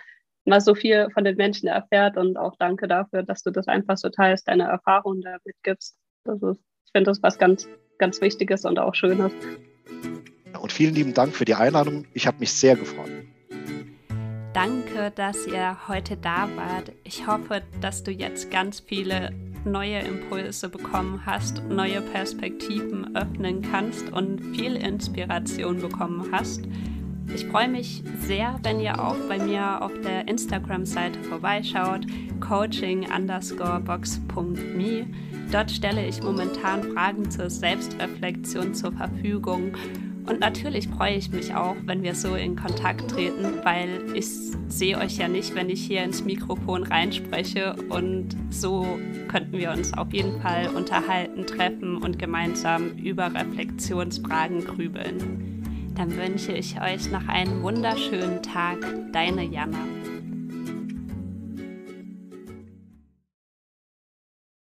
mal 0.45 0.62
so 0.62 0.76
viel 0.76 1.09
von 1.12 1.24
den 1.24 1.36
Menschen 1.36 1.68
erfährt 1.68 2.18
und 2.18 2.38
auch 2.38 2.55
danke 2.57 2.88
dafür, 2.88 3.24
dass 3.24 3.41
du 3.41 3.51
das 3.51 3.68
einfach 3.68 3.97
so 3.97 4.09
teilst, 4.09 4.47
deine 4.47 4.64
Erfahrungen 4.64 5.22
damit 5.22 5.55
gibst. 5.64 5.97
Das 6.24 6.41
ist, 6.41 6.59
ich 6.86 6.91
finde 6.91 7.09
das 7.09 7.24
was 7.24 7.38
ganz 7.38 7.68
ganz 8.01 8.19
Wichtiges 8.19 8.65
und 8.65 8.79
auch 8.79 8.95
Schönes. 8.95 9.31
Und 10.59 10.71
vielen 10.71 10.95
lieben 10.95 11.13
Dank 11.13 11.33
für 11.33 11.45
die 11.45 11.55
Einladung. 11.55 12.05
Ich 12.13 12.27
habe 12.27 12.39
mich 12.39 12.51
sehr 12.51 12.75
gefreut. 12.75 13.09
Danke, 14.53 15.13
dass 15.15 15.47
ihr 15.47 15.77
heute 15.87 16.17
da 16.17 16.49
wart. 16.57 16.91
Ich 17.05 17.25
hoffe, 17.25 17.61
dass 17.79 18.03
du 18.03 18.11
jetzt 18.11 18.51
ganz 18.51 18.81
viele 18.81 19.29
neue 19.63 19.99
Impulse 19.99 20.67
bekommen 20.67 21.21
hast, 21.25 21.63
neue 21.69 22.01
Perspektiven 22.01 23.15
öffnen 23.15 23.61
kannst 23.61 24.11
und 24.11 24.41
viel 24.55 24.75
Inspiration 24.75 25.79
bekommen 25.79 26.27
hast. 26.31 26.63
Ich 27.34 27.45
freue 27.45 27.69
mich 27.69 28.03
sehr, 28.19 28.59
wenn 28.63 28.79
ihr 28.79 29.01
auch 29.01 29.15
bei 29.29 29.39
mir 29.39 29.82
auf 29.82 29.91
der 30.03 30.27
Instagram-Seite 30.27 31.19
vorbeischaut, 31.23 32.05
coaching 32.41 33.07
box.me. 33.86 35.05
Dort 35.51 35.71
stelle 35.71 36.05
ich 36.07 36.21
momentan 36.21 36.84
Fragen 36.84 37.29
zur 37.29 37.49
Selbstreflexion 37.49 38.73
zur 38.73 38.91
Verfügung. 38.91 39.71
Und 40.25 40.39
natürlich 40.39 40.88
freue 40.88 41.15
ich 41.15 41.32
mich 41.32 41.53
auch, 41.55 41.75
wenn 41.86 42.03
wir 42.03 42.15
so 42.15 42.36
in 42.36 42.55
Kontakt 42.55 43.09
treten, 43.09 43.59
weil 43.63 44.01
ich 44.13 44.27
sehe 44.67 44.97
euch 44.97 45.17
ja 45.17 45.27
nicht, 45.27 45.55
wenn 45.55 45.69
ich 45.69 45.82
hier 45.86 46.03
ins 46.03 46.23
Mikrofon 46.23 46.84
reinspreche. 46.84 47.75
Und 47.89 48.36
so 48.49 48.86
könnten 49.29 49.57
wir 49.57 49.71
uns 49.71 49.93
auf 49.93 50.13
jeden 50.13 50.39
Fall 50.41 50.69
unterhalten, 50.75 51.45
treffen 51.45 51.97
und 51.97 52.19
gemeinsam 52.19 52.91
über 52.97 53.34
Reflexionsfragen 53.34 54.65
grübeln. 54.65 55.50
Dann 56.01 56.17
wünsche 56.17 56.51
ich 56.53 56.81
euch 56.81 57.11
noch 57.11 57.27
einen 57.27 57.61
wunderschönen 57.61 58.41
Tag. 58.41 58.79
Deine 59.13 59.43
Jana. 59.43 60.00